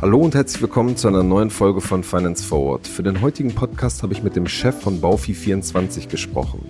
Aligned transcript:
Hallo 0.00 0.18
und 0.18 0.34
herzlich 0.34 0.60
willkommen 0.60 0.96
zu 0.96 1.06
einer 1.06 1.22
neuen 1.22 1.50
Folge 1.50 1.80
von 1.80 2.02
Finance 2.02 2.42
Forward. 2.42 2.88
Für 2.88 3.04
den 3.04 3.20
heutigen 3.20 3.54
Podcast 3.54 4.02
habe 4.02 4.12
ich 4.12 4.24
mit 4.24 4.34
dem 4.34 4.48
Chef 4.48 4.74
von 4.80 5.00
Baufi24 5.00 6.08
gesprochen. 6.08 6.68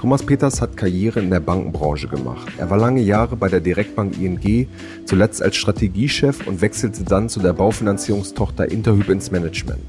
Thomas 0.00 0.24
Peters 0.24 0.60
hat 0.60 0.76
Karriere 0.76 1.20
in 1.20 1.30
der 1.30 1.38
Bankenbranche 1.38 2.08
gemacht. 2.08 2.48
Er 2.58 2.68
war 2.68 2.78
lange 2.78 3.00
Jahre 3.00 3.36
bei 3.36 3.48
der 3.48 3.60
Direktbank 3.60 4.20
ING, 4.20 4.66
zuletzt 5.04 5.40
als 5.40 5.54
Strategiechef 5.54 6.44
und 6.48 6.60
wechselte 6.60 7.04
dann 7.04 7.28
zu 7.28 7.38
der 7.38 7.52
Baufinanzierungstochter 7.52 8.72
Interhyp 8.72 9.08
ins 9.08 9.30
Management. 9.30 9.82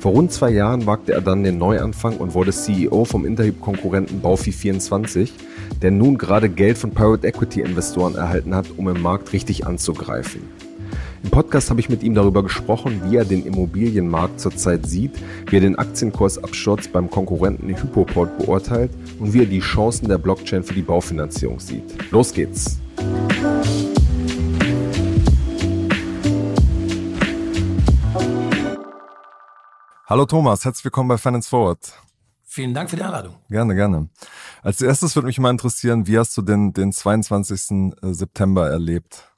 Vor 0.00 0.12
rund 0.12 0.32
zwei 0.32 0.50
Jahren 0.50 0.86
wagte 0.86 1.12
er 1.12 1.20
dann 1.20 1.44
den 1.44 1.58
Neuanfang 1.58 2.16
und 2.16 2.34
wurde 2.34 2.52
CEO 2.52 3.04
vom 3.04 3.24
Interhyp-Konkurrenten 3.24 4.22
Baufi24, 4.22 5.30
der 5.80 5.90
nun 5.90 6.18
gerade 6.18 6.48
Geld 6.48 6.78
von 6.78 6.92
Private 6.92 7.26
Equity-Investoren 7.26 8.14
erhalten 8.14 8.54
hat, 8.54 8.66
um 8.76 8.88
im 8.88 9.00
Markt 9.00 9.32
richtig 9.32 9.66
anzugreifen. 9.66 10.42
Im 11.24 11.30
Podcast 11.30 11.70
habe 11.70 11.78
ich 11.78 11.88
mit 11.88 12.02
ihm 12.02 12.14
darüber 12.14 12.42
gesprochen, 12.42 13.00
wie 13.04 13.16
er 13.16 13.24
den 13.24 13.46
Immobilienmarkt 13.46 14.40
zurzeit 14.40 14.86
sieht, 14.86 15.12
wie 15.48 15.56
er 15.56 15.60
den 15.60 15.78
Aktienkursabsturz 15.78 16.88
beim 16.88 17.08
Konkurrenten 17.08 17.68
Hypoport 17.68 18.38
beurteilt 18.38 18.90
und 19.20 19.32
wie 19.32 19.42
er 19.42 19.46
die 19.46 19.60
Chancen 19.60 20.08
der 20.08 20.18
Blockchain 20.18 20.64
für 20.64 20.74
die 20.74 20.82
Baufinanzierung 20.82 21.60
sieht. 21.60 22.10
Los 22.10 22.32
geht's! 22.32 22.80
Hallo 30.06 30.26
Thomas, 30.26 30.64
herzlich 30.64 30.84
willkommen 30.84 31.08
bei 31.08 31.16
Finance 31.16 31.48
Forward. 31.48 31.78
Vielen 32.44 32.74
Dank 32.74 32.90
für 32.90 32.96
die 32.96 33.02
Einladung. 33.02 33.36
Gerne, 33.48 33.74
gerne. 33.74 34.10
Als 34.62 34.80
erstes 34.80 35.16
würde 35.16 35.26
mich 35.26 35.40
mal 35.40 35.50
interessieren, 35.50 36.06
wie 36.06 36.18
hast 36.18 36.36
du 36.36 36.42
denn 36.42 36.72
den 36.72 36.92
22. 36.92 37.94
September 38.00 38.70
erlebt? 38.70 39.31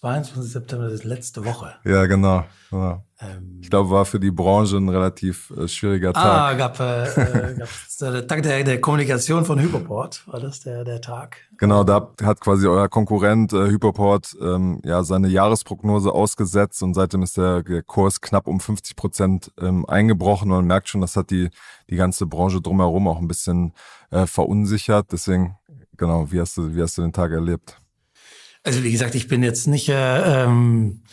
22. 0.00 0.52
September 0.52 0.88
ist 0.88 1.04
letzte 1.04 1.44
Woche. 1.44 1.74
Ja, 1.84 2.06
genau. 2.06 2.44
genau. 2.70 3.04
Ähm, 3.20 3.60
ich 3.62 3.70
glaube, 3.70 3.90
war 3.90 4.04
für 4.04 4.18
die 4.18 4.30
Branche 4.30 4.76
ein 4.76 4.88
relativ 4.88 5.50
äh, 5.56 5.68
schwieriger 5.68 6.12
Tag. 6.12 6.24
Ah, 6.24 6.54
gab, 6.54 6.80
äh, 6.80 7.04
äh 7.52 7.66
der 8.00 8.26
Tag 8.26 8.42
der, 8.42 8.64
der, 8.64 8.80
Kommunikation 8.80 9.44
von 9.44 9.60
Hyperport, 9.60 10.26
war 10.26 10.40
das 10.40 10.60
der, 10.60 10.84
der 10.84 11.00
Tag? 11.00 11.36
Genau, 11.58 11.84
da 11.84 12.10
hat 12.22 12.40
quasi 12.40 12.66
euer 12.66 12.88
Konkurrent 12.88 13.52
äh, 13.52 13.68
Hyperport 13.68 14.36
ähm, 14.40 14.80
ja 14.84 15.04
seine 15.04 15.28
Jahresprognose 15.28 16.12
ausgesetzt 16.12 16.82
und 16.82 16.94
seitdem 16.94 17.22
ist 17.22 17.36
der, 17.36 17.62
der 17.62 17.82
Kurs 17.82 18.20
knapp 18.20 18.48
um 18.48 18.58
50 18.58 18.96
Prozent 18.96 19.52
ähm, 19.60 19.86
eingebrochen 19.86 20.50
und 20.50 20.56
man 20.56 20.66
merkt 20.66 20.88
schon, 20.88 21.00
das 21.00 21.16
hat 21.16 21.30
die, 21.30 21.50
die 21.88 21.96
ganze 21.96 22.26
Branche 22.26 22.60
drumherum 22.60 23.06
auch 23.06 23.18
ein 23.18 23.28
bisschen 23.28 23.72
äh, 24.10 24.26
verunsichert. 24.26 25.12
Deswegen, 25.12 25.56
genau, 25.96 26.30
wie 26.32 26.40
hast 26.40 26.56
du, 26.56 26.74
wie 26.74 26.82
hast 26.82 26.98
du 26.98 27.02
den 27.02 27.12
Tag 27.12 27.30
erlebt? 27.30 27.78
Also 28.64 28.82
wie 28.82 28.92
gesagt, 28.92 29.14
ich 29.14 29.28
bin 29.28 29.42
jetzt 29.42 29.66
nicht, 29.66 29.88
äh, 29.90 30.44
ähm, 30.44 31.04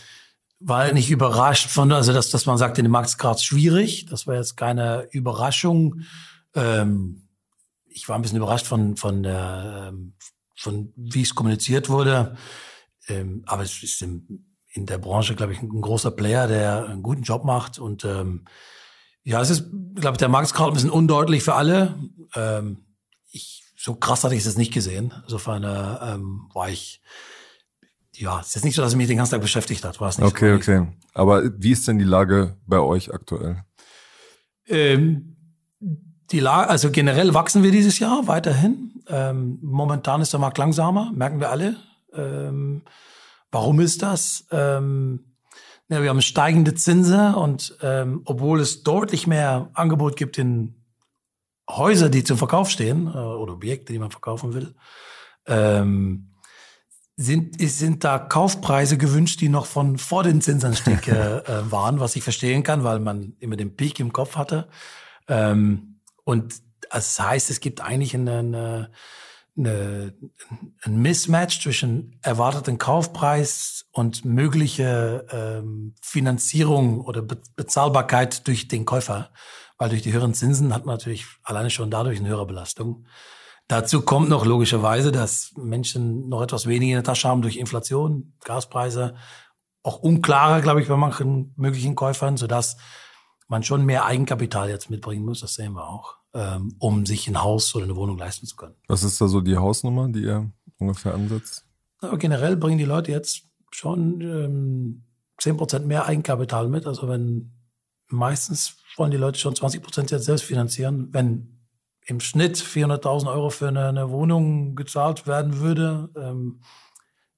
war 0.59 0.91
nicht 0.94 1.11
überrascht 1.11 1.69
von, 1.69 1.91
also 1.91 2.13
dass, 2.13 2.30
dass 2.30 2.45
man 2.45 2.58
sagt, 2.58 2.77
in 2.77 2.85
dem 2.85 2.91
Markt 2.91 3.09
ist 3.09 3.17
gerade 3.17 3.41
schwierig. 3.41 4.05
Das 4.05 4.25
war 4.25 4.35
jetzt 4.35 4.55
keine 4.55 5.08
Überraschung. 5.11 6.02
Ähm, 6.55 7.27
ich 7.88 8.08
war 8.08 8.16
ein 8.16 8.21
bisschen 8.21 8.38
überrascht 8.38 8.66
von, 8.66 8.95
von 8.95 9.23
der, 9.23 9.89
ähm, 9.89 10.13
von 10.55 10.93
wie 10.95 11.23
es 11.23 11.35
kommuniziert 11.35 11.89
wurde. 11.89 12.38
Ähm, 13.08 13.43
aber 13.47 13.63
es 13.63 13.83
ist 13.83 14.02
in, 14.02 14.45
in 14.73 14.86
der 14.86 14.97
Branche, 14.97 15.36
glaube 15.36 15.52
ich, 15.52 15.61
ein 15.61 15.81
großer 15.81 16.11
Player, 16.11 16.47
der 16.47 16.86
einen 16.86 17.03
guten 17.03 17.23
Job 17.23 17.43
macht. 17.43 17.80
Und 17.80 18.05
ähm, 18.05 18.45
ja, 19.23 19.41
es 19.41 19.49
ist, 19.49 19.69
glaube 19.95 20.15
ich, 20.15 20.19
der 20.19 20.30
Markt 20.30 20.47
ist 20.47 20.53
gerade 20.53 20.71
ein 20.71 20.75
bisschen 20.75 20.89
undeutlich 20.89 21.43
für 21.43 21.55
alle. 21.55 21.99
Ähm, 22.33 22.86
ich, 23.31 23.63
so 23.75 23.95
krass 23.95 24.23
hatte 24.23 24.36
ich 24.36 24.41
es 24.41 24.45
jetzt 24.45 24.58
nicht 24.58 24.73
gesehen. 24.73 25.13
Insofern 25.23 25.63
äh, 25.63 26.13
ähm, 26.13 26.49
war 26.53 26.69
ich 26.69 27.02
ja, 28.16 28.40
es 28.40 28.56
ist 28.56 28.66
nicht 28.66 28.76
so, 28.76 28.81
dass 28.81 28.92
es 28.92 28.98
mich 28.98 29.08
den 29.08 29.17
ganzen 29.17 29.31
Tag 29.31 29.42
beschäftigt 29.42 29.84
hat, 29.84 30.00
war 30.02 30.09
es 30.09 30.17
nicht. 30.17 30.28
Okay, 30.28 30.52
so 30.52 30.56
okay. 30.56 30.88
Aber 31.14 31.44
wie 31.58 31.72
ist 31.72 31.88
denn 31.88 31.98
die 31.98 32.06
Lage 32.06 32.58
bei 32.66 32.80
euch 32.80 33.14
aktuell? 33.14 33.64
Ähm, 34.67 35.36
die 36.32 36.39
Lage, 36.39 36.70
also 36.70 36.92
generell 36.92 37.33
wachsen 37.33 37.64
wir 37.64 37.71
dieses 37.71 38.00
Jahr 38.00 38.27
weiterhin. 38.27 39.04
Ähm, 39.08 39.60
momentan 39.61 40.21
ist 40.21 40.33
der 40.33 40.39
Markt 40.39 40.58
langsamer, 40.58 41.11
merken 41.14 41.39
wir 41.39 41.50
alle. 41.50 41.76
Ähm, 42.14 42.83
warum 43.52 43.80
ist 43.80 44.02
das? 44.02 44.45
Ähm, 44.52 45.36
ja, 45.89 46.02
wir 46.02 46.10
haben 46.10 46.21
steigende 46.21 46.73
Zinsen 46.73 47.36
und 47.36 47.77
ähm, 47.82 48.21
obwohl 48.26 48.61
es 48.61 48.83
deutlich 48.83 49.27
mehr 49.27 49.70
Angebot 49.73 50.16
gibt 50.16 50.38
in 50.38 50.76
Häuser, 51.70 52.10
die 52.10 52.23
zum 52.23 52.38
Verkauf 52.38 52.70
stehen 52.70 53.08
äh, 53.08 53.17
oder 53.17 53.54
Objekte, 53.54 53.92
die 53.92 54.00
man 54.00 54.11
verkaufen 54.11 54.54
will, 54.54 54.73
ähm, 55.48 56.30
sind, 57.21 57.61
sind 57.61 58.04
da 58.04 58.17
Kaufpreise 58.20 58.98
gewünscht, 58.98 59.42
die 59.42 59.49
noch 59.49 59.65
von 59.65 59.98
vor 59.98 60.23
den 60.23 60.42
Zinsanstieg 60.42 61.08
äh, 61.08 61.37
äh, 61.37 61.71
waren, 61.71 61.99
was 61.99 62.15
ich 62.15 62.23
verstehen 62.23 62.64
kann, 62.64 62.83
weil 62.83 62.99
man 62.99 63.33
immer 63.39 63.55
den 63.55 63.76
Peak 63.76 63.99
im 63.99 64.11
Kopf 64.11 64.36
hatte. 64.36 64.67
Ähm, 65.27 65.99
und 66.23 66.55
das 66.89 67.20
heißt, 67.20 67.49
es 67.49 67.59
gibt 67.59 67.82
eigentlich 67.82 68.15
eine, 68.15 68.39
eine, 68.39 68.92
eine, 69.58 70.14
ein 70.83 71.02
Mismatch 71.02 71.61
zwischen 71.61 72.20
erwarteten 72.21 72.77
Kaufpreis 72.77 73.86
und 73.92 74.26
mögliche 74.26 75.26
ähm, 75.32 75.93
Finanzierung 76.02 77.02
oder 77.02 77.21
Be 77.21 77.38
Bezahlbarkeit 77.55 78.48
durch 78.48 78.67
den 78.67 78.86
Käufer. 78.86 79.30
Weil 79.77 79.89
durch 79.89 80.02
die 80.02 80.14
höheren 80.14 80.33
Zinsen 80.33 80.73
hat 80.73 80.86
man 80.86 80.95
natürlich 80.95 81.26
alleine 81.43 81.70
schon 81.70 81.92
dadurch 81.92 82.20
eine 82.20 82.30
höhere 82.30 82.45
Belastung. 82.45 83.05
Dazu 83.71 84.02
kommt 84.02 84.27
noch 84.27 84.45
logischerweise, 84.45 85.14
dass 85.14 85.54
Menschen 85.55 86.27
noch 86.27 86.42
etwas 86.42 86.67
weniger 86.67 86.92
in 86.92 86.98
der 86.98 87.05
Tasche 87.05 87.30
haben 87.30 87.42
durch 87.42 87.55
Inflation, 87.55 88.33
Gaspreise, 88.43 89.15
auch 89.82 89.99
unklarer, 89.99 90.59
glaube 90.59 90.82
ich, 90.82 90.89
bei 90.89 90.98
manchen 90.98 91.54
möglichen 91.55 91.95
Käufern, 91.95 92.36
sodass 92.36 92.76
man 93.48 93.64
schon 93.64 93.86
mehr 93.86 94.04
Eigenkapital 94.04 94.70
jetzt 94.70 94.89
mitbringen 94.89 95.23
muss, 95.23 95.39
das 95.39 95.54
sehen 95.54 95.71
wir 95.71 95.87
auch, 95.87 96.17
ähm, 96.33 96.76
um 96.80 97.05
sich 97.05 97.30
ein 97.30 97.42
Haus 97.42 97.73
oder 97.73 97.86
eine 97.86 97.95
Wohnung 97.95 98.17
leisten 98.17 98.45
zu 98.45 98.58
können. 98.58 98.76
Was 98.89 99.04
ist 99.04 99.21
da 99.21 99.30
so 99.30 99.39
die 99.39 99.55
Hausnummer, 99.55 100.09
die 100.09 100.23
ihr 100.23 100.52
ungefähr 100.77 101.14
ansetzt? 101.14 101.65
Aber 101.99 102.17
generell 102.17 102.58
bringen 102.58 102.77
die 102.77 102.83
Leute 102.83 103.14
jetzt 103.14 103.43
schon 103.71 104.20
ähm, 104.20 105.05
10% 105.39 105.86
mehr 105.86 106.08
Eigenkapital 106.08 106.67
mit. 106.67 106.86
Also 106.86 107.08
wenn 107.08 107.53
meistens 108.09 108.76
wollen 108.98 109.11
die 109.11 109.17
Leute 109.17 109.39
schon 109.39 109.53
20% 109.53 110.11
jetzt 110.11 110.26
selbst 110.26 110.43
finanzieren, 110.43 111.08
wenn 111.14 111.61
im 112.06 112.20
Schnitt 112.20 112.58
400.000 112.58 113.32
Euro 113.32 113.50
für 113.50 113.67
eine, 113.67 113.88
eine, 113.88 114.10
Wohnung 114.10 114.76
gezahlt 114.76 115.28
werden 115.28 115.60
würde, 115.60 116.10
ähm, 116.16 116.62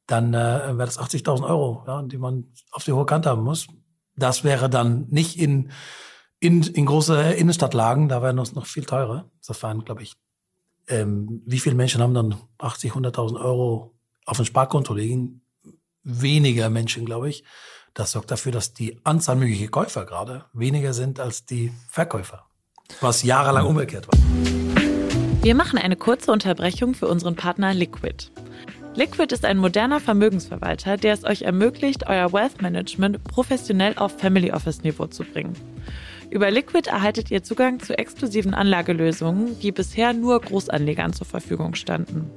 dann 0.07 0.33
äh, 0.33 0.77
wäre 0.77 0.85
das 0.85 0.99
80.000 0.99 1.47
Euro, 1.47 1.83
ja, 1.87 2.01
die 2.01 2.17
man 2.17 2.51
auf 2.71 2.83
die 2.83 2.93
hohe 2.93 3.05
Kante 3.05 3.29
haben 3.29 3.43
muss. 3.43 3.67
Das 4.15 4.43
wäre 4.43 4.69
dann 4.69 5.07
nicht 5.09 5.39
in, 5.39 5.71
in, 6.39 6.63
in 6.63 6.85
große 6.85 7.33
Innenstadtlagen, 7.33 8.09
da 8.09 8.21
wäre 8.21 8.39
es 8.41 8.53
noch 8.53 8.65
viel 8.65 8.85
teurer. 8.85 9.29
Insofern 9.37 9.83
glaube 9.85 10.03
ich, 10.03 10.15
ähm, 10.87 11.41
wie 11.45 11.59
viele 11.59 11.75
Menschen 11.75 12.01
haben 12.01 12.13
dann 12.13 12.35
80, 12.57 12.91
100.000 12.93 13.39
Euro 13.39 13.95
auf 14.25 14.39
ein 14.39 14.45
Sparkonto 14.45 14.93
liegen? 14.93 15.41
Weniger 16.03 16.69
Menschen, 16.69 17.05
glaube 17.05 17.29
ich. 17.29 17.45
Das 17.93 18.11
sorgt 18.11 18.31
dafür, 18.31 18.51
dass 18.51 18.73
die 18.73 18.99
Anzahl 19.05 19.35
möglicher 19.35 19.67
Käufer 19.67 20.05
gerade 20.05 20.45
weniger 20.51 20.93
sind 20.93 21.19
als 21.19 21.45
die 21.45 21.71
Verkäufer 21.87 22.45
was 23.01 23.23
jahrelang 23.23 23.65
umgekehrt 23.65 24.07
war. 24.07 24.19
Wir 25.43 25.55
machen 25.55 25.77
eine 25.77 25.95
kurze 25.95 26.31
Unterbrechung 26.31 26.93
für 26.93 27.07
unseren 27.07 27.35
Partner 27.35 27.73
Liquid. 27.73 28.31
Liquid 28.95 29.33
ist 29.33 29.43
ein 29.43 29.57
moderner 29.57 29.99
Vermögensverwalter, 29.99 30.97
der 30.97 31.13
es 31.13 31.23
euch 31.23 31.41
ermöglicht, 31.41 32.07
euer 32.07 32.31
Wealth 32.31 32.61
Management 32.61 33.23
professionell 33.23 33.97
auf 33.97 34.19
Family 34.19 34.51
Office 34.51 34.83
Niveau 34.83 35.07
zu 35.07 35.23
bringen. 35.23 35.53
Über 36.29 36.49
Liquid 36.49 36.89
erhaltet 36.89 37.29
ihr 37.29 37.43
Zugang 37.43 37.79
zu 37.79 37.97
exklusiven 37.97 38.53
Anlagelösungen, 38.53 39.59
die 39.59 39.71
bisher 39.71 40.13
nur 40.13 40.39
Großanlegern 40.41 41.13
zur 41.13 41.27
Verfügung 41.27 41.75
standen. 41.75 42.29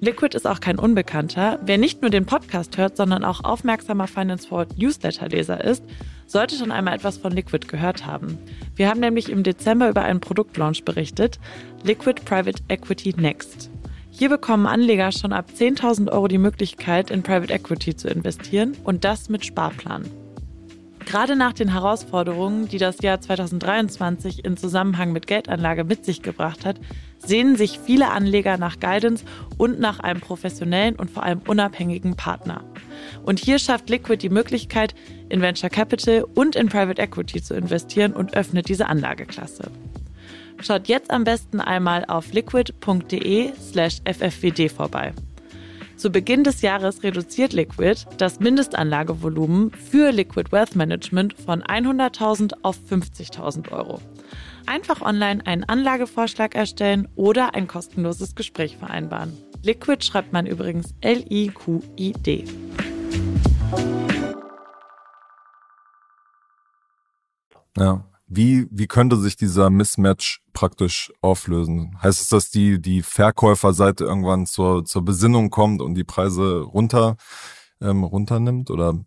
Liquid 0.00 0.34
ist 0.34 0.46
auch 0.46 0.60
kein 0.60 0.78
Unbekannter. 0.78 1.60
Wer 1.62 1.76
nicht 1.76 2.00
nur 2.00 2.10
den 2.10 2.24
Podcast 2.24 2.78
hört, 2.78 2.96
sondern 2.96 3.22
auch 3.22 3.44
aufmerksamer 3.44 4.06
Finance 4.06 4.48
Forward 4.48 4.78
Newsletter-Leser 4.78 5.62
ist, 5.62 5.84
sollte 6.30 6.56
schon 6.56 6.70
einmal 6.70 6.94
etwas 6.94 7.18
von 7.18 7.32
Liquid 7.32 7.66
gehört 7.66 8.06
haben. 8.06 8.38
Wir 8.76 8.88
haben 8.88 9.00
nämlich 9.00 9.28
im 9.28 9.42
Dezember 9.42 9.88
über 9.88 10.02
einen 10.02 10.20
Produktlaunch 10.20 10.84
berichtet, 10.84 11.40
Liquid 11.82 12.22
Private 12.24 12.62
Equity 12.68 13.14
Next. 13.16 13.70
Hier 14.10 14.28
bekommen 14.28 14.66
Anleger 14.66 15.12
schon 15.12 15.32
ab 15.32 15.46
10.000 15.56 16.10
Euro 16.10 16.28
die 16.28 16.38
Möglichkeit, 16.38 17.10
in 17.10 17.22
Private 17.22 17.52
Equity 17.52 17.96
zu 17.96 18.08
investieren 18.08 18.76
und 18.84 19.04
das 19.04 19.28
mit 19.28 19.44
Sparplan. 19.44 20.04
Gerade 21.04 21.34
nach 21.34 21.52
den 21.52 21.72
Herausforderungen, 21.72 22.68
die 22.68 22.78
das 22.78 23.02
Jahr 23.02 23.20
2023 23.20 24.44
in 24.44 24.56
Zusammenhang 24.56 25.10
mit 25.12 25.26
Geldanlage 25.26 25.82
mit 25.82 26.04
sich 26.04 26.22
gebracht 26.22 26.64
hat, 26.64 26.78
sehnen 27.18 27.56
sich 27.56 27.80
viele 27.80 28.10
Anleger 28.10 28.58
nach 28.58 28.78
Guidance 28.78 29.24
und 29.58 29.80
nach 29.80 29.98
einem 29.98 30.20
professionellen 30.20 30.94
und 30.94 31.10
vor 31.10 31.24
allem 31.24 31.40
unabhängigen 31.46 32.14
Partner. 32.14 32.62
Und 33.22 33.38
hier 33.38 33.58
schafft 33.58 33.90
Liquid 33.90 34.18
die 34.22 34.28
Möglichkeit, 34.28 34.94
in 35.28 35.40
Venture 35.40 35.70
Capital 35.70 36.24
und 36.34 36.56
in 36.56 36.68
Private 36.68 37.00
Equity 37.00 37.42
zu 37.42 37.54
investieren 37.54 38.12
und 38.12 38.34
öffnet 38.34 38.68
diese 38.68 38.86
Anlageklasse. 38.86 39.70
Schaut 40.60 40.88
jetzt 40.88 41.10
am 41.10 41.24
besten 41.24 41.60
einmal 41.60 42.04
auf 42.06 42.32
liquid.de 42.32 43.52
slash 43.58 43.98
ffwd 44.04 44.68
vorbei. 44.68 45.12
Zu 45.96 46.10
Beginn 46.10 46.44
des 46.44 46.62
Jahres 46.62 47.02
reduziert 47.02 47.52
Liquid 47.52 48.06
das 48.16 48.40
Mindestanlagevolumen 48.40 49.70
für 49.70 50.12
Liquid 50.12 50.50
Wealth 50.50 50.74
Management 50.74 51.34
von 51.34 51.62
100.000 51.62 52.54
auf 52.62 52.78
50.000 52.90 53.70
Euro. 53.70 54.00
Einfach 54.64 55.02
online 55.02 55.44
einen 55.46 55.64
Anlagevorschlag 55.64 56.54
erstellen 56.54 57.06
oder 57.16 57.54
ein 57.54 57.66
kostenloses 57.66 58.34
Gespräch 58.34 58.78
vereinbaren. 58.78 59.36
Liquid 59.62 60.02
schreibt 60.02 60.32
man 60.32 60.46
übrigens 60.46 60.94
L-I-Q-I-D. 61.02 62.44
Ja. 67.76 68.04
Wie, 68.32 68.68
wie 68.70 68.86
könnte 68.86 69.16
sich 69.16 69.36
dieser 69.36 69.70
Mismatch 69.70 70.40
praktisch 70.52 71.12
auflösen? 71.20 71.96
Heißt 72.00 72.20
es, 72.20 72.28
dass 72.28 72.50
die, 72.50 72.80
die 72.80 73.02
Verkäuferseite 73.02 74.04
irgendwann 74.04 74.46
zur, 74.46 74.84
zur 74.84 75.04
Besinnung 75.04 75.50
kommt 75.50 75.82
und 75.82 75.94
die 75.94 76.04
Preise 76.04 76.60
runter, 76.60 77.16
ähm, 77.80 78.04
runternimmt? 78.04 78.70
Oder 78.70 79.00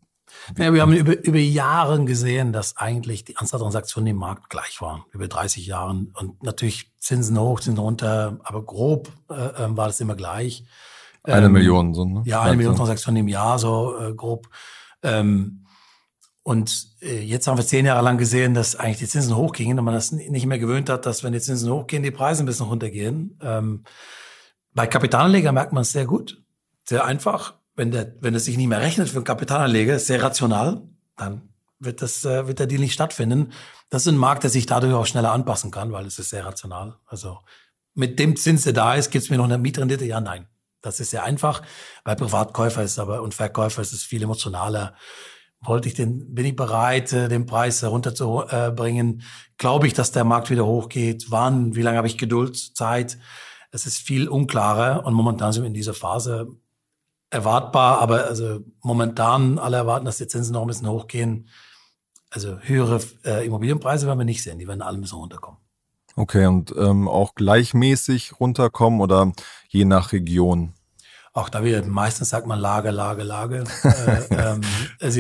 ja, 0.58 0.74
wir 0.74 0.82
haben 0.82 0.94
über, 0.94 1.24
über 1.24 1.38
Jahre 1.38 2.04
gesehen, 2.04 2.52
dass 2.52 2.76
eigentlich 2.76 3.24
die 3.24 3.38
Anzahl 3.38 3.62
Transaktionen 3.62 4.08
im 4.08 4.18
Markt 4.18 4.50
gleich 4.50 4.82
waren, 4.82 5.04
über 5.12 5.28
30 5.28 5.66
Jahren. 5.68 6.12
Und 6.20 6.44
natürlich 6.44 6.92
Zinsen 7.00 7.40
hoch, 7.40 7.62
Zinsen 7.62 7.80
runter, 7.80 8.40
aber 8.44 8.64
grob 8.64 9.10
äh, 9.30 9.64
ähm, 9.64 9.78
war 9.78 9.88
das 9.88 10.02
immer 10.02 10.16
gleich. 10.16 10.66
Eine 11.24 11.46
ähm, 11.46 11.52
Million, 11.54 11.94
so, 11.94 12.06
ne? 12.06 12.24
Ja, 12.26 12.42
eine 12.42 12.58
Million 12.58 12.76
Transaktionen 12.76 13.22
im 13.22 13.28
Jahr, 13.28 13.58
so 13.60 13.98
äh, 13.98 14.14
grob. 14.14 14.50
Ähm, 15.02 15.66
und 16.44 16.88
äh, 17.02 17.22
jetzt 17.22 17.48
haben 17.48 17.58
wir 17.58 17.66
zehn 17.66 17.86
Jahre 17.86 18.04
lang 18.04 18.18
gesehen, 18.18 18.54
dass 18.54 18.76
eigentlich 18.76 19.00
die 19.00 19.08
Zinsen 19.08 19.36
hochgingen 19.36 19.80
und 19.80 19.86
man 19.86 19.94
das 19.94 20.12
nicht 20.12 20.46
mehr 20.46 20.60
gewöhnt 20.60 20.90
hat, 20.90 21.06
dass 21.06 21.24
wenn 21.24 21.32
die 21.32 21.40
Zinsen 21.40 21.72
hochgehen, 21.72 22.04
die 22.04 22.12
Preise 22.12 22.44
ein 22.44 22.46
bisschen 22.46 22.68
runtergehen. 22.68 23.40
Ähm, 23.42 23.84
bei 24.74 24.86
Kapitalanleger 24.86 25.54
merkt 25.54 25.72
man 25.72 25.84
es 25.84 25.94
sehr 25.94 26.06
gut, 26.06 26.44
sehr 26.84 27.06
einfach. 27.06 27.56
Wenn 27.76 27.92
der, 27.92 28.14
wenn 28.20 28.36
es 28.36 28.46
sich 28.46 28.58
nicht 28.58 28.68
mehr 28.68 28.82
rechnet 28.82 29.10
für 29.10 29.18
einen 29.18 29.24
Kapitalanleger, 29.24 29.98
sehr 30.00 30.22
rational, 30.22 30.84
dann 31.16 31.54
wird 31.80 32.02
das, 32.02 32.26
äh, 32.26 32.48
wird 32.48 32.60
der 32.60 32.68
Deal 32.68 32.82
nicht 32.82 32.94
stattfinden. 32.94 33.52
Das 33.90 34.06
ist 34.06 34.12
ein 34.12 34.18
Markt, 34.18 34.44
der 34.44 34.50
sich 34.50 34.66
dadurch 34.66 34.94
auch 34.94 35.06
schneller 35.06 35.32
anpassen 35.32 35.72
kann, 35.72 35.92
weil 35.92 36.06
es 36.06 36.20
ist 36.20 36.30
sehr 36.30 36.46
rational. 36.46 36.98
Also 37.06 37.40
mit 37.94 38.20
dem 38.20 38.36
Zins, 38.36 38.64
der 38.64 38.74
da 38.74 38.96
ist, 38.96 39.12
gibt 39.12 39.24
es 39.24 39.30
mir 39.30 39.38
noch 39.38 39.46
eine 39.46 39.58
Mietrendite? 39.58 40.06
Ja, 40.06 40.20
nein. 40.20 40.48
Das 40.84 41.00
ist 41.00 41.10
sehr 41.10 41.24
einfach. 41.24 41.64
Bei 42.04 42.14
Privatkäufer 42.14 42.84
ist 42.84 43.00
aber 43.00 43.24
und 43.24 43.34
Verkäufer 43.34 43.82
ist 43.82 43.94
es 43.94 44.04
viel 44.04 44.22
emotionaler 44.22 44.94
wollte 45.66 45.88
ich 45.88 45.94
den, 45.94 46.34
bin 46.34 46.46
ich 46.46 46.56
bereit, 46.56 47.14
äh, 47.14 47.30
den 47.30 47.46
Preis 47.46 47.82
herunterzubringen? 47.82 49.24
Glaube 49.58 49.88
ich, 49.88 49.94
dass 49.94 50.12
der 50.12 50.24
Markt 50.24 50.50
wieder 50.50 50.66
hochgeht? 50.66 51.28
Wann? 51.30 51.76
Wie 51.76 51.82
lange 51.82 51.98
habe 51.98 52.08
ich 52.08 52.18
Geduld, 52.18 52.58
Zeit? 52.58 53.18
Es 53.72 53.86
ist 53.86 54.00
viel 54.00 54.28
unklarer 54.28 55.06
und 55.06 55.14
momentan 55.14 55.52
sind 55.52 55.64
wir 55.64 55.68
in 55.68 55.74
dieser 55.74 55.94
Phase 55.94 56.48
erwartbar, 57.30 58.00
aber 58.00 58.26
also 58.26 58.60
momentan 58.82 59.58
alle 59.58 59.78
erwarten, 59.78 60.06
dass 60.06 60.18
die 60.18 60.28
Zinsen 60.28 60.54
noch 60.54 60.62
ein 60.62 60.68
bisschen 60.68 60.90
hochgehen. 60.90 61.50
Also 62.30 62.60
höhere 62.60 63.00
äh, 63.24 63.46
Immobilienpreise 63.46 64.06
werden 64.06 64.20
wir 64.20 64.26
nicht 64.26 64.44
sehen, 64.44 64.60
die 64.60 64.68
werden 64.68 64.82
alle 64.82 64.98
ein 64.98 65.02
bisschen 65.02 65.20
runterkommen. 65.20 65.60
Okay, 66.16 66.46
und 66.46 66.74
ähm, 66.78 67.08
auch 67.08 67.36
gleichmäßig 67.36 68.40
runterkommen 68.40 69.02
oder 69.02 69.32
je 69.70 69.86
nach 69.86 70.12
Region? 70.12 70.74
Auch 71.36 71.50
da 71.50 71.64
wieder, 71.64 71.84
meistens 71.84 72.30
sagt 72.30 72.46
man 72.46 72.60
Lage, 72.60 72.92
Lage, 72.92 73.24
Lage. 73.24 73.64
äh, 73.84 74.22
ähm, 74.30 74.62
also 75.00 75.20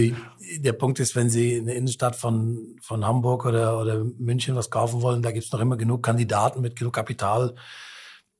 der 0.57 0.73
Punkt 0.73 0.99
ist, 0.99 1.15
wenn 1.15 1.29
Sie 1.29 1.55
in 1.57 1.65
der 1.65 1.75
Innenstadt 1.75 2.15
von, 2.15 2.77
von 2.81 3.03
Hamburg 3.05 3.45
oder, 3.45 3.79
oder 3.79 4.03
München 4.19 4.55
was 4.55 4.69
kaufen 4.69 5.01
wollen, 5.01 5.23
da 5.23 5.31
gibt's 5.31 5.51
noch 5.51 5.59
immer 5.59 5.77
genug 5.77 6.03
Kandidaten 6.03 6.61
mit 6.61 6.75
genug 6.75 6.93
Kapital. 6.93 7.55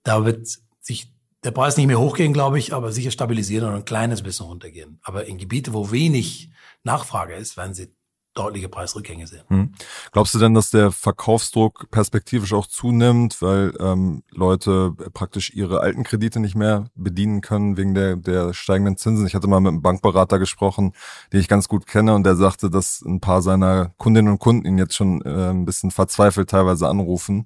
Da 0.03 0.23
wird 0.23 0.47
sich 0.79 1.11
der 1.43 1.51
Preis 1.51 1.75
nicht 1.75 1.87
mehr 1.87 1.99
hochgehen, 1.99 2.33
glaube 2.33 2.59
ich, 2.59 2.73
aber 2.73 2.91
sicher 2.91 3.09
stabilisieren 3.09 3.67
und 3.67 3.75
ein 3.75 3.85
kleines 3.85 4.21
bisschen 4.21 4.45
runtergehen. 4.45 4.99
Aber 5.01 5.25
in 5.25 5.39
Gebiete, 5.39 5.73
wo 5.73 5.91
wenig 5.91 6.51
Nachfrage 6.83 7.33
ist, 7.33 7.57
werden 7.57 7.73
Sie 7.73 7.93
deutliche 8.33 8.69
Preisrückgänge 8.69 9.27
sehen. 9.27 9.43
Hm. 9.47 9.73
Glaubst 10.11 10.33
du 10.33 10.39
denn, 10.39 10.53
dass 10.53 10.71
der 10.71 10.91
Verkaufsdruck 10.91 11.89
perspektivisch 11.91 12.53
auch 12.53 12.67
zunimmt, 12.67 13.41
weil 13.41 13.73
ähm, 13.79 14.23
Leute 14.31 14.93
praktisch 15.13 15.53
ihre 15.53 15.81
alten 15.81 16.03
Kredite 16.03 16.39
nicht 16.39 16.55
mehr 16.55 16.85
bedienen 16.95 17.41
können 17.41 17.77
wegen 17.77 17.93
der, 17.93 18.15
der 18.15 18.53
steigenden 18.53 18.97
Zinsen? 18.97 19.27
Ich 19.27 19.35
hatte 19.35 19.47
mal 19.47 19.59
mit 19.59 19.69
einem 19.69 19.81
Bankberater 19.81 20.39
gesprochen, 20.39 20.93
den 21.31 21.39
ich 21.39 21.47
ganz 21.47 21.67
gut 21.67 21.85
kenne, 21.85 22.15
und 22.15 22.23
der 22.23 22.35
sagte, 22.35 22.69
dass 22.69 23.01
ein 23.01 23.19
paar 23.19 23.41
seiner 23.41 23.93
Kundinnen 23.97 24.31
und 24.31 24.39
Kunden 24.39 24.65
ihn 24.65 24.77
jetzt 24.77 24.95
schon 24.95 25.21
äh, 25.21 25.49
ein 25.51 25.65
bisschen 25.65 25.91
verzweifelt 25.91 26.49
teilweise 26.49 26.87
anrufen. 26.87 27.45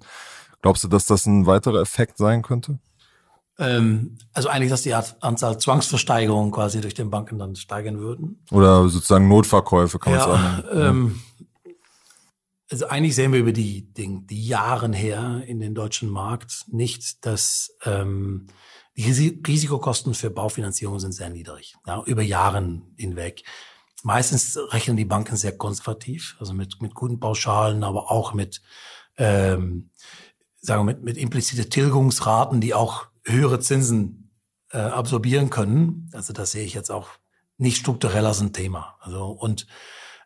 Glaubst 0.62 0.84
du, 0.84 0.88
dass 0.88 1.06
das 1.06 1.25
ein 1.25 1.45
weiterer 1.45 1.81
Effekt 1.81 2.18
sein 2.18 2.42
könnte? 2.42 2.80
Ähm, 3.59 4.18
also 4.33 4.50
eigentlich, 4.50 4.69
dass 4.69 4.83
die 4.83 4.94
Anzahl 4.94 5.59
Zwangsversteigerungen 5.59 6.51
quasi 6.51 6.80
durch 6.81 6.94
den 6.94 7.09
Banken 7.09 7.39
dann 7.39 7.56
steigern 7.56 8.00
würden. 8.00 8.44
Oder 8.51 8.88
sozusagen 8.88 9.27
Notverkäufe, 9.27 9.98
kann 10.00 10.13
ja, 10.13 10.27
man 10.27 10.38
sagen. 10.38 10.68
Ähm, 10.74 11.21
also 12.69 12.88
eigentlich 12.88 13.15
sehen 13.15 13.31
wir 13.31 13.39
über 13.39 13.54
die, 13.54 13.92
die, 13.94 14.25
die 14.27 14.45
Jahren 14.45 14.94
her 14.94 15.42
in 15.48 15.59
den 15.59 15.74
deutschen 15.74 16.09
Markt 16.09 16.65
nicht, 16.68 17.25
dass 17.25 17.75
ähm, 17.86 18.48
die 18.98 19.39
Risikokosten 19.48 20.13
für 20.13 20.30
Baufinanzierung 20.30 21.00
sind 21.00 21.13
sehr 21.13 21.30
niedrig, 21.30 21.75
ja, 21.86 22.03
über 22.06 22.24
Jahren 22.24 22.94
hinweg. 22.98 23.44
Meistens 24.03 24.57
rechnen 24.71 24.98
die 24.98 25.06
Banken 25.06 25.38
sehr 25.38 25.56
konservativ, 25.57 26.36
also 26.39 26.53
mit, 26.53 26.81
mit 26.81 26.94
guten 26.94 27.19
Pauschalen, 27.19 27.83
aber 27.83 28.12
auch 28.12 28.33
mit, 28.33 28.62
ähm, 29.18 29.92
sagen 30.62 30.81
wir, 30.81 30.94
mit, 30.94 31.03
mit 31.03 31.18
implizite 31.18 31.69
Tilgungsraten, 31.69 32.60
die 32.60 32.74
auch 32.74 33.07
höhere 33.27 33.59
Zinsen 33.59 34.31
äh, 34.71 34.77
absorbieren 34.77 35.50
können. 35.50 36.09
Also 36.13 36.33
das 36.33 36.51
sehe 36.51 36.65
ich 36.65 36.74
jetzt 36.74 36.91
auch 36.91 37.09
nicht 37.57 37.77
strukturell 37.77 38.25
als 38.25 38.41
ein 38.41 38.53
Thema. 38.53 38.95
Also 39.01 39.27
und 39.27 39.68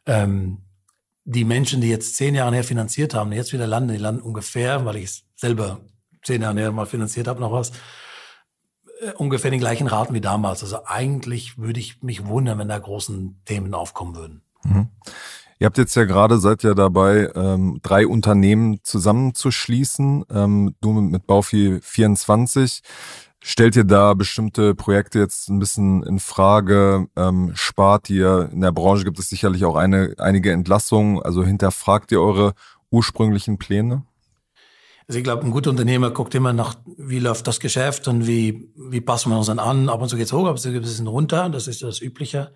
ähm, 0.05 0.59
die 1.23 1.45
Menschen, 1.45 1.81
die 1.81 1.89
jetzt 1.89 2.15
zehn 2.15 2.35
Jahre 2.35 2.55
her 2.55 2.63
finanziert 2.63 3.13
haben, 3.13 3.31
jetzt 3.31 3.53
wieder 3.53 3.67
landen, 3.67 3.93
die 3.93 3.97
landen 3.97 4.21
ungefähr, 4.21 4.85
weil 4.85 4.97
ich 4.97 5.05
es 5.05 5.23
selber 5.35 5.81
zehn 6.23 6.41
Jahre 6.41 6.59
her 6.59 6.71
mal 6.71 6.85
finanziert 6.85 7.27
habe, 7.27 7.39
noch 7.39 7.51
was, 7.51 7.71
äh, 9.01 9.11
ungefähr 9.13 9.51
den 9.51 9.59
gleichen 9.59 9.87
Raten 9.87 10.13
wie 10.13 10.21
damals. 10.21 10.63
Also 10.63 10.85
eigentlich 10.85 11.57
würde 11.57 11.79
ich 11.79 12.01
mich 12.01 12.25
wundern, 12.25 12.59
wenn 12.59 12.69
da 12.69 12.77
großen 12.77 13.41
Themen 13.45 13.73
aufkommen 13.73 14.15
würden. 14.15 14.41
Mhm. 14.63 14.89
Ihr 15.61 15.65
habt 15.65 15.77
jetzt 15.77 15.95
ja 15.95 16.05
gerade, 16.05 16.39
seid 16.39 16.63
ja 16.63 16.73
dabei, 16.73 17.29
ähm, 17.35 17.77
drei 17.83 18.07
Unternehmen 18.07 18.79
zusammenzuschließen. 18.81 20.25
Ähm, 20.33 20.73
du 20.81 20.91
mit 20.91 21.27
Baufi 21.27 21.77
24. 21.83 22.81
Stellt 23.43 23.75
ihr 23.75 23.83
da 23.83 24.15
bestimmte 24.15 24.73
Projekte 24.73 25.19
jetzt 25.19 25.49
ein 25.49 25.59
bisschen 25.59 26.01
in 26.01 26.17
Frage? 26.17 27.05
Ähm, 27.15 27.51
spart 27.53 28.09
ihr? 28.09 28.49
In 28.51 28.61
der 28.61 28.71
Branche 28.71 29.03
gibt 29.03 29.19
es 29.19 29.29
sicherlich 29.29 29.63
auch 29.63 29.75
eine, 29.75 30.15
einige 30.17 30.51
Entlassungen. 30.51 31.21
Also 31.21 31.43
hinterfragt 31.43 32.11
ihr 32.11 32.21
eure 32.21 32.53
ursprünglichen 32.89 33.59
Pläne? 33.59 34.03
Also 35.07 35.19
ich 35.19 35.23
glaube, 35.23 35.43
ein 35.43 35.51
guter 35.51 35.69
Unternehmer 35.69 36.09
guckt 36.09 36.33
immer 36.33 36.53
nach, 36.53 36.73
wie 36.97 37.19
läuft 37.19 37.45
das 37.45 37.59
Geschäft 37.59 38.07
und 38.07 38.25
wie, 38.25 38.73
wie 38.75 39.01
passen 39.01 39.29
wir 39.29 39.37
uns 39.37 39.45
dann 39.45 39.59
an. 39.59 39.89
Ab 39.89 40.01
und 40.01 40.09
zu 40.09 40.17
geht's 40.17 40.33
hoch, 40.33 40.45
ab 40.45 40.53
und 40.53 40.57
zu 40.57 40.71
geht 40.71 40.81
es 40.81 40.87
ein 40.87 40.93
bisschen 40.93 41.07
runter. 41.07 41.49
Das 41.49 41.67
ist 41.67 41.83
das 41.83 42.01
Übliche 42.01 42.51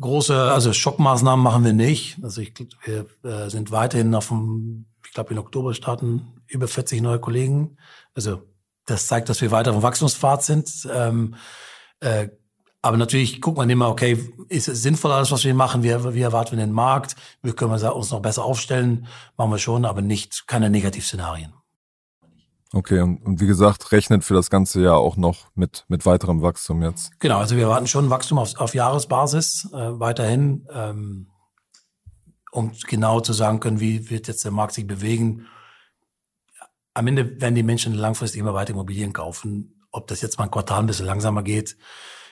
große, 0.00 0.52
also 0.52 0.72
Schockmaßnahmen 0.72 1.42
machen 1.42 1.64
wir 1.64 1.72
nicht. 1.72 2.18
Also 2.22 2.40
ich, 2.40 2.52
wir 2.84 3.06
äh, 3.22 3.48
sind 3.50 3.70
weiterhin 3.70 4.14
auf 4.14 4.28
dem, 4.28 4.86
ich 5.06 5.12
glaube 5.12 5.32
in 5.32 5.38
Oktober 5.38 5.74
starten 5.74 6.42
über 6.46 6.68
40 6.68 7.02
neue 7.02 7.18
Kollegen. 7.18 7.76
Also 8.14 8.42
das 8.86 9.06
zeigt, 9.06 9.28
dass 9.28 9.40
wir 9.40 9.50
weiter 9.50 9.70
auf 9.70 9.78
dem 9.78 9.82
Wachstumspfad 9.82 10.42
sind. 10.42 10.88
Ähm, 10.92 11.36
äh, 12.00 12.28
aber 12.82 12.98
natürlich 12.98 13.40
guckt 13.40 13.56
man 13.56 13.70
immer, 13.70 13.88
okay, 13.88 14.18
ist 14.50 14.68
es 14.68 14.82
sinnvoll 14.82 15.10
alles, 15.10 15.30
was 15.30 15.44
wir 15.44 15.54
machen? 15.54 15.82
Wie, 15.82 15.88
wie 15.88 16.20
erwarten 16.20 16.52
wir 16.52 16.58
den 16.58 16.72
Markt? 16.72 17.16
Wie 17.42 17.52
können 17.52 17.70
wir 17.70 17.96
uns 17.96 18.10
noch 18.10 18.20
besser 18.20 18.44
aufstellen? 18.44 19.06
Machen 19.38 19.52
wir 19.52 19.58
schon, 19.58 19.86
aber 19.86 20.02
nicht 20.02 20.46
keine 20.46 20.68
Negativszenarien. 20.68 21.54
Okay, 22.74 23.00
und, 23.00 23.40
wie 23.40 23.46
gesagt, 23.46 23.92
rechnet 23.92 24.24
für 24.24 24.34
das 24.34 24.50
ganze 24.50 24.82
Jahr 24.82 24.98
auch 24.98 25.16
noch 25.16 25.46
mit, 25.54 25.84
mit 25.86 26.04
weiterem 26.06 26.42
Wachstum 26.42 26.82
jetzt. 26.82 27.12
Genau, 27.20 27.38
also 27.38 27.54
wir 27.54 27.62
erwarten 27.62 27.86
schon 27.86 28.10
Wachstum 28.10 28.38
auf, 28.38 28.56
auf 28.56 28.74
Jahresbasis 28.74 29.70
äh, 29.72 30.00
weiterhin, 30.00 30.66
ähm, 30.72 31.28
um 32.50 32.72
genau 32.88 33.20
zu 33.20 33.32
sagen 33.32 33.60
können, 33.60 33.78
wie 33.78 34.10
wird 34.10 34.26
jetzt 34.26 34.44
der 34.44 34.50
Markt 34.50 34.74
sich 34.74 34.88
bewegen. 34.88 35.46
Am 36.94 37.06
Ende 37.06 37.40
werden 37.40 37.54
die 37.54 37.62
Menschen 37.62 37.94
langfristig 37.94 38.40
immer 38.40 38.54
weiter 38.54 38.72
Immobilien 38.72 39.12
kaufen. 39.12 39.86
Ob 39.92 40.08
das 40.08 40.20
jetzt 40.20 40.38
mal 40.38 40.46
ein 40.46 40.50
Quartal 40.50 40.80
ein 40.80 40.86
bisschen 40.86 41.06
langsamer 41.06 41.44
geht. 41.44 41.76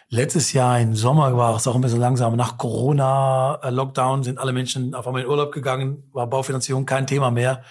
Letztes 0.08 0.52
Jahr 0.52 0.80
im 0.80 0.96
Sommer 0.96 1.36
war 1.36 1.54
es 1.54 1.68
auch 1.68 1.76
ein 1.76 1.80
bisschen 1.80 2.00
langsamer. 2.00 2.36
Nach 2.36 2.58
Corona-Lockdown 2.58 4.24
sind 4.24 4.40
alle 4.40 4.52
Menschen 4.52 4.96
auf 4.96 5.06
einmal 5.06 5.22
in 5.22 5.28
Urlaub 5.28 5.52
gegangen, 5.52 6.10
war 6.12 6.26
Baufinanzierung 6.26 6.84
kein 6.84 7.06
Thema 7.06 7.30
mehr 7.30 7.62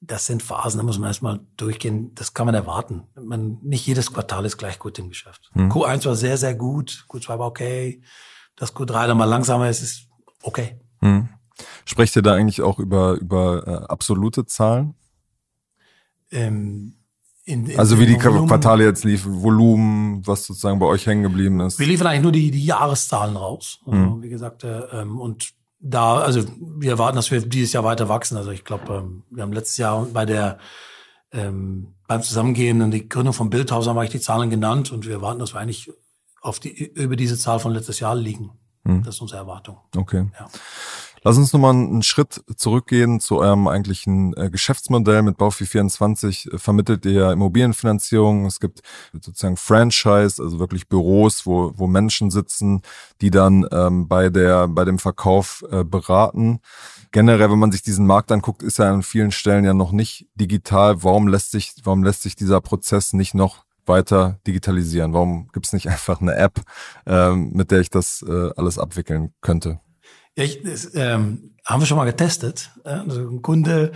das 0.00 0.26
sind 0.26 0.42
Phasen, 0.42 0.78
da 0.78 0.84
muss 0.84 0.98
man 0.98 1.08
erstmal 1.08 1.40
durchgehen. 1.56 2.14
Das 2.14 2.34
kann 2.34 2.46
man 2.46 2.54
erwarten. 2.54 3.04
Man, 3.20 3.58
nicht 3.62 3.86
jedes 3.86 4.12
Quartal 4.12 4.44
ist 4.44 4.58
gleich 4.58 4.78
gut 4.78 4.98
im 4.98 5.08
Geschäft. 5.08 5.50
Hm. 5.52 5.70
Q1 5.70 6.04
war 6.04 6.14
sehr, 6.14 6.36
sehr 6.36 6.54
gut. 6.54 7.06
Q2 7.08 7.38
war 7.38 7.46
okay. 7.46 8.02
Das 8.56 8.74
Q3 8.74 9.06
dann 9.06 9.16
mal 9.16 9.24
langsamer 9.24 9.68
ist, 9.68 9.82
ist 9.82 10.08
okay. 10.42 10.78
Hm. 11.00 11.28
Sprecht 11.84 12.14
ihr 12.16 12.22
da 12.22 12.34
eigentlich 12.34 12.62
auch 12.62 12.78
über, 12.78 13.14
über 13.14 13.66
äh, 13.66 13.86
absolute 13.86 14.44
Zahlen? 14.46 14.94
ähm, 16.30 16.94
in, 17.44 17.66
in 17.66 17.78
also 17.78 17.98
wie 17.98 18.06
die 18.06 18.22
Volumen. 18.22 18.48
Quartale 18.48 18.84
jetzt 18.84 19.04
liefen, 19.04 19.40
Volumen, 19.42 20.26
was 20.26 20.46
sozusagen 20.46 20.78
bei 20.78 20.86
euch 20.86 21.06
hängen 21.06 21.22
geblieben 21.22 21.60
ist. 21.60 21.78
Wir 21.78 21.86
liefern 21.86 22.08
eigentlich 22.08 22.22
nur 22.22 22.32
die, 22.32 22.50
die 22.50 22.64
Jahreszahlen 22.64 23.36
raus. 23.36 23.80
Also, 23.86 23.98
mhm. 23.98 24.22
Wie 24.22 24.28
gesagt, 24.28 24.64
äh, 24.64 24.80
ähm, 24.92 25.20
und 25.20 25.52
da, 25.78 26.18
also 26.18 26.42
wir 26.58 26.90
erwarten, 26.90 27.16
dass 27.16 27.30
wir 27.30 27.40
dieses 27.40 27.72
Jahr 27.72 27.84
weiter 27.84 28.08
wachsen. 28.08 28.36
Also 28.36 28.50
ich 28.50 28.64
glaube, 28.64 28.94
ähm, 28.94 29.22
wir 29.30 29.42
haben 29.42 29.52
letztes 29.52 29.76
Jahr 29.76 30.06
bei 30.06 30.24
der 30.24 30.58
ähm, 31.32 31.94
beim 32.06 32.22
Zusammengehen 32.22 32.82
und 32.82 32.92
die 32.92 33.08
Gründung 33.08 33.34
von 33.34 33.50
Bildhaus 33.50 33.86
haben 33.86 33.96
wir 33.96 34.08
die 34.08 34.20
Zahlen 34.20 34.48
genannt 34.50 34.92
und 34.92 35.06
wir 35.06 35.14
erwarten, 35.14 35.40
dass 35.40 35.54
wir 35.54 35.60
eigentlich 35.60 35.92
auf 36.40 36.60
die, 36.60 36.70
über 36.70 37.16
diese 37.16 37.36
Zahl 37.36 37.58
von 37.58 37.72
letztes 37.72 38.00
Jahr 38.00 38.14
liegen. 38.14 38.52
Mhm. 38.84 39.02
Das 39.02 39.16
ist 39.16 39.20
unsere 39.20 39.40
Erwartung. 39.40 39.78
Okay. 39.96 40.26
Ja. 40.38 40.48
Lass 41.26 41.38
uns 41.38 41.52
nochmal 41.52 41.72
einen 41.72 42.04
Schritt 42.04 42.40
zurückgehen 42.54 43.18
zu 43.18 43.38
eurem 43.38 43.66
eigentlichen 43.66 44.32
äh, 44.36 44.48
Geschäftsmodell. 44.48 45.22
Mit 45.22 45.38
Baufi24 45.38 46.54
äh, 46.54 46.58
vermittelt 46.58 47.04
ihr 47.04 47.32
Immobilienfinanzierung. 47.32 48.46
Es 48.46 48.60
gibt 48.60 48.82
sozusagen 49.12 49.56
Franchise, 49.56 50.40
also 50.40 50.60
wirklich 50.60 50.86
Büros, 50.88 51.44
wo, 51.44 51.72
wo 51.74 51.88
Menschen 51.88 52.30
sitzen, 52.30 52.82
die 53.20 53.32
dann 53.32 53.66
ähm, 53.72 54.06
bei, 54.06 54.28
der, 54.28 54.68
bei 54.68 54.84
dem 54.84 55.00
Verkauf 55.00 55.64
äh, 55.68 55.82
beraten. 55.82 56.60
Generell, 57.10 57.50
wenn 57.50 57.58
man 57.58 57.72
sich 57.72 57.82
diesen 57.82 58.06
Markt 58.06 58.30
anguckt, 58.30 58.62
ist 58.62 58.78
er 58.78 58.92
an 58.92 59.02
vielen 59.02 59.32
Stellen 59.32 59.64
ja 59.64 59.74
noch 59.74 59.90
nicht 59.90 60.28
digital. 60.36 61.02
Warum 61.02 61.26
lässt 61.26 61.50
sich, 61.50 61.74
warum 61.82 62.04
lässt 62.04 62.22
sich 62.22 62.36
dieser 62.36 62.60
Prozess 62.60 63.14
nicht 63.14 63.34
noch 63.34 63.64
weiter 63.84 64.38
digitalisieren? 64.46 65.12
Warum 65.12 65.48
gibt 65.52 65.66
es 65.66 65.72
nicht 65.72 65.88
einfach 65.90 66.20
eine 66.20 66.36
App, 66.36 66.60
ähm, 67.04 67.50
mit 67.52 67.72
der 67.72 67.80
ich 67.80 67.90
das 67.90 68.24
äh, 68.28 68.50
alles 68.56 68.78
abwickeln 68.78 69.32
könnte? 69.40 69.80
Ja, 70.36 70.44
ich, 70.44 70.62
das, 70.62 70.94
ähm, 70.94 71.54
haben 71.64 71.80
wir 71.80 71.86
schon 71.86 71.96
mal 71.96 72.04
getestet. 72.04 72.70
Also 72.84 73.28
ein 73.28 73.42
Kunde, 73.42 73.92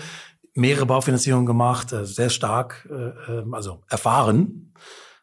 mehrere 0.54 0.86
Baufinanzierungen 0.86 1.46
gemacht, 1.46 1.92
äh, 1.92 2.04
sehr 2.04 2.30
stark, 2.30 2.88
äh, 2.90 3.38
ähm, 3.40 3.54
also 3.54 3.82
erfahren. 3.88 4.74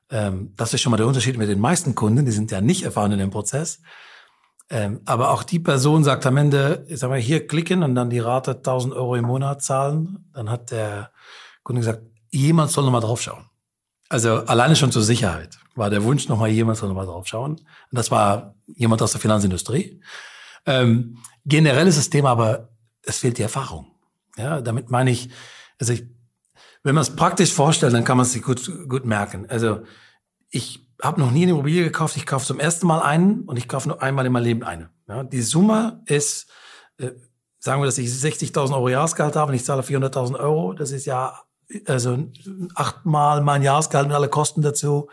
Ähm, 0.09 0.53
das 0.55 0.73
ist 0.73 0.81
schon 0.81 0.91
mal 0.91 0.97
der 0.97 1.07
Unterschied 1.07 1.37
mit 1.37 1.49
den 1.49 1.59
meisten 1.59 1.95
Kunden, 1.95 2.25
die 2.25 2.31
sind 2.31 2.51
ja 2.51 2.61
nicht 2.61 2.83
erfahren 2.83 3.11
in 3.11 3.19
dem 3.19 3.29
Prozess. 3.29 3.81
Ähm, 4.69 5.01
aber 5.05 5.31
auch 5.31 5.43
die 5.43 5.59
Person 5.59 6.03
sagt 6.03 6.25
am 6.25 6.37
Ende, 6.37 6.85
ich 6.87 6.99
sag 6.99 7.09
mal, 7.09 7.19
hier 7.19 7.47
klicken 7.47 7.83
und 7.83 7.95
dann 7.95 8.09
die 8.09 8.19
Rate 8.19 8.51
1000 8.51 8.93
Euro 8.93 9.15
im 9.15 9.25
Monat 9.25 9.61
zahlen. 9.61 10.29
Dann 10.33 10.49
hat 10.49 10.71
der 10.71 11.11
Kunde 11.63 11.81
gesagt, 11.81 12.03
jemand 12.29 12.71
soll 12.71 12.83
nochmal 12.83 13.01
draufschauen. 13.01 13.45
Also 14.09 14.45
alleine 14.45 14.75
schon 14.75 14.91
zur 14.91 15.03
Sicherheit 15.03 15.57
war 15.75 15.89
der 15.89 16.03
Wunsch, 16.03 16.27
nochmal 16.27 16.49
jemand 16.49 16.77
soll 16.77 16.89
nochmal 16.89 17.05
draufschauen. 17.05 17.53
Und 17.53 17.65
das 17.91 18.11
war 18.11 18.55
jemand 18.67 19.01
aus 19.01 19.11
der 19.11 19.21
Finanzindustrie. 19.21 20.01
Ähm, 20.67 21.17
generell 21.45 21.87
ist 21.87 21.97
das 21.97 22.09
Thema 22.09 22.31
aber, 22.31 22.69
es 23.01 23.17
fehlt 23.17 23.37
die 23.37 23.43
Erfahrung. 23.43 23.87
Ja, 24.37 24.61
damit 24.61 24.91
meine 24.91 25.09
ich, 25.09 25.29
also 25.79 25.93
ich, 25.93 26.05
wenn 26.83 26.93
man 26.93 27.01
es 27.01 27.15
praktisch 27.15 27.51
vorstellt, 27.51 27.93
dann 27.93 28.03
kann 28.03 28.17
man 28.17 28.25
es 28.25 28.33
sich 28.33 28.43
gut, 28.43 28.71
gut 28.87 29.05
merken. 29.05 29.47
Also 29.49 29.81
ich 30.49 30.87
habe 31.01 31.19
noch 31.19 31.31
nie 31.31 31.43
eine 31.43 31.51
Immobilie 31.51 31.83
gekauft, 31.83 32.17
ich 32.17 32.25
kaufe 32.25 32.45
zum 32.45 32.59
ersten 32.59 32.85
Mal 32.85 33.01
einen 33.01 33.41
und 33.43 33.57
ich 33.57 33.67
kaufe 33.67 33.87
nur 33.87 34.01
einmal 34.01 34.25
in 34.25 34.31
meinem 34.31 34.43
Leben 34.43 34.63
eine. 34.63 34.89
Ja, 35.07 35.23
die 35.23 35.41
Summe 35.41 36.01
ist, 36.05 36.47
äh, 36.97 37.11
sagen 37.59 37.81
wir, 37.81 37.85
dass 37.85 37.97
ich 37.97 38.09
60.000 38.09 38.73
Euro 38.73 38.89
Jahresgehalt 38.89 39.35
habe 39.35 39.51
und 39.51 39.55
ich 39.55 39.65
zahle 39.65 39.81
400.000 39.81 40.39
Euro, 40.39 40.73
das 40.73 40.91
ist 40.91 41.05
ja 41.05 41.39
also 41.85 42.17
achtmal 42.75 43.41
mein 43.41 43.61
Jahresgehalt 43.61 44.07
mit 44.07 44.15
alle 44.15 44.29
Kosten 44.29 44.61
dazu 44.61 45.09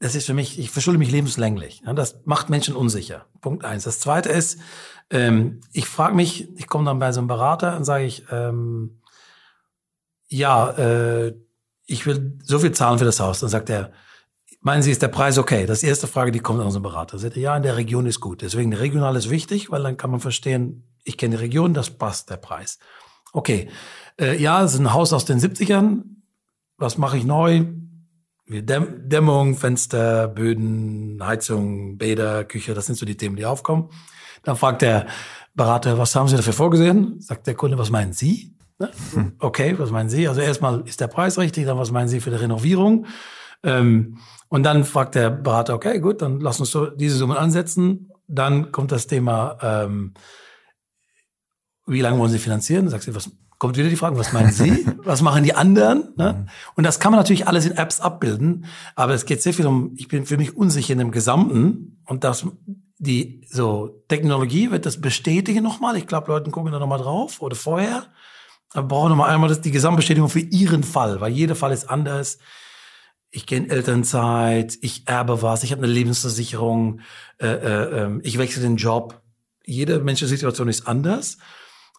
das 0.00 0.14
ist 0.14 0.26
für 0.26 0.34
mich, 0.34 0.58
ich 0.58 0.70
verschulde 0.70 0.98
mich 0.98 1.10
lebenslänglich. 1.10 1.82
das 1.94 2.20
macht 2.24 2.50
Menschen 2.50 2.76
unsicher. 2.76 3.26
Punkt 3.40 3.64
eins. 3.64 3.84
Das 3.84 3.98
zweite 3.98 4.28
ist, 4.28 4.58
ähm, 5.10 5.60
ich 5.72 5.86
frage 5.86 6.14
mich, 6.14 6.48
ich 6.56 6.68
komme 6.68 6.84
dann 6.84 6.98
bei 6.98 7.10
so 7.12 7.20
einem 7.20 7.28
Berater 7.28 7.76
und 7.76 7.84
sage 7.84 8.04
ich, 8.04 8.24
ähm, 8.30 9.00
ja, 10.28 10.70
äh, 10.70 11.34
ich 11.86 12.06
will 12.06 12.38
so 12.44 12.58
viel 12.58 12.72
zahlen 12.72 12.98
für 12.98 13.04
das 13.04 13.18
Haus. 13.18 13.40
Dann 13.40 13.48
sagt 13.48 13.70
er, 13.70 13.92
meinen 14.60 14.82
Sie, 14.82 14.90
ist 14.90 15.02
der 15.02 15.08
Preis 15.08 15.38
okay? 15.38 15.66
Das 15.66 15.78
ist 15.78 15.82
die 15.82 15.88
erste 15.88 16.06
Frage, 16.06 16.30
die 16.30 16.40
kommt 16.40 16.60
an 16.60 16.66
unseren 16.66 16.82
Berater. 16.82 17.18
Sagt 17.18 17.36
er, 17.36 17.42
ja, 17.42 17.56
in 17.56 17.62
der 17.62 17.76
Region 17.76 18.06
ist 18.06 18.20
gut. 18.20 18.42
Deswegen 18.42 18.72
regional 18.74 19.16
ist 19.16 19.30
wichtig, 19.30 19.70
weil 19.70 19.82
dann 19.82 19.96
kann 19.96 20.10
man 20.10 20.20
verstehen, 20.20 20.84
ich 21.02 21.16
kenne 21.16 21.36
die 21.36 21.42
Region, 21.42 21.74
das 21.74 21.90
passt, 21.90 22.30
der 22.30 22.36
Preis. 22.36 22.78
Okay, 23.32 23.68
äh, 24.20 24.40
ja, 24.40 24.62
es 24.62 24.74
ist 24.74 24.80
ein 24.80 24.92
Haus 24.92 25.12
aus 25.12 25.24
den 25.24 25.40
70ern. 25.40 26.02
Was 26.76 26.98
mache 26.98 27.16
ich 27.16 27.24
neu? 27.24 27.64
Dämmung, 28.48 29.56
Fenster, 29.56 30.28
Böden, 30.28 31.18
Heizung, 31.22 31.98
Bäder, 31.98 32.44
Küche, 32.44 32.74
das 32.74 32.86
sind 32.86 32.96
so 32.96 33.04
die 33.04 33.16
Themen, 33.16 33.36
die 33.36 33.46
aufkommen. 33.46 33.90
Dann 34.42 34.56
fragt 34.56 34.82
der 34.82 35.06
Berater, 35.54 35.98
was 35.98 36.14
haben 36.14 36.28
Sie 36.28 36.36
dafür 36.36 36.52
vorgesehen? 36.52 37.20
Sagt 37.20 37.46
der 37.46 37.54
Kunde, 37.54 37.78
was 37.78 37.90
meinen 37.90 38.12
Sie? 38.12 38.54
Ne? 38.78 38.90
Hm. 39.12 39.32
Okay, 39.38 39.74
was 39.78 39.90
meinen 39.90 40.08
Sie? 40.08 40.28
Also 40.28 40.40
erstmal 40.40 40.82
ist 40.86 41.00
der 41.00 41.08
Preis 41.08 41.38
richtig, 41.38 41.66
dann 41.66 41.78
was 41.78 41.90
meinen 41.90 42.08
Sie 42.08 42.20
für 42.20 42.30
die 42.30 42.36
Renovierung? 42.36 43.06
Ähm, 43.62 44.18
und 44.48 44.62
dann 44.62 44.84
fragt 44.84 45.14
der 45.14 45.30
Berater, 45.30 45.74
okay, 45.74 46.00
gut, 46.00 46.22
dann 46.22 46.40
lass 46.40 46.60
uns 46.60 46.70
so 46.70 46.86
diese 46.86 47.16
Summen 47.16 47.36
ansetzen. 47.36 48.10
Dann 48.28 48.72
kommt 48.72 48.92
das 48.92 49.06
Thema, 49.06 49.58
ähm, 49.60 50.14
wie 51.86 52.00
lange 52.00 52.18
wollen 52.18 52.30
Sie 52.30 52.38
finanzieren? 52.38 52.88
Sagt 52.88 53.02
sie, 53.02 53.14
was 53.14 53.30
kommt 53.58 53.76
wieder 53.76 53.88
die 53.88 53.96
Frage, 53.96 54.16
was 54.16 54.32
meinen 54.32 54.52
Sie? 54.52 54.86
was 55.04 55.20
machen 55.22 55.44
die 55.44 55.54
anderen? 55.54 56.14
Ne? 56.16 56.32
Mhm. 56.32 56.48
Und 56.76 56.84
das 56.84 57.00
kann 57.00 57.12
man 57.12 57.18
natürlich 57.18 57.46
alles 57.46 57.66
in 57.66 57.76
Apps 57.76 58.00
abbilden, 58.00 58.66
aber 58.94 59.14
es 59.14 59.26
geht 59.26 59.42
sehr 59.42 59.52
viel 59.52 59.66
um, 59.66 59.92
ich 59.96 60.08
bin 60.08 60.26
für 60.26 60.36
mich 60.36 60.56
unsicher 60.56 60.92
in 60.92 60.98
dem 60.98 61.10
Gesamten 61.10 62.00
und 62.06 62.24
das, 62.24 62.46
die 62.98 63.42
so 63.48 64.02
Technologie 64.08 64.70
wird 64.70 64.86
das 64.86 65.00
bestätigen 65.00 65.62
nochmal. 65.62 65.96
Ich 65.96 66.06
glaube, 66.06 66.32
Leute 66.32 66.50
gucken 66.50 66.72
da 66.72 66.78
nochmal 66.78 67.00
drauf 67.00 67.42
oder 67.42 67.56
vorher. 67.56 68.06
Aber 68.74 68.88
brauchen 68.88 69.10
nochmal 69.10 69.30
einmal 69.30 69.48
das, 69.48 69.60
die 69.60 69.70
Gesamtbestätigung 69.70 70.28
für 70.28 70.40
ihren 70.40 70.82
Fall, 70.82 71.20
weil 71.20 71.32
jeder 71.32 71.54
Fall 71.54 71.72
ist 71.72 71.88
anders. 71.88 72.38
Ich 73.30 73.46
gehe 73.46 73.58
in 73.58 73.70
Elternzeit, 73.70 74.78
ich 74.80 75.06
erbe 75.06 75.42
was, 75.42 75.62
ich 75.62 75.72
habe 75.72 75.82
eine 75.82 75.92
Lebensversicherung, 75.92 77.00
äh, 77.38 77.46
äh, 77.46 78.04
ähm, 78.04 78.20
ich 78.24 78.38
wechsle 78.38 78.62
den 78.62 78.76
Job. 78.76 79.20
Jede 79.64 80.00
menschliche 80.00 80.30
Situation 80.30 80.68
ist 80.68 80.86
anders. 80.86 81.38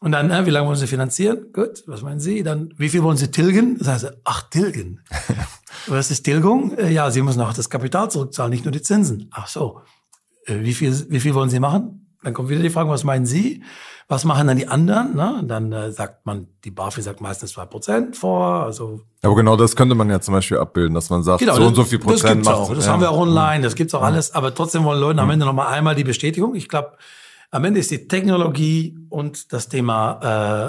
Und 0.02 0.14
dann, 0.14 0.32
äh, 0.32 0.46
wie 0.46 0.50
lange 0.50 0.68
wollen 0.68 0.78
Sie 0.78 0.88
finanzieren? 0.88 1.52
Gut, 1.52 1.84
was 1.86 2.02
meinen 2.02 2.20
Sie? 2.20 2.42
Dann, 2.44 2.74
wie 2.78 2.90
viel 2.90 3.04
wollen 3.04 3.18
Sie 3.18 3.32
tilgen? 3.32 3.78
Das 3.78 3.88
heißt, 3.88 4.14
ach, 4.24 4.50
tilgen. 4.50 5.02
was 5.88 6.10
ist 6.10 6.24
Tilgung? 6.24 6.78
Äh, 6.78 6.92
ja, 6.92 7.12
Sie 7.12 7.22
müssen 7.22 7.42
auch 7.42 7.54
das 7.54 7.70
Kapital 7.70 8.10
zurückzahlen, 8.10 8.52
nicht 8.52 8.64
nur 8.64 8.72
die 8.72 8.82
Zinsen. 8.82 9.30
Ach 9.32 9.48
so. 9.48 9.82
Äh, 10.46 10.62
wie 10.62 10.74
viel, 10.74 10.94
wie 11.10 11.20
viel 11.20 11.34
wollen 11.34 11.50
Sie 11.50 11.60
machen? 11.60 12.06
Dann 12.24 12.34
kommt 12.34 12.50
wieder 12.50 12.62
die 12.62 12.70
Frage, 12.70 12.90
was 12.90 13.04
meinen 13.04 13.26
Sie? 13.26 13.64
Was 14.08 14.26
machen 14.26 14.48
dann 14.48 14.58
die 14.58 14.68
anderen? 14.68 15.16
Ne? 15.16 15.44
Dann 15.46 15.72
äh, 15.72 15.92
sagt 15.92 16.26
man, 16.26 16.48
die 16.64 16.72
BaFi 16.72 17.02
sagt 17.02 17.22
meistens 17.22 17.52
zwei 17.52 17.66
Prozent 17.66 18.18
vor. 18.18 18.64
Also 18.64 19.02
aber 19.22 19.36
genau 19.36 19.56
das 19.56 19.76
könnte 19.76 19.96
man 19.96 20.10
ja 20.10 20.20
zum 20.20 20.34
Beispiel 20.34 20.58
abbilden, 20.58 20.96
dass 20.96 21.10
man 21.10 21.24
sagt, 21.24 21.40
genau, 21.40 21.56
so 21.56 21.68
und 21.68 21.76
so 21.76 21.84
viel 21.84 22.00
Prozent 22.00 22.24
das 22.24 22.32
gibt's 22.32 22.48
macht. 22.48 22.58
Auch. 22.58 22.74
Das 22.74 22.86
ja. 22.88 22.94
haben 22.94 23.02
wir 23.02 23.12
auch 23.12 23.20
online, 23.20 23.64
das 23.64 23.76
gibt's 23.76 23.94
auch 23.94 24.02
alles. 24.02 24.34
Aber 24.34 24.56
trotzdem 24.56 24.84
wollen 24.84 25.00
Leute 25.00 25.22
am 25.22 25.30
Ende 25.30 25.46
noch 25.46 25.54
mal 25.54 25.68
einmal 25.68 25.94
die 25.94 26.04
Bestätigung. 26.04 26.56
Ich 26.56 26.68
glaube, 26.68 26.94
am 27.52 27.64
Ende 27.64 27.80
ist 27.80 27.92
die 27.92 28.08
Technologie 28.08 28.98
und 29.10 29.52
das 29.54 29.70
Thema 29.70 30.20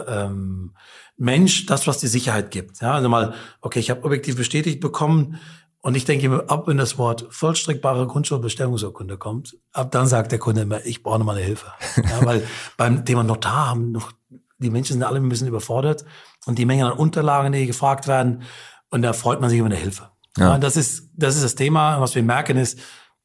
äh, 0.07 0.25
ähm, 0.25 0.75
Mensch 1.17 1.67
das, 1.67 1.87
was 1.87 1.99
die 1.99 2.07
Sicherheit 2.07 2.51
gibt. 2.51 2.81
Ja, 2.81 2.95
also 2.95 3.09
mal, 3.09 3.35
okay, 3.61 3.79
ich 3.79 3.91
habe 3.91 4.05
objektiv 4.05 4.37
bestätigt 4.37 4.81
bekommen 4.81 5.39
und 5.83 5.95
ich 5.95 6.05
denke 6.05 6.27
immer, 6.27 6.51
ab 6.51 6.67
wenn 6.67 6.79
das 6.79 6.99
Wort 6.99 7.27
vollstreckbare 7.31 8.07
Grundschulbestellungsurkunde 8.07 9.19
kommt, 9.19 9.57
ab 9.73 9.91
dann 9.91 10.07
sagt 10.07 10.33
der 10.33 10.39
Kunde 10.39 10.63
immer, 10.63 10.85
ich 10.85 11.03
brauche 11.03 11.19
nochmal 11.19 11.37
eine 11.37 11.45
Hilfe. 11.45 11.73
Ja, 11.97 12.25
weil 12.25 12.47
beim 12.77 13.05
Thema 13.05 13.23
Notar 13.23 13.69
haben 13.69 13.93
noch, 13.93 14.13
die 14.59 14.71
Menschen 14.71 14.95
sind 14.95 15.03
alle 15.03 15.19
ein 15.19 15.29
bisschen 15.29 15.49
überfordert 15.49 16.05
und 16.47 16.59
die 16.59 16.67
Menge 16.67 16.87
an 16.87 16.93
Unterlagen, 16.93 17.53
die 17.53 17.67
gefragt 17.67 18.07
werden, 18.09 18.43
und 18.91 19.03
da 19.03 19.13
freut 19.13 19.41
man 19.41 19.51
sich 19.51 19.59
über 19.59 19.67
eine 19.67 19.77
Hilfe. 19.77 20.11
Ja. 20.37 20.51
ja 20.51 20.59
das 20.59 20.77
ist, 20.77 21.11
das 21.15 21.37
ist 21.37 21.45
das 21.45 21.55
Thema. 21.55 22.01
Was 22.01 22.15
wir 22.15 22.23
merken 22.23 22.57
ist, 22.57 22.79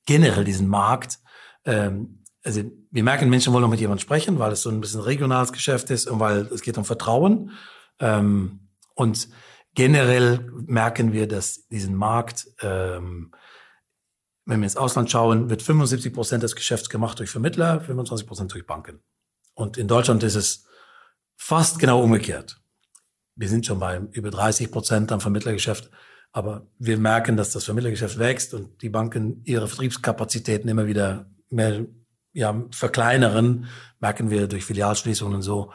generell 0.05 0.43
diesen 0.43 0.67
Markt, 0.67 1.19
ähm, 1.65 2.23
also 2.45 2.61
wir 2.91 3.03
merken, 3.03 3.29
Menschen 3.29 3.51
wollen 3.53 3.63
auch 3.63 3.69
mit 3.69 3.79
jemandem 3.79 4.03
sprechen, 4.03 4.37
weil 4.37 4.51
es 4.51 4.61
so 4.61 4.69
ein 4.69 4.79
bisschen 4.79 5.01
regionales 5.01 5.51
Geschäft 5.51 5.89
ist 5.89 6.07
und 6.07 6.19
weil 6.19 6.41
es 6.53 6.61
geht 6.61 6.77
um 6.77 6.85
Vertrauen. 6.85 7.51
Ähm, 7.99 8.69
und 8.93 9.27
generell 9.73 10.51
merken 10.67 11.11
wir, 11.11 11.27
dass 11.27 11.67
diesen 11.67 11.95
Markt, 11.95 12.47
ähm, 12.61 13.31
wenn 14.45 14.59
wir 14.59 14.65
ins 14.65 14.77
Ausland 14.77 15.09
schauen, 15.09 15.49
wird 15.49 15.63
75 15.63 16.13
Prozent 16.13 16.43
des 16.43 16.55
Geschäfts 16.55 16.89
gemacht 16.89 17.17
durch 17.17 17.31
Vermittler, 17.31 17.81
25 17.81 18.27
Prozent 18.27 18.53
durch 18.53 18.67
Banken. 18.67 19.01
Und 19.55 19.77
in 19.77 19.87
Deutschland 19.87 20.21
ist 20.21 20.35
es 20.35 20.67
fast 21.35 21.79
genau 21.79 22.03
umgekehrt. 22.03 22.61
Wir 23.35 23.49
sind 23.49 23.65
schon 23.65 23.79
bei 23.79 23.99
über 24.11 24.29
30 24.29 24.71
Prozent 24.71 25.11
am 25.11 25.19
Vermittlergeschäft, 25.19 25.89
aber 26.31 26.67
wir 26.77 26.97
merken, 26.99 27.37
dass 27.37 27.51
das 27.51 27.63
Vermittlergeschäft 27.63 28.19
wächst 28.19 28.53
und 28.53 28.81
die 28.83 28.89
Banken 28.89 29.41
ihre 29.45 29.67
Vertriebskapazitäten 29.67 30.69
immer 30.69 30.85
wieder 30.85 31.31
mehr 31.49 31.85
ja, 32.35 32.63
verkleineren, 32.71 33.67
merken 33.99 34.29
wir 34.29 34.47
durch 34.47 34.65
Filialschließungen 34.65 35.35
und 35.35 35.41
so. 35.41 35.71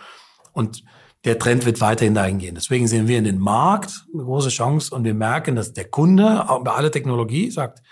Und 0.52 0.84
der 1.24 1.38
Trend 1.38 1.66
wird 1.66 1.80
weiterhin 1.80 2.14
dahin 2.14 2.38
gehen. 2.38 2.54
Deswegen 2.54 2.86
sehen 2.86 3.08
wir 3.08 3.18
in 3.18 3.24
den 3.24 3.38
Markt 3.38 4.06
eine 4.12 4.22
große 4.22 4.50
Chance 4.50 4.94
und 4.94 5.04
wir 5.04 5.14
merken, 5.14 5.56
dass 5.56 5.72
der 5.72 5.88
Kunde 5.88 6.48
auch 6.48 6.62
bei 6.62 6.72
aller 6.72 6.92
Technologie 6.92 7.50
sagt, 7.50 7.82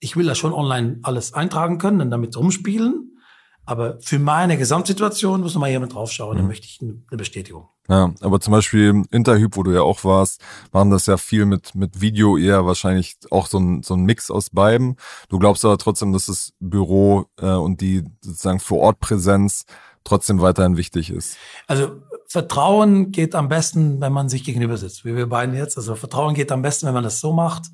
ich 0.00 0.16
will 0.16 0.26
das 0.26 0.38
schon 0.38 0.52
online 0.52 0.98
alles 1.02 1.34
eintragen 1.34 1.78
können 1.78 2.00
und 2.00 2.10
damit 2.10 2.36
rumspielen. 2.36 3.18
Aber 3.66 3.98
für 4.00 4.18
meine 4.18 4.58
Gesamtsituation 4.58 5.40
muss 5.40 5.54
noch 5.54 5.60
mal 5.60 5.70
jemand 5.70 5.94
draufschauen, 5.94 6.34
mhm. 6.34 6.38
dann 6.38 6.46
möchte 6.48 6.66
ich 6.66 6.80
eine 6.80 7.16
Bestätigung. 7.16 7.68
Ja, 7.88 8.14
aber 8.20 8.40
zum 8.40 8.52
Beispiel 8.52 9.02
Interhyp, 9.10 9.56
wo 9.56 9.62
du 9.62 9.72
ja 9.72 9.82
auch 9.82 10.04
warst, 10.04 10.40
machen 10.72 10.90
das 10.90 11.04
ja 11.04 11.18
viel 11.18 11.44
mit, 11.44 11.74
mit 11.74 12.00
Video 12.00 12.38
eher 12.38 12.64
wahrscheinlich 12.64 13.16
auch 13.30 13.46
so 13.46 13.58
ein, 13.58 13.82
so 13.82 13.94
ein 13.94 14.04
Mix 14.04 14.30
aus 14.30 14.48
beiden. 14.50 14.96
Du 15.28 15.38
glaubst 15.38 15.64
aber 15.66 15.76
trotzdem, 15.76 16.12
dass 16.12 16.26
das 16.26 16.54
Büro 16.60 17.26
äh, 17.38 17.46
und 17.46 17.82
die 17.82 18.04
sozusagen 18.22 18.60
vor 18.60 18.80
Ort 18.80 19.00
Präsenz 19.00 19.66
trotzdem 20.02 20.40
weiterhin 20.40 20.78
wichtig 20.78 21.10
ist. 21.10 21.36
Also 21.66 22.02
Vertrauen 22.26 23.12
geht 23.12 23.34
am 23.34 23.48
besten, 23.48 24.00
wenn 24.00 24.12
man 24.12 24.28
sich 24.28 24.44
gegenüber 24.44 24.78
sitzt, 24.78 25.04
wie 25.04 25.14
wir 25.14 25.28
beiden 25.28 25.54
jetzt. 25.54 25.76
Also 25.76 25.94
Vertrauen 25.94 26.34
geht 26.34 26.52
am 26.52 26.62
besten, 26.62 26.86
wenn 26.86 26.94
man 26.94 27.04
das 27.04 27.20
so 27.20 27.32
macht. 27.32 27.66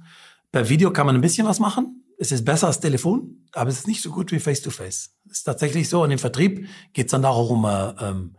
Per 0.51 0.69
Video 0.69 0.93
kann 0.93 1.07
man 1.07 1.15
ein 1.15 1.21
bisschen 1.21 1.47
was 1.47 1.61
machen. 1.61 2.05
Es 2.19 2.33
ist 2.33 2.45
besser 2.45 2.67
als 2.67 2.81
Telefon, 2.81 3.47
aber 3.53 3.71
es 3.71 3.79
ist 3.79 3.87
nicht 3.87 4.03
so 4.03 4.11
gut 4.11 4.33
wie 4.33 4.41
Face-to-Face. 4.41 5.15
Es 5.31 5.39
ist 5.39 5.45
tatsächlich 5.45 5.89
so. 5.89 6.03
Und 6.03 6.11
im 6.11 6.19
Vertrieb 6.19 6.67
geht 6.93 7.07
es 7.07 7.13
dann 7.13 7.23
darum, 7.23 7.65
äh, 7.65 7.95
ähm, 8.01 8.37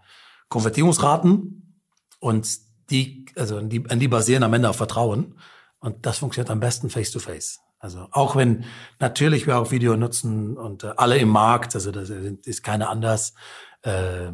Konvertierungsraten 0.51 1.81
und 2.19 2.59
die, 2.91 3.25
also 3.35 3.57
an 3.57 3.69
die, 3.69 3.89
an 3.89 3.99
die 3.99 4.07
basieren 4.07 4.43
am 4.43 4.53
Ende 4.53 4.69
auf 4.69 4.75
Vertrauen. 4.75 5.39
Und 5.79 6.05
das 6.05 6.19
funktioniert 6.19 6.51
am 6.51 6.59
besten 6.59 6.91
Face-to-Face. 6.91 7.61
Also 7.79 8.07
auch 8.11 8.35
wenn 8.35 8.65
natürlich 8.99 9.47
wir 9.47 9.57
auch 9.57 9.71
Video 9.71 9.97
nutzen 9.97 10.55
und 10.55 10.83
äh, 10.83 10.93
alle 10.97 11.17
im 11.17 11.29
Markt, 11.29 11.73
also 11.73 11.91
das 11.91 12.11
ist 12.11 12.61
keine 12.61 12.89
anders, 12.89 13.33
äh, 13.81 14.29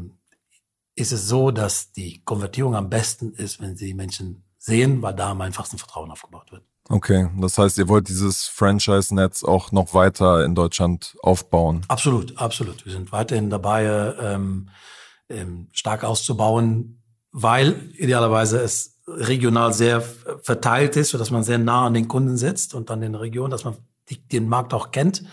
ist 0.95 1.13
es 1.13 1.27
so, 1.27 1.51
dass 1.51 1.93
die 1.93 2.21
Konvertierung 2.25 2.75
am 2.75 2.89
besten 2.89 3.31
ist, 3.31 3.61
wenn 3.61 3.77
sie 3.77 3.93
Menschen 3.93 4.43
sehen, 4.57 5.01
weil 5.01 5.13
da 5.13 5.31
am 5.31 5.39
einfachsten 5.39 5.77
Vertrauen 5.77 6.11
aufgebaut 6.11 6.51
wird. 6.51 6.63
Okay, 6.89 7.29
das 7.39 7.57
heißt, 7.57 7.77
ihr 7.77 7.87
wollt 7.87 8.09
dieses 8.09 8.47
Franchise-Netz 8.47 9.43
auch 9.43 9.71
noch 9.71 9.93
weiter 9.93 10.43
in 10.43 10.55
Deutschland 10.55 11.15
aufbauen? 11.21 11.85
Absolut, 11.87 12.37
absolut. 12.37 12.85
Wir 12.85 12.93
sind 12.93 13.11
weiterhin 13.11 13.49
dabei, 13.49 14.15
ähm, 14.19 14.69
ähm, 15.29 15.67
stark 15.71 16.03
auszubauen, 16.03 17.01
weil 17.31 17.91
idealerweise 17.97 18.59
es 18.59 18.99
regional 19.07 19.73
sehr 19.73 20.01
verteilt 20.41 20.95
ist, 20.95 21.11
sodass 21.11 21.31
man 21.31 21.43
sehr 21.43 21.57
nah 21.57 21.85
an 21.85 21.93
den 21.93 22.07
Kunden 22.07 22.37
sitzt 22.37 22.73
und 22.73 22.91
an 22.91 23.01
den 23.01 23.15
Regionen, 23.15 23.51
dass 23.51 23.63
man 23.63 23.77
die, 24.09 24.19
den 24.27 24.49
Markt 24.49 24.73
auch 24.73 24.91
kennt. 24.91 25.23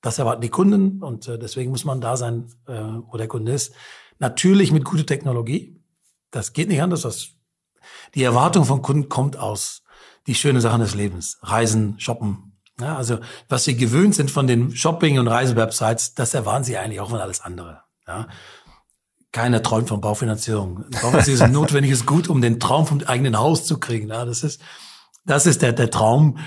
Das 0.00 0.18
erwarten 0.18 0.42
die 0.42 0.50
Kunden 0.50 1.02
und 1.02 1.28
äh, 1.28 1.38
deswegen 1.38 1.70
muss 1.70 1.84
man 1.84 2.00
da 2.00 2.16
sein, 2.16 2.46
äh, 2.66 2.74
wo 2.74 3.16
der 3.16 3.28
Kunde 3.28 3.52
ist. 3.52 3.72
Natürlich 4.18 4.70
mit 4.70 4.84
guter 4.84 5.06
Technologie. 5.06 5.80
Das 6.30 6.52
geht 6.52 6.68
nicht 6.68 6.82
anders. 6.82 7.02
Das, 7.02 7.28
die 8.14 8.22
Erwartung 8.22 8.64
von 8.64 8.82
Kunden 8.82 9.08
kommt 9.08 9.38
aus 9.38 9.82
die 10.26 10.34
schönen 10.34 10.60
Sachen 10.60 10.80
des 10.80 10.94
Lebens. 10.94 11.38
Reisen, 11.42 11.98
shoppen. 11.98 12.52
Ja, 12.80 12.96
also 12.96 13.18
was 13.48 13.64
sie 13.64 13.76
gewöhnt 13.76 14.14
sind 14.14 14.30
von 14.30 14.46
den 14.46 14.74
Shopping- 14.74 15.18
und 15.18 15.28
Reisewebsites, 15.28 16.14
das 16.14 16.34
erwarten 16.34 16.64
sie 16.64 16.76
eigentlich 16.76 17.00
auch 17.00 17.10
von 17.10 17.20
alles 17.20 17.40
andere. 17.40 17.82
Ja. 18.06 18.28
Keiner 19.34 19.64
träumt 19.64 19.88
von 19.88 20.00
Baufinanzierung. 20.00 20.84
Baufinanzierung 21.02 21.34
ist 21.34 21.42
ein 21.42 21.50
notwendiges 21.50 22.06
Gut, 22.06 22.28
um 22.28 22.40
den 22.40 22.60
Traum 22.60 22.86
vom 22.86 23.00
eigenen 23.00 23.36
Haus 23.36 23.66
zu 23.66 23.80
kriegen. 23.80 24.08
Ja, 24.08 24.24
das 24.24 24.44
ist, 24.44 24.62
das 25.26 25.44
ist 25.44 25.60
der, 25.60 25.72
der 25.72 25.90
Traum. 25.90 26.38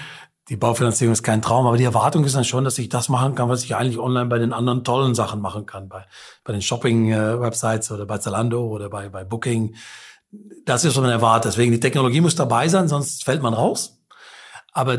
Die 0.48 0.56
Baufinanzierung 0.56 1.12
ist 1.12 1.22
kein 1.22 1.41
Traum, 1.41 1.67
aber 1.67 1.75
die 1.75 1.84
Erwartung 1.84 2.24
ist 2.24 2.36
dann 2.36 2.46
schon, 2.46 2.63
dass 2.63 2.77
ich 2.77 2.88
das 2.88 3.10
machen 3.10 3.36
kann, 3.36 3.50
was 3.50 3.65
ich 3.65 3.75
eigentlich 3.75 4.00
online 4.00 4.27
bei 4.27 4.39
den 4.39 4.53
anderen 4.53 4.86
tollen 4.86 5.15
Sachen 5.15 5.41
machen 5.41 5.65
kann, 5.65 5.89
bei, 5.89 6.06
bei 6.46 6.53
den 6.53 6.62
Shopping-Websites 6.62 7.91
oder 7.91 8.06
bei 8.06 8.20
Zalando 8.20 8.65
oder 8.65 8.89
bei, 8.89 9.10
bei 9.10 9.25
Booking. 9.25 9.75
Das 10.63 10.86
ist, 10.86 10.96
was 10.96 11.01
man 11.01 11.12
erwartet. 11.12 11.51
Deswegen, 11.51 11.74
die 11.74 11.82
Technologie 11.82 12.22
muss 12.22 12.36
dabei 12.36 12.70
sein, 12.70 12.88
sonst 12.88 13.25
fällt 13.25 13.41
man 13.41 13.53
raus. 13.53 14.01
Aber 14.72 14.98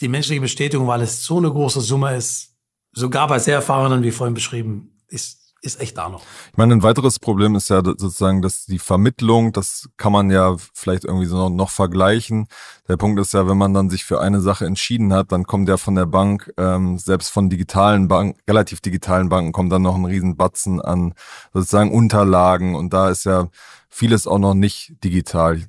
die 0.00 0.08
menschliche 0.08 0.40
Bestätigung, 0.40 0.88
weil 0.88 1.02
es 1.02 1.24
so 1.24 1.38
eine 1.38 1.52
große 1.52 1.80
Summe 1.80 2.16
ist, 2.16 2.56
sogar 2.90 3.28
bei 3.28 3.38
sehr 3.38 3.54
erfahrenen, 3.54 4.02
wie 4.02 4.10
vorhin 4.10 4.34
beschrieben, 4.34 5.00
ist 5.06 5.43
ist 5.64 5.80
echt 5.80 5.96
da 5.96 6.08
noch. 6.08 6.22
Ich 6.50 6.56
meine, 6.56 6.74
ein 6.74 6.82
weiteres 6.82 7.18
Problem 7.18 7.54
ist 7.54 7.70
ja 7.70 7.82
sozusagen, 7.84 8.42
dass 8.42 8.66
die 8.66 8.78
Vermittlung, 8.78 9.52
das 9.52 9.88
kann 9.96 10.12
man 10.12 10.30
ja 10.30 10.56
vielleicht 10.74 11.04
irgendwie 11.04 11.26
so 11.26 11.36
noch, 11.36 11.50
noch 11.50 11.70
vergleichen. 11.70 12.48
Der 12.88 12.96
Punkt 12.96 13.18
ist 13.18 13.32
ja, 13.32 13.48
wenn 13.48 13.56
man 13.56 13.72
dann 13.72 13.90
sich 13.90 14.04
für 14.04 14.20
eine 14.20 14.40
Sache 14.40 14.66
entschieden 14.66 15.12
hat, 15.12 15.32
dann 15.32 15.44
kommt 15.44 15.68
ja 15.68 15.76
von 15.76 15.94
der 15.94 16.06
Bank, 16.06 16.52
ähm, 16.58 16.98
selbst 16.98 17.30
von 17.30 17.48
digitalen 17.48 18.08
Banken, 18.08 18.38
relativ 18.46 18.80
digitalen 18.80 19.28
Banken, 19.28 19.52
kommt 19.52 19.72
dann 19.72 19.82
noch 19.82 19.94
ein 19.94 20.04
Riesenbatzen 20.04 20.80
an 20.80 21.14
sozusagen 21.52 21.92
Unterlagen 21.92 22.74
und 22.74 22.92
da 22.92 23.08
ist 23.08 23.24
ja 23.24 23.48
vieles 23.88 24.26
auch 24.26 24.38
noch 24.38 24.54
nicht 24.54 25.02
digital. 25.02 25.62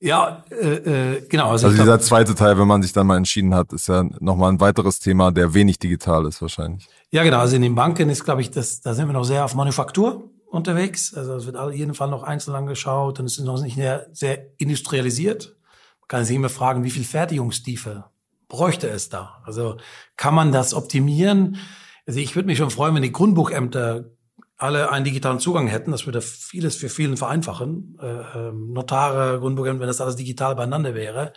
Ja, 0.00 0.44
äh, 0.50 1.16
äh, 1.16 1.26
genau. 1.28 1.50
Also, 1.50 1.66
also 1.66 1.76
dieser 1.76 1.98
glaub, 1.98 2.02
zweite 2.02 2.34
Teil, 2.34 2.58
wenn 2.58 2.66
man 2.66 2.82
sich 2.82 2.92
dann 2.94 3.06
mal 3.06 3.18
entschieden 3.18 3.54
hat, 3.54 3.72
ist 3.72 3.86
ja 3.88 4.02
nochmal 4.18 4.50
ein 4.50 4.58
weiteres 4.58 4.98
Thema, 4.98 5.30
der 5.30 5.52
wenig 5.52 5.78
digital 5.78 6.26
ist 6.26 6.40
wahrscheinlich. 6.40 6.88
Ja, 7.10 7.22
genau. 7.22 7.38
Also 7.38 7.56
in 7.56 7.62
den 7.62 7.74
Banken 7.74 8.08
ist, 8.08 8.24
glaube 8.24 8.40
ich, 8.40 8.50
das, 8.50 8.80
da 8.80 8.94
sind 8.94 9.08
wir 9.08 9.12
noch 9.12 9.24
sehr 9.24 9.44
auf 9.44 9.54
Manufaktur 9.54 10.30
unterwegs. 10.46 11.12
Also 11.12 11.34
es 11.34 11.44
wird 11.44 11.56
auf 11.56 11.72
jeden 11.72 11.92
Fall 11.92 12.08
noch 12.08 12.22
einzeln 12.22 12.54
angeschaut 12.54 13.20
und 13.20 13.26
es 13.26 13.38
ist 13.38 13.44
noch 13.44 13.62
nicht 13.62 13.76
sehr, 13.76 14.06
sehr 14.12 14.46
industrialisiert. 14.56 15.56
Man 16.00 16.08
kann 16.08 16.24
sich 16.24 16.34
immer 16.34 16.48
fragen, 16.48 16.82
wie 16.82 16.90
viel 16.90 17.04
Fertigungstiefe 17.04 18.04
bräuchte 18.48 18.88
es 18.88 19.10
da? 19.10 19.42
Also 19.44 19.76
kann 20.16 20.34
man 20.34 20.50
das 20.50 20.72
optimieren? 20.72 21.58
Also 22.06 22.20
ich 22.20 22.34
würde 22.34 22.46
mich 22.46 22.58
schon 22.58 22.70
freuen, 22.70 22.94
wenn 22.94 23.02
die 23.02 23.12
Grundbuchämter 23.12 24.06
alle 24.60 24.90
einen 24.90 25.04
digitalen 25.04 25.40
Zugang 25.40 25.66
hätten, 25.66 25.90
das 25.90 26.06
würde 26.06 26.20
vieles 26.20 26.76
für 26.76 26.88
vielen 26.88 27.16
vereinfachen. 27.16 27.98
Äh, 28.00 28.06
ähm, 28.38 28.72
Notare, 28.72 29.40
Grundbuchämter, 29.40 29.80
wenn 29.80 29.86
das 29.86 30.00
alles 30.00 30.16
digital 30.16 30.54
beieinander 30.54 30.94
wäre, 30.94 31.32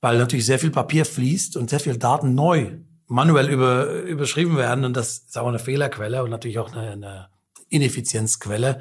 weil 0.00 0.18
natürlich 0.18 0.46
sehr 0.46 0.58
viel 0.58 0.70
Papier 0.70 1.04
fließt 1.04 1.56
und 1.56 1.70
sehr 1.70 1.80
viel 1.80 1.96
Daten 1.98 2.34
neu 2.34 2.78
manuell 3.06 3.48
über, 3.48 4.02
überschrieben 4.02 4.56
werden 4.56 4.84
und 4.84 4.96
das 4.96 5.18
ist 5.18 5.38
auch 5.38 5.48
eine 5.48 5.58
Fehlerquelle 5.58 6.22
und 6.22 6.30
natürlich 6.30 6.58
auch 6.58 6.72
eine, 6.72 6.92
eine 6.92 7.28
Ineffizienzquelle. 7.68 8.80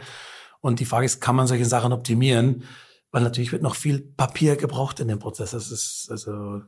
Und 0.62 0.80
die 0.80 0.86
Frage 0.86 1.06
ist, 1.06 1.20
kann 1.20 1.36
man 1.36 1.48
solche 1.48 1.66
Sachen 1.66 1.92
optimieren? 1.92 2.64
Weil 3.12 3.24
natürlich 3.24 3.52
wird 3.52 3.62
noch 3.62 3.76
viel 3.76 4.00
Papier 4.00 4.56
gebraucht 4.56 5.00
in 5.00 5.08
dem 5.08 5.20
Prozess. 5.20 5.52
Das 5.52 5.72
ist, 5.72 6.08
also, 6.10 6.62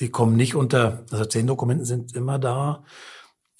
die 0.00 0.10
kommen 0.10 0.36
nicht 0.36 0.54
unter, 0.54 1.04
also 1.10 1.24
zehn 1.24 1.46
Dokumenten 1.46 1.84
sind 1.84 2.14
immer 2.14 2.38
da. 2.38 2.84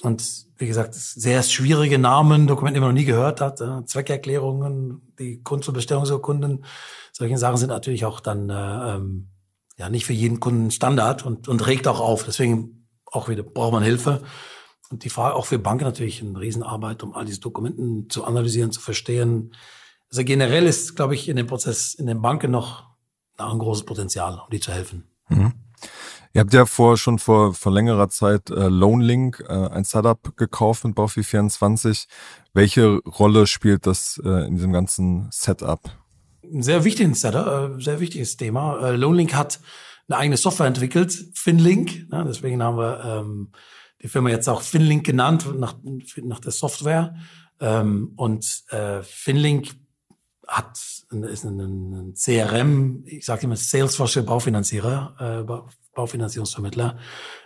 Und 0.03 0.47
wie 0.57 0.67
gesagt, 0.67 0.95
sehr 0.95 1.43
schwierige 1.43 1.99
Namen, 1.99 2.47
Dokumente, 2.47 2.79
die 2.79 2.81
man 2.81 2.91
noch 2.91 2.99
nie 2.99 3.05
gehört 3.05 3.41
hat, 3.41 3.61
äh, 3.61 3.85
Zweckerklärungen, 3.85 5.13
die 5.19 5.43
Grundbestellungsurkunden, 5.43 6.65
solche 7.13 7.39
Sachen 7.39 7.59
sind 7.59 7.69
natürlich 7.69 8.05
auch 8.05 8.21
dann 8.21 8.49
äh, 8.49 8.95
ähm, 8.95 9.29
ja 9.77 9.91
nicht 9.91 10.07
für 10.07 10.13
jeden 10.13 10.41
Kunden 10.41 10.71
Standard 10.71 11.25
und, 11.25 11.49
und 11.49 11.67
regt 11.67 11.87
auch 11.87 12.01
auf. 12.01 12.25
Deswegen 12.25 12.87
auch 13.07 13.29
wieder 13.29 13.43
braucht 13.43 13.73
man 13.73 13.83
Hilfe. 13.83 14.23
Und 14.91 15.05
die 15.05 15.11
Frage 15.11 15.37
auch 15.37 15.47
für 15.47 15.59
Banken 15.59 15.85
natürlich 15.85 16.23
eine 16.23 16.41
Riesenarbeit, 16.41 17.03
um 17.03 17.15
all 17.15 17.25
diese 17.25 17.41
Dokumenten 17.41 18.09
zu 18.11 18.25
analysieren, 18.25 18.73
zu 18.73 18.81
verstehen. 18.81 19.55
Also 20.11 20.25
generell 20.25 20.67
ist, 20.67 20.97
glaube 20.97 21.15
ich, 21.15 21.29
in 21.29 21.37
dem 21.37 21.47
Prozess 21.47 21.95
in 21.95 22.07
den 22.07 22.21
Banken 22.21 22.51
noch 22.51 22.91
ein 23.37 23.59
großes 23.59 23.85
Potenzial, 23.85 24.41
um 24.45 24.51
die 24.51 24.61
zu 24.61 24.73
helfen. 24.73 25.05
Mhm. 25.29 25.53
Ihr 26.33 26.43
habt 26.43 26.55
ja 26.55 26.65
vor 26.65 26.97
schon 26.97 27.19
vor, 27.19 27.55
vor 27.55 27.73
längerer 27.73 28.09
Zeit 28.09 28.51
äh, 28.51 28.69
Loanlink, 28.69 29.45
äh, 29.49 29.53
ein 29.53 29.85
Startup 29.85 30.37
gekauft 30.37 30.85
mit 30.85 30.97
Baufi24. 30.97 32.07
Welche 32.55 32.99
Rolle 32.99 33.49
spielt 33.49 33.87
das 33.87 34.21
äh, 34.25 34.47
in 34.47 34.55
diesem 34.55 34.73
ganzen 34.73 35.29
Setup? 35.33 35.81
Sehr 36.53 36.85
wichtiges 36.85 37.21
Setup, 37.21 37.79
äh, 37.79 37.83
sehr 37.83 37.99
wichtiges 37.99 38.37
Thema. 38.37 38.79
Äh, 38.81 38.97
Loanlink 38.97 39.35
hat 39.35 39.61
eine 40.09 40.19
eigene 40.19 40.37
Software 40.37 40.67
entwickelt, 40.67 41.31
Finlink. 41.35 42.07
Ja, 42.13 42.23
deswegen 42.23 42.63
haben 42.63 42.79
wir 42.79 43.05
ähm, 43.05 43.53
die 44.01 44.09
Firma 44.09 44.31
jetzt 44.31 44.49
auch 44.49 44.63
Finlink 44.63 45.05
genannt, 45.05 45.49
nach, 45.59 45.75
nach 46.23 46.41
der 46.41 46.53
Software. 46.53 47.17
Ähm, 47.59 48.13
und 48.17 48.63
äh, 48.71 49.03
Finlink 49.03 49.73
hat 50.47 50.79
ist 51.11 51.45
ein, 51.45 51.61
ein 51.61 52.15
CRM, 52.15 53.03
ich 53.05 53.25
sage 53.25 53.43
immer 53.43 53.57
Salesforce 53.57 54.13
für 54.13 54.23
Baufinanzierer, 54.23 55.17
äh, 55.19 55.43
Baufinanzierungsvermittler, 56.01 56.97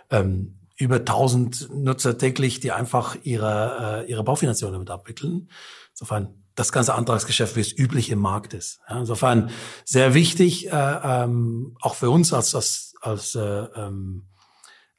ähm, 0.09 0.59
über 0.77 0.97
1000 0.97 1.69
Nutzer 1.73 2.17
täglich, 2.17 2.59
die 2.59 2.71
einfach 2.71 3.17
ihre, 3.23 4.05
äh, 4.05 4.11
ihre 4.11 4.23
Baufinanzierung 4.23 4.73
damit 4.73 4.89
abwickeln. 4.89 5.49
Insofern 5.91 6.33
das 6.55 6.71
ganze 6.71 6.93
Antragsgeschäft, 6.93 7.55
wie 7.55 7.61
es 7.61 7.77
üblich 7.77 8.09
im 8.09 8.19
Markt 8.19 8.53
ist. 8.53 8.79
Ja, 8.89 8.99
insofern 8.99 9.49
sehr 9.83 10.13
wichtig, 10.13 10.71
äh, 10.71 10.71
ähm, 10.71 11.75
auch 11.81 11.95
für 11.95 12.09
uns 12.09 12.33
als, 12.33 12.55
als, 12.55 12.93
als, 13.01 13.35
äh, 13.35 13.41
ähm, 13.41 14.23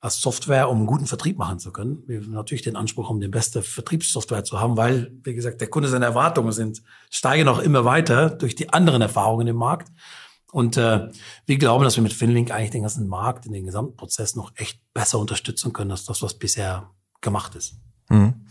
als 0.00 0.20
Software, 0.20 0.68
um 0.68 0.78
einen 0.78 0.86
guten 0.86 1.06
Vertrieb 1.06 1.38
machen 1.38 1.58
zu 1.58 1.72
können. 1.72 2.02
Wir 2.06 2.20
haben 2.20 2.30
natürlich 2.30 2.62
den 2.62 2.76
Anspruch, 2.76 3.08
um 3.08 3.20
die 3.20 3.28
beste 3.28 3.62
Vertriebssoftware 3.62 4.44
zu 4.44 4.60
haben, 4.60 4.76
weil, 4.76 5.12
wie 5.24 5.34
gesagt, 5.34 5.60
der 5.60 5.68
Kunde 5.68 5.88
seine 5.88 6.04
Erwartungen 6.04 6.52
sind, 6.52 6.82
steigen 7.10 7.48
auch 7.48 7.58
immer 7.58 7.84
weiter 7.84 8.30
durch 8.30 8.54
die 8.54 8.72
anderen 8.72 9.00
Erfahrungen 9.00 9.46
im 9.46 9.56
Markt. 9.56 9.88
Und 10.56 10.78
äh, 10.78 11.10
wir 11.44 11.58
glauben, 11.58 11.84
dass 11.84 11.96
wir 11.96 12.02
mit 12.02 12.14
Finlink 12.14 12.50
eigentlich 12.50 12.70
den 12.70 12.80
ganzen 12.80 13.08
Markt 13.08 13.44
in 13.44 13.52
den 13.52 13.66
gesamten 13.66 13.94
Prozess 13.94 14.36
noch 14.36 14.52
echt 14.54 14.80
besser 14.94 15.18
unterstützen 15.18 15.74
können, 15.74 15.90
als 15.90 16.06
das, 16.06 16.22
was 16.22 16.32
bisher 16.32 16.88
gemacht 17.20 17.54
ist. 17.56 17.74
Mhm. 18.08 18.46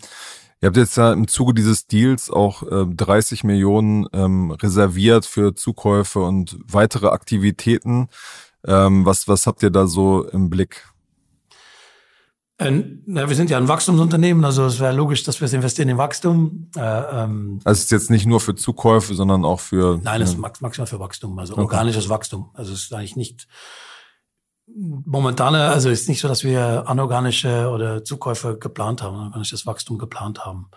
Ihr 0.62 0.68
habt 0.68 0.78
jetzt 0.78 0.98
ja 0.98 1.12
im 1.12 1.28
Zuge 1.28 1.56
dieses 1.56 1.88
Deals 1.88 2.30
auch 2.30 2.62
äh, 2.62 2.86
30 2.86 3.44
Millionen 3.44 4.06
ähm, 4.14 4.52
reserviert 4.52 5.26
für 5.26 5.56
Zukäufe 5.56 6.20
und 6.20 6.60
weitere 6.68 7.08
Aktivitäten. 7.08 8.10
Ähm, 8.68 9.04
was, 9.04 9.28
was 9.28 9.48
habt 9.48 9.64
ihr 9.64 9.72
da 9.72 9.88
so 9.88 10.28
im 10.28 10.52
Blick? 10.52 10.88
Äh, 12.58 12.72
na, 13.06 13.28
wir 13.28 13.36
sind 13.36 13.50
ja 13.50 13.58
ein 13.58 13.68
Wachstumsunternehmen, 13.68 14.46
also 14.46 14.66
es 14.66 14.80
wäre 14.80 14.94
logisch, 14.94 15.24
dass 15.24 15.42
wir 15.42 15.46
es 15.46 15.54
investieren 15.54 15.90
in 15.90 15.98
Wachstum. 15.98 16.70
Äh, 16.76 16.80
ähm, 16.80 17.60
also 17.66 17.78
es 17.78 17.86
ist 17.86 17.92
jetzt 17.92 18.10
nicht 18.10 18.26
nur 18.26 18.40
für 18.40 18.56
Zukäufe, 18.56 19.14
sondern 19.14 19.44
auch 19.44 19.60
für. 19.60 20.00
Nein, 20.02 20.22
es 20.22 20.30
ist 20.32 20.40
maximal 20.40 20.88
für 20.88 21.00
Wachstum, 21.00 21.38
also 21.38 21.54
okay. 21.54 21.64
organisches 21.64 22.08
Wachstum. 22.08 22.50
Also 22.54 22.74
es 22.74 22.84
ist 22.84 22.94
eigentlich 22.94 23.18
nicht 23.18 23.48
momentane, 24.68 25.70
also 25.70 25.90
es 25.90 26.02
ist 26.02 26.10
nicht 26.10 26.22
so, 26.22 26.28
dass 26.28 26.44
wir 26.44 26.88
anorganische 26.88 27.70
oder 27.70 28.04
Zukäufe 28.04 28.58
geplant 28.58 29.02
haben, 29.04 29.18
organisches 29.18 29.66
Wachstum 29.66 29.98
geplant 29.98 30.46
haben. 30.46 30.70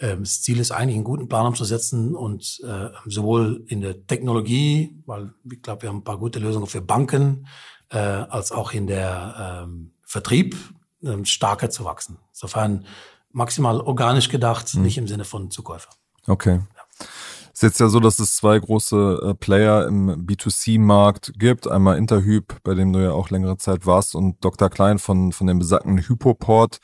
Ähm, 0.00 0.20
das 0.20 0.42
Ziel 0.42 0.58
ist 0.58 0.72
eigentlich, 0.72 0.96
einen 0.96 1.04
guten 1.04 1.28
Plan 1.28 1.46
umzusetzen 1.46 2.16
und 2.16 2.60
äh, 2.66 2.88
sowohl 3.06 3.64
in 3.68 3.80
der 3.80 4.06
Technologie, 4.06 5.00
weil 5.06 5.32
ich 5.50 5.62
glaube, 5.62 5.82
wir 5.82 5.88
haben 5.88 5.98
ein 5.98 6.04
paar 6.04 6.18
gute 6.18 6.40
Lösungen 6.40 6.66
für 6.66 6.82
Banken, 6.82 7.46
äh, 7.90 7.98
als 7.98 8.50
auch 8.50 8.72
in 8.72 8.88
der 8.88 9.62
ähm, 9.64 9.92
Vertrieb 10.02 10.56
ähm, 11.04 11.24
stärker 11.24 11.70
zu 11.70 11.84
wachsen. 11.84 12.18
Insofern 12.32 12.86
maximal 13.32 13.80
organisch 13.80 14.28
gedacht, 14.28 14.74
mhm. 14.74 14.82
nicht 14.82 14.98
im 14.98 15.08
Sinne 15.08 15.24
von 15.24 15.50
Zukäufer. 15.50 15.90
Okay. 16.26 16.60
Ja. 16.76 17.06
Es 17.52 17.58
ist 17.58 17.62
jetzt 17.62 17.80
ja 17.80 17.88
so, 17.88 18.00
dass 18.00 18.18
es 18.18 18.36
zwei 18.36 18.58
große 18.58 19.20
äh, 19.22 19.34
Player 19.34 19.86
im 19.86 20.26
B2C-Markt 20.26 21.34
gibt. 21.36 21.70
Einmal 21.70 21.98
Interhyp, 21.98 22.56
bei 22.62 22.74
dem 22.74 22.94
du 22.94 23.00
ja 23.00 23.12
auch 23.12 23.28
längere 23.28 23.58
Zeit 23.58 23.84
warst, 23.84 24.14
und 24.14 24.42
Dr. 24.42 24.70
Klein 24.70 24.98
von, 24.98 25.32
von 25.32 25.46
dem 25.46 25.58
besagten 25.58 25.98
Hypoport. 25.98 26.78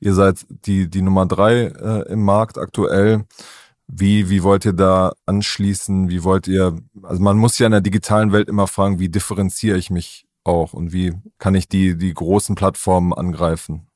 Ihr 0.00 0.14
seid 0.14 0.46
die, 0.48 0.88
die 0.88 1.02
Nummer 1.02 1.26
drei 1.26 1.64
äh, 1.64 2.12
im 2.12 2.22
Markt 2.22 2.58
aktuell. 2.58 3.24
Wie, 3.88 4.30
wie 4.30 4.44
wollt 4.44 4.64
ihr 4.64 4.72
da 4.72 5.12
anschließen? 5.26 6.08
Wie 6.08 6.22
wollt 6.22 6.46
ihr, 6.46 6.76
also 7.02 7.20
man 7.20 7.36
muss 7.36 7.58
ja 7.58 7.66
in 7.66 7.72
der 7.72 7.80
digitalen 7.80 8.32
Welt 8.32 8.48
immer 8.48 8.68
fragen, 8.68 9.00
wie 9.00 9.08
differenziere 9.08 9.76
ich 9.76 9.90
mich 9.90 10.23
auch 10.44 10.72
und 10.72 10.92
wie 10.92 11.12
kann 11.38 11.54
ich 11.54 11.68
die, 11.68 11.96
die 11.96 12.14
großen 12.14 12.54
Plattformen 12.54 13.12
angreifen? 13.12 13.86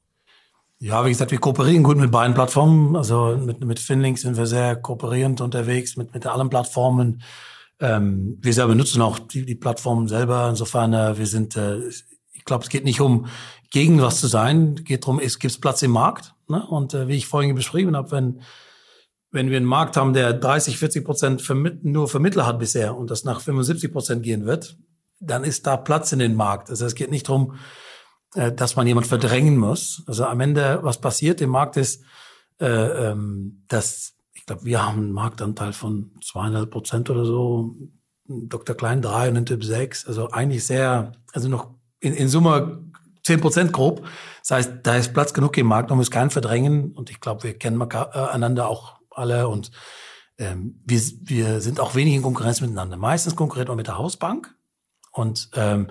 Ja, 0.80 1.04
wie 1.04 1.08
gesagt, 1.10 1.32
wir 1.32 1.38
kooperieren 1.38 1.82
gut 1.82 1.96
mit 1.96 2.12
beiden 2.12 2.34
Plattformen. 2.34 2.94
Also 2.94 3.36
mit, 3.36 3.64
mit 3.64 3.80
Finlink 3.80 4.18
sind 4.18 4.36
wir 4.36 4.46
sehr 4.46 4.76
kooperierend 4.76 5.40
unterwegs, 5.40 5.96
mit, 5.96 6.14
mit 6.14 6.24
allen 6.24 6.50
Plattformen. 6.50 7.22
Ähm, 7.80 8.38
wir 8.40 8.52
selber 8.52 8.76
nutzen 8.76 9.02
auch 9.02 9.18
die, 9.18 9.44
die 9.44 9.56
Plattformen 9.56 10.06
selber. 10.06 10.48
Insofern, 10.48 10.92
äh, 10.92 11.18
wir 11.18 11.26
sind, 11.26 11.56
äh, 11.56 11.80
ich 12.32 12.44
glaube, 12.44 12.62
es 12.62 12.70
geht 12.70 12.84
nicht 12.84 13.00
um 13.00 13.26
gegen 13.72 14.00
was 14.00 14.20
zu 14.20 14.28
sein. 14.28 14.76
Es 14.78 14.84
geht 14.84 15.02
darum, 15.02 15.18
es 15.18 15.40
gibt 15.40 15.60
Platz 15.60 15.82
im 15.82 15.90
Markt. 15.90 16.34
Ne? 16.46 16.64
Und 16.64 16.94
äh, 16.94 17.08
wie 17.08 17.16
ich 17.16 17.26
vorhin 17.26 17.56
beschrieben 17.56 17.96
habe, 17.96 18.12
wenn, 18.12 18.42
wenn 19.32 19.50
wir 19.50 19.56
einen 19.56 19.66
Markt 19.66 19.96
haben, 19.96 20.12
der 20.12 20.32
30, 20.32 20.78
40 20.78 21.04
Prozent 21.04 21.42
vermitt 21.42 21.84
nur 21.84 22.08
Vermittler 22.08 22.46
hat 22.46 22.60
bisher 22.60 22.96
und 22.96 23.10
das 23.10 23.24
nach 23.24 23.40
75 23.40 23.92
Prozent 23.92 24.22
gehen 24.22 24.46
wird, 24.46 24.78
dann 25.20 25.44
ist 25.44 25.66
da 25.66 25.76
Platz 25.76 26.12
in 26.12 26.18
den 26.18 26.34
Markt. 26.34 26.70
Also 26.70 26.86
es 26.86 26.94
geht 26.94 27.10
nicht 27.10 27.28
darum, 27.28 27.58
äh, 28.34 28.52
dass 28.52 28.76
man 28.76 28.86
jemand 28.86 29.06
verdrängen 29.06 29.56
muss. 29.56 30.02
Also 30.06 30.26
am 30.26 30.40
Ende, 30.40 30.80
was 30.82 31.00
passiert 31.00 31.40
im 31.40 31.50
Markt 31.50 31.76
ist, 31.76 32.02
äh, 32.60 32.66
ähm, 32.66 33.64
dass 33.68 34.14
ich 34.34 34.46
glaube, 34.46 34.64
wir 34.64 34.84
haben 34.84 34.98
einen 34.98 35.12
Marktanteil 35.12 35.72
von 35.72 36.12
zweieinhalb 36.22 36.70
Prozent 36.70 37.10
oder 37.10 37.24
so, 37.24 37.74
Dr. 38.26 38.76
Klein 38.76 39.02
drei 39.02 39.28
und 39.28 39.36
ein 39.36 39.46
Typ 39.46 39.64
sechs. 39.64 40.06
Also 40.06 40.30
eigentlich 40.30 40.66
sehr, 40.66 41.12
also 41.32 41.48
noch 41.48 41.74
in, 42.00 42.14
in 42.14 42.28
Summe 42.28 42.84
zehn 43.24 43.40
Prozent 43.40 43.72
grob. 43.72 44.06
Das 44.40 44.50
heißt, 44.52 44.72
da 44.82 44.96
ist 44.96 45.12
Platz 45.12 45.34
genug 45.34 45.56
im 45.58 45.66
Markt, 45.66 45.90
man 45.90 45.98
muss 45.98 46.10
keinen 46.10 46.30
verdrängen. 46.30 46.92
Und 46.92 47.10
ich 47.10 47.20
glaube, 47.20 47.44
wir 47.44 47.58
kennen 47.58 47.80
äh, 47.80 47.96
einander 47.96 48.68
auch 48.68 49.00
alle 49.10 49.48
und 49.48 49.70
ähm, 50.38 50.80
wir, 50.84 51.00
wir 51.22 51.60
sind 51.60 51.80
auch 51.80 51.94
wenig 51.94 52.14
in 52.14 52.22
Konkurrenz 52.22 52.60
miteinander. 52.60 52.96
Meistens 52.96 53.36
konkurriert 53.36 53.68
man 53.68 53.76
mit 53.76 53.88
der 53.88 53.98
Hausbank 53.98 54.54
und 55.18 55.50
ähm, 55.54 55.88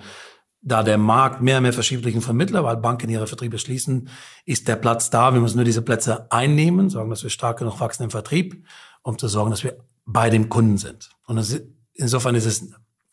da 0.62 0.84
der 0.84 0.98
Markt 0.98 1.42
mehr 1.42 1.58
und 1.58 1.63
mehr 1.63 1.74
verschiebt 1.74 2.06
Richtung 2.06 2.22
Vermittler, 2.22 2.63
weil 2.63 2.78
Banken 2.78 3.10
ihre 3.10 3.28
Vertriebe 3.28 3.60
schließen, 3.60 4.10
ist 4.46 4.68
der 4.68 4.76
Platz 4.76 5.10
da. 5.10 5.34
Wir 5.34 5.40
müssen 5.40 5.58
nur 5.58 5.66
diese 5.66 5.82
Plätze 5.82 6.32
einnehmen, 6.32 6.90
sorgen, 6.90 7.10
dass 7.10 7.24
wir 7.24 7.30
stark 7.30 7.60
genug 7.60 7.80
wachsen 7.80 8.04
im 8.04 8.10
Vertrieb, 8.10 8.66
um 9.04 9.18
zu 9.18 9.28
sorgen, 9.28 9.52
dass 9.52 9.63
wir 9.63 9.78
bei 10.06 10.30
dem 10.30 10.50
Kunden 10.50 10.78
sind. 10.78 11.10
Und 11.26 11.38
ist, 11.38 11.62
insofern 11.94 12.36
ist 12.36 12.46
es 12.46 12.70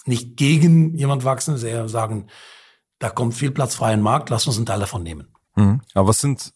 nicht 0.07 0.37
gegen 0.37 0.95
jemand 0.97 1.25
wachsen, 1.25 1.61
eher 1.63 1.89
sagen, 1.89 2.29
da 2.99 3.11
kommt 3.11 3.35
viel 3.35 3.51
Platz 3.51 3.75
frei 3.75 3.95
im 3.95 4.01
Markt, 4.01 4.31
lass 4.31 4.47
uns 4.47 4.57
einen 4.57 4.67
Teil 4.67 4.81
davon 4.81 5.03
nehmen. 5.03 5.29
Mhm. 5.57 5.81
Aber 5.95 6.09
was 6.09 6.21
sind 6.21 6.53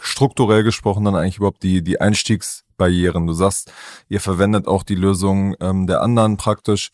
strukturell 0.00 0.62
gesprochen 0.62 1.04
dann 1.04 1.14
eigentlich 1.14 1.36
überhaupt 1.36 1.62
die, 1.62 1.82
die 1.82 2.00
Einstiegsbarrieren? 2.00 3.26
Du 3.26 3.34
sagst, 3.34 3.72
ihr 4.08 4.20
verwendet 4.20 4.66
auch 4.66 4.82
die 4.82 4.94
Lösung 4.94 5.54
ähm, 5.60 5.86
der 5.86 6.00
anderen 6.00 6.36
praktisch 6.36 6.90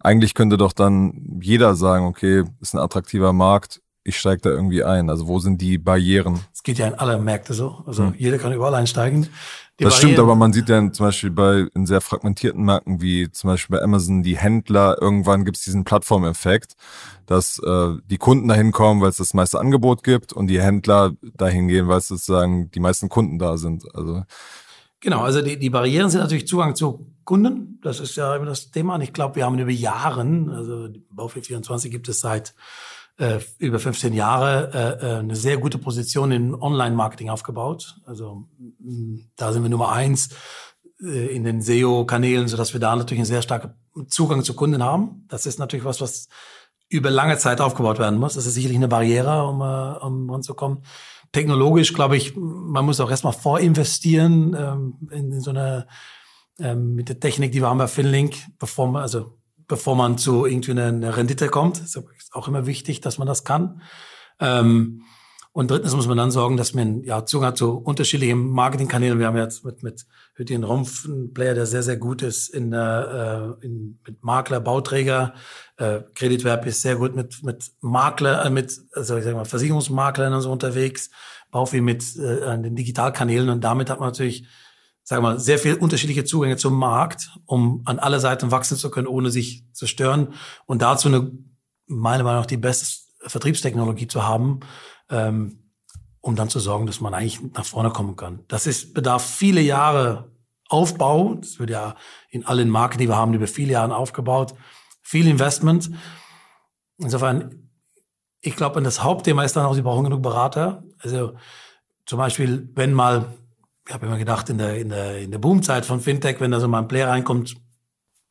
eigentlich 0.00 0.34
könnte 0.34 0.56
doch 0.56 0.72
dann 0.72 1.38
jeder 1.40 1.74
sagen, 1.74 2.06
okay, 2.06 2.44
ist 2.60 2.74
ein 2.74 2.80
attraktiver 2.80 3.32
Markt, 3.32 3.80
ich 4.02 4.18
steige 4.18 4.42
da 4.42 4.50
irgendwie 4.50 4.82
ein. 4.82 5.10
Also 5.10 5.28
wo 5.28 5.38
sind 5.38 5.60
die 5.60 5.78
Barrieren? 5.78 6.40
Es 6.54 6.62
geht 6.62 6.78
ja 6.78 6.86
in 6.86 6.94
alle 6.94 7.18
Märkte 7.18 7.54
so. 7.54 7.82
Also 7.86 8.06
hm. 8.06 8.14
jeder 8.16 8.38
kann 8.38 8.52
überall 8.52 8.74
einsteigen. 8.74 9.28
Die 9.78 9.84
das 9.84 9.94
Barrieren, 9.94 10.12
stimmt, 10.14 10.18
aber 10.18 10.34
man 10.34 10.52
sieht 10.52 10.68
ja 10.68 10.92
zum 10.92 11.06
Beispiel 11.06 11.30
bei 11.30 11.66
in 11.74 11.86
sehr 11.86 12.00
fragmentierten 12.00 12.64
Märkten 12.64 13.00
wie 13.00 13.30
zum 13.30 13.48
Beispiel 13.48 13.76
bei 13.76 13.82
Amazon 13.82 14.22
die 14.22 14.36
Händler, 14.36 14.96
irgendwann 15.00 15.44
gibt 15.44 15.58
es 15.58 15.64
diesen 15.64 15.84
Plattformeffekt, 15.84 16.74
dass 17.26 17.58
äh, 17.60 17.94
die 18.06 18.18
Kunden 18.18 18.48
dahin 18.48 18.72
kommen, 18.72 19.00
weil 19.00 19.10
es 19.10 19.18
das 19.18 19.34
meiste 19.34 19.60
Angebot 19.60 20.02
gibt 20.02 20.32
und 20.32 20.48
die 20.48 20.60
Händler 20.60 21.12
dahin 21.34 21.68
gehen, 21.68 21.88
weil 21.88 21.98
es 21.98 22.08
sozusagen 22.08 22.70
die 22.70 22.80
meisten 22.80 23.08
Kunden 23.08 23.38
da 23.38 23.56
sind. 23.56 23.84
Also 23.94 24.22
Genau, 25.00 25.22
also 25.22 25.40
die, 25.40 25.58
die 25.58 25.70
Barrieren 25.70 26.10
sind 26.10 26.20
natürlich 26.20 26.46
Zugang 26.46 26.76
zu 26.76 27.06
Kunden. 27.24 27.78
Das 27.82 28.00
ist 28.00 28.16
ja 28.16 28.36
immer 28.36 28.46
das 28.46 28.70
Thema. 28.70 28.96
Und 28.96 29.00
ich 29.00 29.12
glaube, 29.14 29.36
wir 29.36 29.46
haben 29.46 29.58
über 29.58 29.70
Jahren, 29.70 30.50
also 30.50 30.88
Baufi 31.10 31.40
24 31.40 31.90
gibt 31.90 32.08
es 32.08 32.20
seit 32.20 32.54
äh, 33.16 33.38
über 33.58 33.78
15 33.78 34.12
Jahre, 34.12 34.70
äh, 35.00 35.06
äh, 35.06 35.18
eine 35.20 35.36
sehr 35.36 35.56
gute 35.56 35.78
Position 35.78 36.32
in 36.32 36.54
Online-Marketing 36.54 37.30
aufgebaut. 37.30 37.96
Also 38.04 38.46
mh, 38.58 39.20
da 39.36 39.52
sind 39.52 39.62
wir 39.62 39.70
Nummer 39.70 39.90
eins 39.92 40.30
äh, 41.02 41.34
in 41.34 41.44
den 41.44 41.62
SEO-Kanälen, 41.62 42.48
sodass 42.48 42.74
wir 42.74 42.80
da 42.80 42.94
natürlich 42.94 43.20
einen 43.20 43.26
sehr 43.26 43.42
starken 43.42 43.74
Zugang 44.08 44.44
zu 44.44 44.54
Kunden 44.54 44.82
haben. 44.82 45.24
Das 45.28 45.46
ist 45.46 45.58
natürlich 45.58 45.84
was, 45.84 46.02
was 46.02 46.28
über 46.90 47.10
lange 47.10 47.38
Zeit 47.38 47.62
aufgebaut 47.62 47.98
werden 47.98 48.18
muss. 48.18 48.34
Das 48.34 48.44
ist 48.44 48.54
sicherlich 48.54 48.76
eine 48.76 48.88
Barriere, 48.88 49.46
um, 49.46 49.60
äh, 49.62 50.04
um 50.04 50.28
ranzukommen 50.28 50.82
technologisch, 51.32 51.92
glaube 51.92 52.16
ich, 52.16 52.34
man 52.36 52.84
muss 52.84 53.00
auch 53.00 53.10
erstmal 53.10 53.32
vorinvestieren 53.32 54.56
ähm, 54.58 55.08
in, 55.10 55.32
in 55.32 55.40
so 55.40 55.50
eine 55.50 55.86
ähm, 56.58 56.94
mit 56.94 57.08
der 57.08 57.20
Technik, 57.20 57.52
die 57.52 57.60
wir 57.60 57.68
haben 57.68 57.78
bei 57.78 57.88
Finlink, 57.88 58.36
bevor 58.58 58.88
man, 58.88 59.02
also 59.02 59.38
bevor 59.66 59.96
man 59.96 60.18
zu 60.18 60.46
irgendwie 60.46 60.72
eine, 60.72 60.86
eine 60.86 61.16
Rendite 61.16 61.48
kommt. 61.48 61.80
ist 61.80 61.98
auch 62.32 62.48
immer 62.48 62.66
wichtig, 62.66 63.00
dass 63.00 63.18
man 63.18 63.26
das 63.26 63.44
kann. 63.44 63.82
Ähm, 64.40 65.04
und 65.52 65.70
drittens 65.70 65.96
muss 65.96 66.06
man 66.06 66.16
dann 66.16 66.30
sorgen, 66.30 66.56
dass 66.56 66.74
man 66.74 67.02
ja 67.02 67.26
Zugang 67.26 67.48
hat 67.48 67.56
zu 67.56 67.76
unterschiedlichen 67.76 68.50
Marketingkanälen. 68.50 69.18
Wir 69.18 69.26
haben 69.26 69.36
jetzt 69.36 69.64
mit, 69.64 69.82
mit 69.82 70.06
Hüttin 70.34 70.62
Rumpf 70.62 71.06
einen 71.06 71.34
Player, 71.34 71.54
der 71.54 71.66
sehr, 71.66 71.82
sehr 71.82 71.96
gut 71.96 72.22
ist 72.22 72.48
in, 72.48 72.72
äh, 72.72 73.44
in, 73.60 73.98
mit 74.06 74.22
Makler, 74.22 74.60
Bauträger. 74.60 75.34
Äh, 75.76 76.02
Kreditwerb 76.14 76.66
ist 76.66 76.82
sehr 76.82 76.96
gut 76.96 77.16
mit, 77.16 77.42
mit 77.42 77.72
Makler, 77.80 78.44
äh, 78.44 78.50
mit, 78.50 78.78
also 78.92 79.16
ich 79.16 79.24
sag 79.24 79.34
mal, 79.34 79.44
Versicherungsmaklern 79.44 80.32
und 80.32 80.40
so 80.42 80.52
unterwegs. 80.52 81.10
Baufi 81.50 81.80
mit 81.80 82.04
äh, 82.16 82.44
an 82.44 82.62
den 82.62 82.76
Digitalkanälen 82.76 83.48
und 83.48 83.64
damit 83.64 83.90
hat 83.90 83.98
man 83.98 84.10
natürlich, 84.10 84.46
sagen 85.02 85.24
wir 85.24 85.30
mal, 85.30 85.40
sehr 85.40 85.58
viel 85.58 85.74
unterschiedliche 85.74 86.24
Zugänge 86.24 86.58
zum 86.58 86.74
Markt, 86.78 87.28
um 87.44 87.82
an 87.86 87.98
alle 87.98 88.20
Seiten 88.20 88.52
wachsen 88.52 88.76
zu 88.76 88.88
können, 88.88 89.08
ohne 89.08 89.30
sich 89.32 89.64
zu 89.72 89.88
stören 89.88 90.34
und 90.66 90.80
dazu 90.80 91.08
eine, 91.08 91.32
meiner 91.86 92.22
Meinung 92.22 92.42
nach, 92.42 92.46
die 92.46 92.56
beste 92.56 93.00
Vertriebstechnologie 93.26 94.06
zu 94.06 94.26
haben, 94.26 94.60
ähm, 95.10 95.58
um 96.20 96.36
dann 96.36 96.48
zu 96.48 96.60
sorgen, 96.60 96.86
dass 96.86 97.00
man 97.00 97.14
eigentlich 97.14 97.40
nach 97.54 97.64
vorne 97.64 97.90
kommen 97.90 98.16
kann. 98.16 98.40
Das 98.48 98.66
ist 98.66 98.94
bedarf 98.94 99.24
viele 99.24 99.60
Jahre 99.60 100.30
Aufbau. 100.68 101.34
Das 101.34 101.58
wird 101.58 101.70
ja 101.70 101.96
in 102.30 102.46
allen 102.46 102.68
Marken, 102.70 102.98
die 102.98 103.08
wir 103.08 103.16
haben, 103.16 103.34
über 103.34 103.46
viele 103.46 103.72
Jahre 103.72 103.96
aufgebaut. 103.96 104.54
Viel 105.02 105.26
Investment. 105.26 105.90
Insofern, 106.98 107.70
ich 108.40 108.54
glaube, 108.54 108.80
das 108.82 109.02
Hauptthema 109.02 109.44
ist 109.44 109.56
dann 109.56 109.66
auch, 109.66 109.74
sie 109.74 109.82
brauchen 109.82 110.04
genug 110.04 110.22
Berater. 110.22 110.84
Also 110.98 111.34
zum 112.06 112.18
Beispiel, 112.18 112.70
wenn 112.74 112.92
mal, 112.92 113.26
ich 113.86 113.94
habe 113.94 114.06
immer 114.06 114.18
gedacht, 114.18 114.48
in 114.50 114.58
der, 114.58 114.76
in 114.76 114.90
der, 114.90 115.18
in 115.18 115.30
der 115.30 115.38
Boomzeit 115.38 115.86
von 115.86 116.00
Fintech, 116.00 116.40
wenn 116.40 116.50
da 116.50 116.60
so 116.60 116.68
mal 116.68 116.80
ein 116.80 116.88
Player 116.88 117.08
reinkommt, 117.08 117.56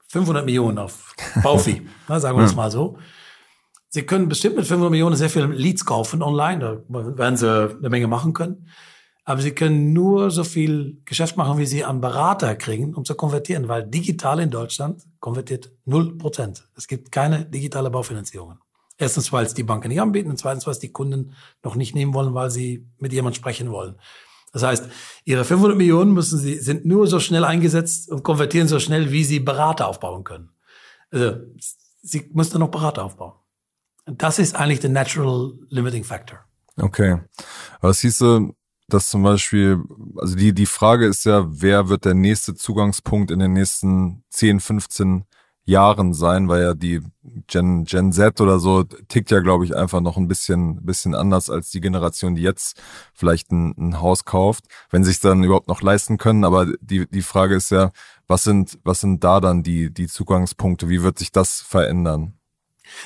500 0.07 0.45
Millionen 0.45 0.77
auf 0.77 1.15
Baufi, 1.43 1.87
sagen 2.07 2.37
wir 2.37 2.45
es 2.45 2.55
mal 2.55 2.71
so. 2.71 2.97
Sie 3.89 4.04
können 4.04 4.30
bestimmt 4.30 4.56
mit 4.56 4.67
500 4.67 4.91
Millionen 4.91 5.15
sehr 5.15 5.30
viele 5.30 5.47
Leads 5.47 5.84
kaufen 5.84 6.21
online, 6.21 6.60
da 6.60 7.17
werden 7.17 7.38
Sie 7.38 7.47
eine 7.49 7.89
Menge 7.89 8.08
machen 8.08 8.34
können. 8.34 8.69
Aber 9.25 9.41
Sie 9.41 9.52
können 9.52 9.93
nur 9.93 10.32
so 10.32 10.43
viel 10.43 11.02
Geschäft 11.06 11.38
machen, 11.38 11.58
wie 11.58 11.65
Sie 11.65 11.84
an 11.84 11.99
Berater 11.99 12.56
kriegen, 12.56 12.93
um 12.93 13.04
zu 13.04 13.15
konvertieren, 13.15 13.67
weil 13.67 13.88
digital 13.88 14.39
in 14.39 14.52
Deutschland 14.52 15.04
konvertiert 15.19 15.71
0%. 15.88 16.62
Es 16.75 16.88
gibt 16.88 17.12
keine 17.12 17.45
digitale 17.45 17.89
Baufinanzierungen. 17.89 18.60
Erstens, 18.97 19.32
weil 19.32 19.45
es 19.45 19.54
die 19.54 19.63
Banken 19.63 19.88
nicht 19.88 20.02
anbieten 20.02 20.30
und 20.30 20.38
zweitens, 20.38 20.67
weil 20.67 20.73
es 20.73 20.80
die 20.80 20.91
Kunden 20.91 21.34
noch 21.63 21.75
nicht 21.75 21.95
nehmen 21.95 22.13
wollen, 22.13 22.34
weil 22.34 22.52
sie 22.52 22.86
mit 22.97 23.13
jemand 23.13 23.36
sprechen 23.36 23.71
wollen. 23.71 23.95
Das 24.52 24.63
heißt, 24.63 24.89
ihre 25.25 25.45
500 25.45 25.78
Millionen 25.78 26.12
müssen 26.12 26.38
sie, 26.38 26.56
sind 26.56 26.86
nur 26.86 27.08
so 27.08 27.19
schnell 27.19 27.45
eingesetzt 27.45 28.12
und 28.12 28.23
konvertieren 28.23 28.67
so 28.67 28.80
schnell, 28.80 29.12
wie 29.12 29.23
sie 29.23 29.39
Berater 29.39 29.88
aufbauen 29.88 30.23
können. 30.23 30.49
Also, 31.12 31.38
sie 32.02 32.30
müssen 32.34 32.60
noch 32.60 32.69
Berater 32.69 33.06
aufbauen. 33.06 33.34
Das 34.17 34.39
ist 34.39 34.56
eigentlich 34.56 34.80
der 34.80 34.89
natural 34.89 35.54
limiting 35.69 36.04
factor. 36.04 36.39
Okay. 36.78 37.19
Aber 37.80 37.89
es 37.89 38.00
hieße, 38.00 38.50
dass 38.88 39.10
zum 39.10 39.24
Beispiel, 39.24 39.84
also 40.17 40.36
die, 40.36 40.54
die 40.54 40.65
Frage 40.65 41.06
ist 41.06 41.26
ja, 41.26 41.45
wer 41.48 41.89
wird 41.89 42.06
der 42.06 42.15
nächste 42.15 42.56
Zugangspunkt 42.56 43.32
in 43.32 43.39
den 43.39 43.54
nächsten 43.54 44.24
10, 44.30 44.60
15 44.60 45.26
Jahren 45.65 46.13
sein, 46.13 46.48
weil 46.48 46.63
ja 46.63 46.74
die 46.74 47.02
Gen, 47.45 47.86
Gen 47.86 48.12
Z 48.12 48.41
oder 48.41 48.58
so 48.58 48.84
tickt 48.84 49.30
ja, 49.30 49.39
glaube 49.39 49.65
ich, 49.65 49.76
einfach 49.76 50.02
noch 50.02 50.17
ein 50.17 50.28
bisschen, 50.28 50.84
bisschen 50.84 51.13
anders 51.13 51.50
als 51.52 51.69
die 51.69 51.80
Generation, 51.80 52.34
die 52.34 52.41
jetzt 52.41 52.82
vielleicht 53.13 53.52
ein, 53.52 53.76
ein 53.78 54.02
Haus 54.02 54.26
kauft, 54.26 54.65
wenn 54.89 55.04
sich 55.04 55.19
dann 55.19 55.43
überhaupt 55.43 55.67
noch 55.67 55.82
leisten 55.82 56.17
können. 56.17 56.43
Aber 56.43 56.65
die, 56.82 57.08
die 57.08 57.22
Frage 57.22 57.56
ist 57.56 57.69
ja, 57.69 57.91
was 58.28 58.43
sind, 58.43 58.80
was 58.84 59.02
sind 59.02 59.24
da 59.24 59.39
dann 59.39 59.62
die, 59.62 59.93
die 59.93 60.08
Zugangspunkte? 60.08 60.89
Wie 60.89 61.04
wird 61.04 61.19
sich 61.19 61.32
das 61.32 61.62
verändern? 61.62 62.38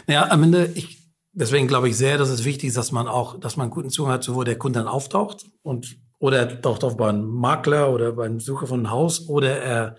Naja, 0.07 0.29
am 0.29 0.43
Ende, 0.43 0.71
ich, 0.75 0.97
deswegen 1.31 1.67
glaube 1.67 1.89
ich 1.89 1.97
sehr, 1.97 2.17
dass 2.17 2.29
es 2.29 2.45
wichtig 2.45 2.69
ist, 2.69 2.77
dass 2.77 2.91
man 2.91 3.07
auch, 3.07 3.39
dass 3.39 3.57
man 3.57 3.65
einen 3.65 3.73
guten 3.73 3.89
Zugang 3.89 4.13
hat, 4.13 4.33
wo 4.33 4.43
der 4.43 4.57
Kunde 4.57 4.79
dann 4.79 4.87
auftaucht 4.87 5.45
und 5.61 5.97
oder 6.19 6.39
er 6.39 6.61
taucht 6.61 6.85
auf 6.85 6.95
bei 6.95 7.09
einem 7.09 7.25
Makler 7.25 7.91
oder 7.91 8.13
beim 8.13 8.39
Sucher 8.39 8.67
von 8.67 8.79
einem 8.79 8.91
Haus 8.91 9.27
oder 9.27 9.57
er 9.57 9.97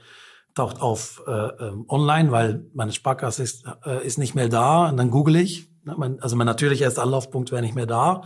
taucht 0.55 0.81
auf 0.81 1.23
äh, 1.27 1.31
ähm, 1.31 1.85
online, 1.89 2.31
weil 2.31 2.65
meine 2.73 2.93
Sparkasse 2.93 3.43
ist, 3.43 3.65
äh, 3.85 4.07
ist 4.07 4.19
nicht 4.19 4.35
mehr 4.35 4.49
da 4.49 4.89
und 4.89 4.97
dann 4.97 5.11
google 5.11 5.37
ich. 5.37 5.69
Ne, 5.85 6.17
also 6.21 6.37
mein 6.37 6.47
natürlicher 6.47 6.85
erster 6.85 7.03
Anlaufpunkt 7.03 7.53
wäre 7.53 7.61
nicht 7.61 7.75
mehr 7.75 7.87
da. 7.87 8.23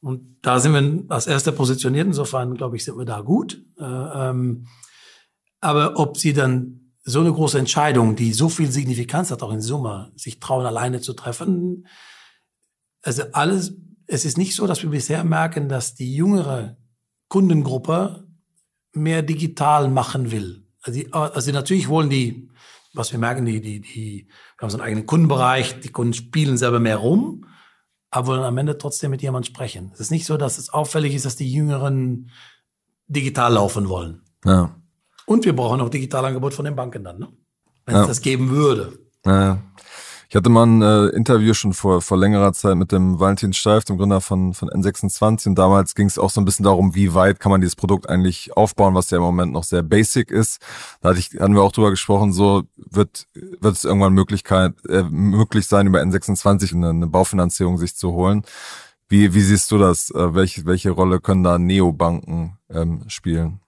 Und 0.00 0.38
da 0.42 0.58
sind 0.58 0.74
wir 0.74 1.14
als 1.14 1.28
erster 1.28 1.52
positioniert. 1.52 2.06
Insofern, 2.06 2.54
glaube 2.54 2.76
ich, 2.76 2.84
sind 2.84 2.98
wir 2.98 3.04
da 3.04 3.20
gut. 3.20 3.64
Äh, 3.78 3.84
ähm, 3.84 4.66
aber 5.60 5.98
ob 5.98 6.18
sie 6.18 6.32
dann 6.32 6.81
so 7.04 7.20
eine 7.20 7.32
große 7.32 7.58
Entscheidung, 7.58 8.16
die 8.16 8.32
so 8.32 8.48
viel 8.48 8.70
Signifikanz 8.70 9.30
hat, 9.30 9.42
auch 9.42 9.52
in 9.52 9.60
Summe, 9.60 10.12
sich 10.16 10.40
trauen, 10.40 10.66
alleine 10.66 11.00
zu 11.00 11.14
treffen, 11.14 11.86
also 13.02 13.24
alles, 13.32 13.74
es 14.06 14.24
ist 14.24 14.38
nicht 14.38 14.54
so, 14.54 14.66
dass 14.66 14.82
wir 14.82 14.90
bisher 14.90 15.24
merken, 15.24 15.68
dass 15.68 15.94
die 15.94 16.14
jüngere 16.14 16.76
Kundengruppe 17.28 18.26
mehr 18.92 19.22
digital 19.22 19.88
machen 19.88 20.30
will. 20.30 20.66
Also, 20.82 21.00
die, 21.00 21.12
also 21.12 21.50
natürlich 21.52 21.88
wollen 21.88 22.10
die, 22.10 22.48
was 22.94 23.10
wir 23.10 23.18
merken, 23.18 23.44
die, 23.44 23.60
die, 23.60 23.80
die, 23.80 24.28
wir 24.28 24.62
haben 24.62 24.70
so 24.70 24.76
einen 24.76 24.86
eigenen 24.86 25.06
Kundenbereich, 25.06 25.80
die 25.80 25.88
Kunden 25.88 26.12
spielen 26.12 26.56
selber 26.56 26.78
mehr 26.78 26.98
rum, 26.98 27.46
aber 28.10 28.28
wollen 28.28 28.42
am 28.42 28.58
Ende 28.58 28.76
trotzdem 28.78 29.10
mit 29.10 29.22
jemandem 29.22 29.52
sprechen. 29.52 29.90
Es 29.94 30.00
ist 30.00 30.10
nicht 30.10 30.26
so, 30.26 30.36
dass 30.36 30.58
es 30.58 30.70
auffällig 30.70 31.14
ist, 31.14 31.24
dass 31.24 31.36
die 31.36 31.50
Jüngeren 31.50 32.30
digital 33.06 33.54
laufen 33.54 33.88
wollen. 33.88 34.22
Ja. 34.44 34.76
Und 35.26 35.44
wir 35.44 35.54
brauchen 35.54 35.80
auch 35.80 35.88
Digitalangebot 35.88 36.54
von 36.54 36.64
den 36.64 36.76
Banken 36.76 37.04
dann, 37.04 37.18
ne? 37.18 37.28
wenn 37.86 37.94
ja. 37.94 38.02
es 38.02 38.08
das 38.08 38.20
geben 38.20 38.50
würde. 38.50 38.98
Ja. 39.24 39.58
Ich 40.32 40.36
hatte 40.36 40.48
mal 40.48 40.64
ein 40.64 40.80
äh, 40.80 41.08
Interview 41.08 41.52
schon 41.52 41.74
vor, 41.74 42.00
vor 42.00 42.16
längerer 42.16 42.54
Zeit 42.54 42.76
mit 42.76 42.90
dem 42.90 43.20
Valentin 43.20 43.52
Steif, 43.52 43.84
dem 43.84 43.98
Gründer 43.98 44.22
von, 44.22 44.54
von 44.54 44.70
N26. 44.70 45.48
Und 45.48 45.58
damals 45.58 45.94
ging 45.94 46.06
es 46.06 46.18
auch 46.18 46.30
so 46.30 46.40
ein 46.40 46.46
bisschen 46.46 46.64
darum, 46.64 46.94
wie 46.94 47.12
weit 47.12 47.38
kann 47.38 47.52
man 47.52 47.60
dieses 47.60 47.76
Produkt 47.76 48.08
eigentlich 48.08 48.56
aufbauen, 48.56 48.94
was 48.94 49.10
ja 49.10 49.18
im 49.18 49.24
Moment 49.24 49.52
noch 49.52 49.64
sehr 49.64 49.82
basic 49.82 50.30
ist. 50.30 50.62
Da 51.02 51.10
hatte 51.10 51.18
ich, 51.18 51.38
hatten 51.38 51.54
wir 51.54 51.60
auch 51.60 51.72
drüber 51.72 51.90
gesprochen, 51.90 52.32
so 52.32 52.62
wird, 52.76 53.26
wird 53.34 53.76
es 53.76 53.84
irgendwann 53.84 54.14
Möglichkeit, 54.14 54.72
äh, 54.88 55.02
möglich 55.02 55.66
sein, 55.66 55.86
über 55.86 56.00
N26 56.00 56.76
eine, 56.76 56.88
eine 56.88 57.08
Baufinanzierung 57.08 57.76
sich 57.76 57.94
zu 57.94 58.12
holen. 58.12 58.42
Wie, 59.10 59.34
wie 59.34 59.40
siehst 59.42 59.70
du 59.70 59.76
das? 59.76 60.10
Äh, 60.12 60.34
welche, 60.34 60.64
welche 60.64 60.92
Rolle 60.92 61.20
können 61.20 61.42
da 61.42 61.58
Neobanken 61.58 62.56
ähm, 62.70 63.04
spielen? 63.08 63.60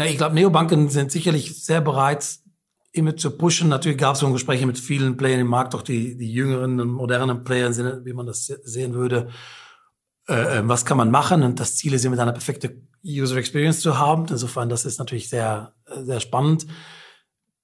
Ja, 0.00 0.06
ich 0.06 0.16
glaube, 0.16 0.34
Neobanken 0.34 0.88
sind 0.88 1.12
sicherlich 1.12 1.62
sehr 1.62 1.82
bereit, 1.82 2.38
immer 2.90 3.16
zu 3.16 3.36
pushen. 3.36 3.68
Natürlich 3.68 3.98
gab 3.98 4.14
es 4.14 4.20
so 4.20 4.32
Gespräche 4.32 4.64
mit 4.64 4.78
vielen 4.78 5.18
Playern 5.18 5.40
im 5.40 5.46
Markt, 5.46 5.74
auch 5.74 5.82
die, 5.82 6.16
die 6.16 6.32
jüngeren 6.32 6.80
und 6.80 6.88
modernen 6.88 7.44
Playern, 7.44 8.06
wie 8.06 8.14
man 8.14 8.24
das 8.24 8.46
sehen 8.46 8.94
würde. 8.94 9.28
Äh, 10.26 10.60
äh, 10.60 10.62
was 10.64 10.86
kann 10.86 10.96
man 10.96 11.10
machen? 11.10 11.42
Und 11.42 11.60
das 11.60 11.76
Ziel 11.76 11.92
ist 11.92 12.06
immer 12.06 12.18
eine 12.18 12.32
perfekte 12.32 12.80
User 13.04 13.36
Experience 13.36 13.80
zu 13.80 13.98
haben. 13.98 14.24
Insofern, 14.30 14.70
das 14.70 14.86
ist 14.86 14.98
natürlich 14.98 15.28
sehr, 15.28 15.74
sehr 15.84 16.20
spannend. 16.20 16.66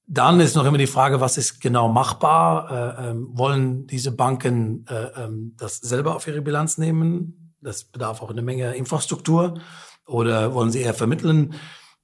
Dann 0.07 0.38
ist 0.38 0.57
noch 0.57 0.66
immer 0.66 0.77
die 0.77 0.87
Frage, 0.87 1.22
was 1.22 1.38
ist 1.38 1.62
genau 1.62 1.88
machbar? 1.88 2.99
Äh, 3.01 3.12
ähm, 3.12 3.29
wollen 3.33 3.87
diese 3.87 4.12
Banken 4.12 4.85
äh, 4.90 5.25
ähm, 5.25 5.55
das 5.57 5.79
selber 5.79 6.14
auf 6.14 6.27
ihre 6.27 6.42
Bilanz 6.42 6.77
nehmen? 6.77 7.55
Das 7.62 7.85
bedarf 7.85 8.20
auch 8.20 8.31
eine 8.31 8.42
Menge 8.42 8.75
Infrastruktur. 8.75 9.59
Oder 10.05 10.53
wollen 10.53 10.70
sie 10.70 10.83
eher 10.83 10.92
vermitteln? 10.92 11.55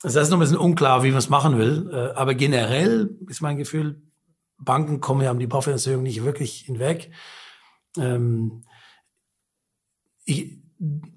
Das 0.02 0.16
ist 0.16 0.30
noch 0.30 0.38
ein 0.38 0.40
bisschen 0.40 0.56
unklar, 0.56 1.02
wie 1.04 1.10
man 1.10 1.18
es 1.18 1.28
machen 1.28 1.58
will. 1.58 1.90
Äh, 1.92 2.14
aber 2.16 2.34
generell 2.34 3.16
ist 3.28 3.40
mein 3.40 3.56
Gefühl, 3.56 4.02
Banken 4.58 5.00
kommen 5.00 5.22
ja 5.22 5.30
um 5.30 5.38
die 5.38 5.46
Baufinanzierung 5.46 6.02
nicht 6.02 6.24
wirklich 6.24 6.60
hinweg. 6.60 7.12
Ähm, 7.96 8.64
ich, 10.24 10.58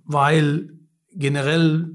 weil 0.03 0.71
generell 1.11 1.91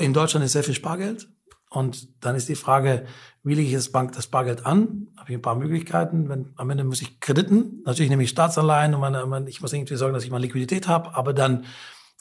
in 0.00 0.14
Deutschland 0.14 0.44
ist 0.44 0.52
sehr 0.52 0.64
viel 0.64 0.74
Spargeld. 0.74 1.28
Und 1.68 2.22
dann 2.24 2.36
ist 2.36 2.48
die 2.48 2.54
Frage, 2.54 3.06
wie 3.42 3.54
lege 3.54 3.68
ich 3.68 3.74
das, 3.74 3.90
Bank, 3.90 4.12
das 4.12 4.26
Bargeld 4.26 4.66
an? 4.66 5.08
Habe 5.16 5.30
ich 5.30 5.38
ein 5.38 5.42
paar 5.42 5.54
Möglichkeiten. 5.54 6.28
Wenn, 6.28 6.52
am 6.56 6.68
Ende 6.68 6.84
muss 6.84 7.00
ich 7.00 7.18
Krediten. 7.18 7.82
Natürlich 7.84 8.10
nehme 8.10 8.22
ich 8.22 8.30
Staatsanleihen 8.30 8.94
und 8.94 9.00
meine, 9.00 9.48
ich 9.48 9.62
muss 9.62 9.72
irgendwie 9.72 9.96
sorgen, 9.96 10.14
dass 10.14 10.24
ich 10.24 10.30
mal 10.30 10.40
Liquidität 10.40 10.86
habe. 10.86 11.14
Aber 11.14 11.32
dann 11.32 11.64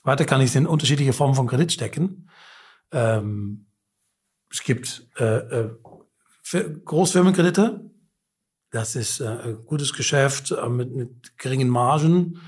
weiter 0.04 0.26
kann 0.26 0.42
ich 0.42 0.48
es 0.48 0.56
in 0.56 0.66
unterschiedliche 0.66 1.14
Formen 1.14 1.36
von 1.36 1.48
Kredit 1.48 1.72
stecken. 1.72 2.30
Ähm, 2.92 3.68
es 4.50 4.64
gibt 4.64 5.08
äh, 5.18 5.38
äh, 5.38 5.70
Großfirmenkredite. 6.86 7.82
Das 8.72 8.96
ist 8.96 9.20
äh, 9.20 9.28
ein 9.28 9.66
gutes 9.66 9.94
Geschäft 9.94 10.52
äh, 10.52 10.70
mit, 10.70 10.96
mit 10.96 11.38
geringen 11.38 11.70
Margen. 11.70 12.40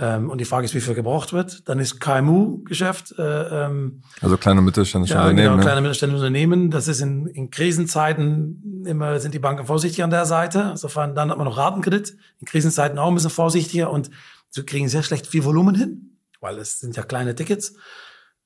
Ähm, 0.00 0.30
und 0.30 0.38
die 0.38 0.46
Frage 0.46 0.64
ist, 0.64 0.74
wie 0.74 0.80
viel 0.80 0.94
gebraucht 0.94 1.34
wird. 1.34 1.68
Dann 1.68 1.78
ist 1.78 2.00
KMU-Geschäft. 2.00 3.14
Äh, 3.18 3.66
ähm, 3.66 4.02
also 4.22 4.38
kleine 4.38 4.62
mittelständische 4.62 5.14
ja, 5.14 5.20
Unternehmen. 5.20 5.44
Genau, 5.44 5.56
ne? 5.56 5.62
kleine 5.62 5.80
mittelständische 5.82 6.20
Unternehmen. 6.24 6.70
Das 6.70 6.88
ist 6.88 7.02
in, 7.02 7.26
in 7.26 7.50
Krisenzeiten 7.50 8.84
immer 8.86 9.20
sind 9.20 9.34
die 9.34 9.38
Banken 9.38 9.66
vorsichtig 9.66 10.02
an 10.02 10.08
der 10.08 10.24
Seite. 10.24 10.68
Insofern 10.70 11.14
dann 11.14 11.30
hat 11.30 11.36
man 11.36 11.46
noch 11.46 11.58
Ratenkredit. 11.58 12.16
In 12.38 12.46
Krisenzeiten 12.46 12.98
auch 12.98 13.08
ein 13.08 13.14
bisschen 13.14 13.30
vorsichtiger 13.30 13.90
und 13.90 14.10
sie 14.48 14.64
kriegen 14.64 14.88
sehr 14.88 15.02
schlecht 15.02 15.26
viel 15.26 15.44
Volumen 15.44 15.74
hin, 15.74 16.18
weil 16.40 16.58
es 16.58 16.80
sind 16.80 16.96
ja 16.96 17.02
kleine 17.02 17.34
Tickets. 17.34 17.74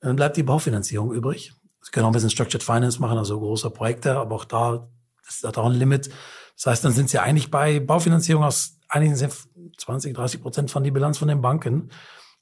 Dann 0.05 0.17
bleibt 0.17 0.37
die 0.37 0.43
Baufinanzierung 0.43 1.11
übrig. 1.11 1.53
Sie 1.81 1.89
können 1.89 2.05
auch 2.05 2.11
ein 2.11 2.13
bisschen 2.13 2.29
Structured 2.29 2.61
Finance 2.61 3.01
machen, 3.01 3.17
also 3.17 3.39
große 3.39 3.71
Projekte, 3.71 4.17
aber 4.17 4.35
auch 4.35 4.45
da 4.45 4.87
ist 5.27 5.43
da 5.43 5.49
auch 5.49 5.65
ein 5.65 5.71
Limit. 5.71 6.11
Das 6.55 6.67
heißt, 6.67 6.85
dann 6.85 6.91
sind 6.91 7.09
Sie 7.09 7.17
eigentlich 7.17 7.49
bei 7.49 7.79
Baufinanzierung 7.79 8.43
aus 8.43 8.77
einigen 8.87 9.15
20, 9.15 10.13
30 10.13 10.41
Prozent 10.43 10.69
von 10.69 10.83
die 10.83 10.91
Bilanz 10.91 11.17
von 11.17 11.27
den 11.27 11.41
Banken. 11.41 11.89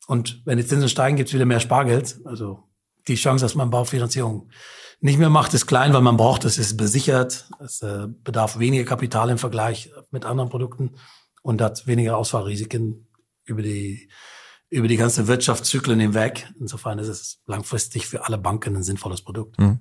Und 0.07 0.41
wenn 0.45 0.57
die 0.57 0.65
Zinsen 0.65 0.89
steigen, 0.89 1.15
gibt 1.15 1.29
es 1.29 1.33
wieder 1.33 1.45
mehr 1.45 1.61
Spargeld. 1.61 2.19
Also 2.25 2.63
die 3.07 3.15
Chance, 3.15 3.45
dass 3.45 3.55
man 3.55 3.69
Baufinanzierung 3.69 4.49
nicht 4.99 5.17
mehr 5.17 5.29
macht, 5.29 5.53
ist 5.53 5.65
klein, 5.65 5.93
weil 5.93 6.01
man 6.01 6.17
braucht 6.17 6.43
es, 6.43 6.57
ist 6.57 6.75
besichert. 6.75 7.49
Es 7.63 7.81
äh, 7.81 8.07
bedarf 8.25 8.59
weniger 8.59 8.83
Kapital 8.83 9.29
im 9.29 9.37
Vergleich 9.37 9.89
mit 10.11 10.25
anderen 10.25 10.49
Produkten 10.49 10.95
und 11.41 11.61
hat 11.61 11.87
weniger 11.87 12.17
Ausfallrisiken 12.17 13.07
über 13.45 13.61
die 13.61 14.09
über 14.73 14.87
die 14.87 14.97
ganze 14.97 15.27
Wirtschaftszyklen 15.27 15.99
hinweg. 15.99 16.51
Insofern 16.59 16.97
ist 16.97 17.07
es 17.07 17.37
langfristig 17.45 18.07
für 18.07 18.25
alle 18.25 18.39
Banken 18.39 18.75
ein 18.75 18.83
sinnvolles 18.83 19.21
Produkt. 19.21 19.59
Mhm. 19.59 19.79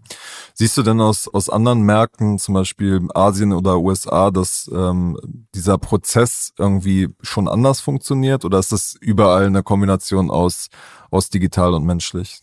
Siehst 0.52 0.76
du 0.76 0.82
denn 0.82 1.00
aus, 1.00 1.28
aus 1.28 1.48
anderen 1.48 1.80
Märkten, 1.80 2.38
zum 2.38 2.54
Beispiel 2.54 3.00
Asien 3.14 3.54
oder 3.54 3.78
USA, 3.78 4.30
dass 4.30 4.70
ähm, 4.72 5.18
dieser 5.54 5.78
Prozess 5.78 6.52
irgendwie 6.58 7.08
schon 7.22 7.48
anders 7.48 7.80
funktioniert 7.80 8.44
oder 8.44 8.58
ist 8.58 8.70
das 8.70 8.94
überall 9.00 9.46
eine 9.46 9.62
Kombination 9.62 10.30
aus, 10.30 10.68
aus 11.10 11.30
digital 11.30 11.72
und 11.72 11.86
menschlich? 11.86 12.42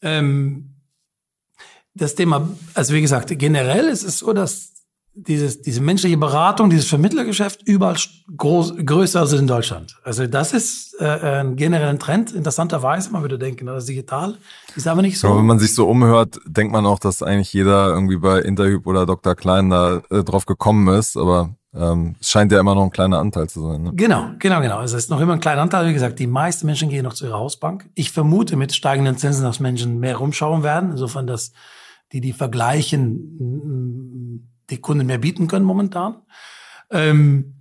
Ähm, 0.00 0.76
das 1.92 2.14
Thema, 2.14 2.48
also 2.72 2.94
wie 2.94 3.02
gesagt, 3.02 3.38
generell 3.38 3.88
ist 3.88 4.02
es 4.02 4.20
so, 4.20 4.32
dass 4.32 4.73
dieses, 5.14 5.62
diese 5.62 5.80
menschliche 5.80 6.16
Beratung, 6.16 6.70
dieses 6.70 6.88
Vermittlergeschäft 6.88 7.62
überall 7.66 7.96
groß, 8.36 8.74
größer 8.84 9.20
als 9.20 9.32
in 9.32 9.46
Deutschland. 9.46 9.96
Also 10.02 10.26
das 10.26 10.52
ist 10.52 10.96
äh, 10.98 11.40
ein 11.40 11.56
genereller 11.56 11.98
Trend. 11.98 12.32
Interessanterweise, 12.32 13.10
man 13.10 13.22
würde 13.22 13.38
denken, 13.38 13.66
das 13.66 13.84
ist 13.84 13.88
digital. 13.88 14.36
Ist 14.74 14.88
aber 14.88 15.02
nicht 15.02 15.18
so. 15.18 15.28
Aber 15.28 15.38
wenn 15.38 15.46
man 15.46 15.60
sich 15.60 15.74
so 15.74 15.88
umhört, 15.88 16.40
denkt 16.46 16.72
man 16.72 16.84
auch, 16.84 16.98
dass 16.98 17.22
eigentlich 17.22 17.52
jeder 17.52 17.88
irgendwie 17.88 18.16
bei 18.16 18.40
Interhyp 18.40 18.86
oder 18.86 19.06
Dr. 19.06 19.36
Klein 19.36 19.70
da 19.70 20.02
äh, 20.10 20.24
drauf 20.24 20.46
gekommen 20.46 20.88
ist. 20.88 21.16
Aber 21.16 21.54
ähm, 21.74 22.16
es 22.20 22.30
scheint 22.30 22.50
ja 22.50 22.58
immer 22.58 22.74
noch 22.74 22.84
ein 22.84 22.90
kleiner 22.90 23.20
Anteil 23.20 23.48
zu 23.48 23.62
sein. 23.62 23.84
Ne? 23.84 23.92
Genau, 23.94 24.30
genau, 24.40 24.60
genau. 24.60 24.78
Also 24.78 24.96
es 24.96 25.04
ist 25.04 25.10
noch 25.10 25.20
immer 25.20 25.34
ein 25.34 25.40
kleiner 25.40 25.62
Anteil. 25.62 25.88
Wie 25.88 25.94
gesagt, 25.94 26.18
die 26.18 26.26
meisten 26.26 26.66
Menschen 26.66 26.88
gehen 26.88 27.04
noch 27.04 27.14
zu 27.14 27.24
ihrer 27.24 27.38
Hausbank. 27.38 27.88
Ich 27.94 28.10
vermute 28.10 28.56
mit 28.56 28.74
steigenden 28.74 29.16
Zinsen, 29.16 29.44
dass 29.44 29.60
Menschen 29.60 30.00
mehr 30.00 30.16
rumschauen 30.16 30.64
werden. 30.64 30.90
Insofern, 30.90 31.28
dass 31.28 31.52
die 32.12 32.20
die 32.20 32.32
vergleichen 32.32 34.50
die 34.70 34.80
Kunden 34.80 35.06
mehr 35.06 35.18
bieten 35.18 35.46
können 35.46 35.64
momentan. 35.64 36.22
Ähm, 36.90 37.54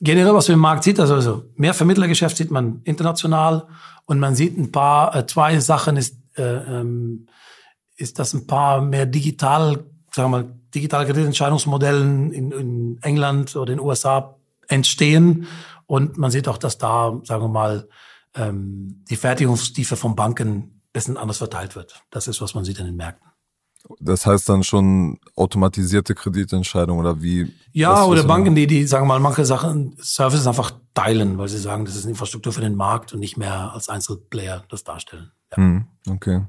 generell, 0.00 0.34
was 0.34 0.48
man 0.48 0.54
im 0.54 0.60
Markt 0.60 0.84
sieht, 0.84 1.00
also, 1.00 1.14
also 1.14 1.44
mehr 1.56 1.74
Vermittlergeschäft 1.74 2.36
sieht 2.36 2.50
man 2.50 2.80
international 2.84 3.68
und 4.06 4.18
man 4.18 4.34
sieht 4.34 4.56
ein 4.56 4.72
paar, 4.72 5.14
äh, 5.14 5.26
zwei 5.26 5.58
Sachen 5.60 5.96
ist, 5.96 6.16
äh, 6.36 6.42
ähm, 6.42 7.26
ist, 7.96 8.18
dass 8.18 8.32
ein 8.34 8.46
paar 8.46 8.80
mehr 8.80 9.06
digital, 9.06 9.84
sagen 10.12 10.30
wir 10.30 10.42
mal, 10.42 10.52
digitale 10.74 11.06
Kreditentscheidungsmodellen 11.06 12.32
in, 12.32 12.52
in 12.52 12.98
England 13.02 13.56
oder 13.56 13.72
in 13.72 13.78
den 13.78 13.86
USA 13.86 14.36
entstehen 14.68 15.46
und 15.86 16.18
man 16.18 16.30
sieht 16.30 16.48
auch, 16.48 16.58
dass 16.58 16.78
da, 16.78 17.18
sagen 17.24 17.42
wir 17.42 17.48
mal, 17.48 17.88
ähm, 18.34 19.04
die 19.08 19.16
Fertigungstiefe 19.16 19.96
von 19.96 20.14
Banken 20.14 20.78
bisschen 20.92 21.16
anders 21.16 21.38
verteilt 21.38 21.76
wird. 21.76 22.02
Das 22.10 22.28
ist, 22.28 22.40
was 22.40 22.54
man 22.54 22.64
sieht 22.64 22.78
in 22.78 22.86
den 22.86 22.96
Märkten. 22.96 23.28
Das 24.00 24.26
heißt 24.26 24.48
dann 24.48 24.64
schon 24.64 25.18
automatisierte 25.36 26.14
Kreditentscheidungen 26.14 27.00
oder 27.00 27.22
wie? 27.22 27.52
Ja, 27.72 28.04
oder 28.04 28.24
Banken, 28.24 28.54
die, 28.54 28.66
die 28.66 28.86
sagen 28.86 29.06
mal 29.06 29.20
manche 29.20 29.44
Sachen, 29.44 29.96
Services 29.98 30.46
einfach 30.46 30.72
teilen, 30.94 31.38
weil 31.38 31.48
sie 31.48 31.58
sagen, 31.58 31.84
das 31.84 31.96
ist 31.96 32.04
Infrastruktur 32.04 32.52
für 32.52 32.60
den 32.60 32.74
Markt 32.74 33.12
und 33.12 33.20
nicht 33.20 33.36
mehr 33.36 33.72
als 33.72 33.88
Einzelplayer 33.88 34.64
das 34.68 34.84
darstellen. 34.84 35.30
Ja. 35.52 35.56
Hm, 35.58 35.86
okay. 36.08 36.44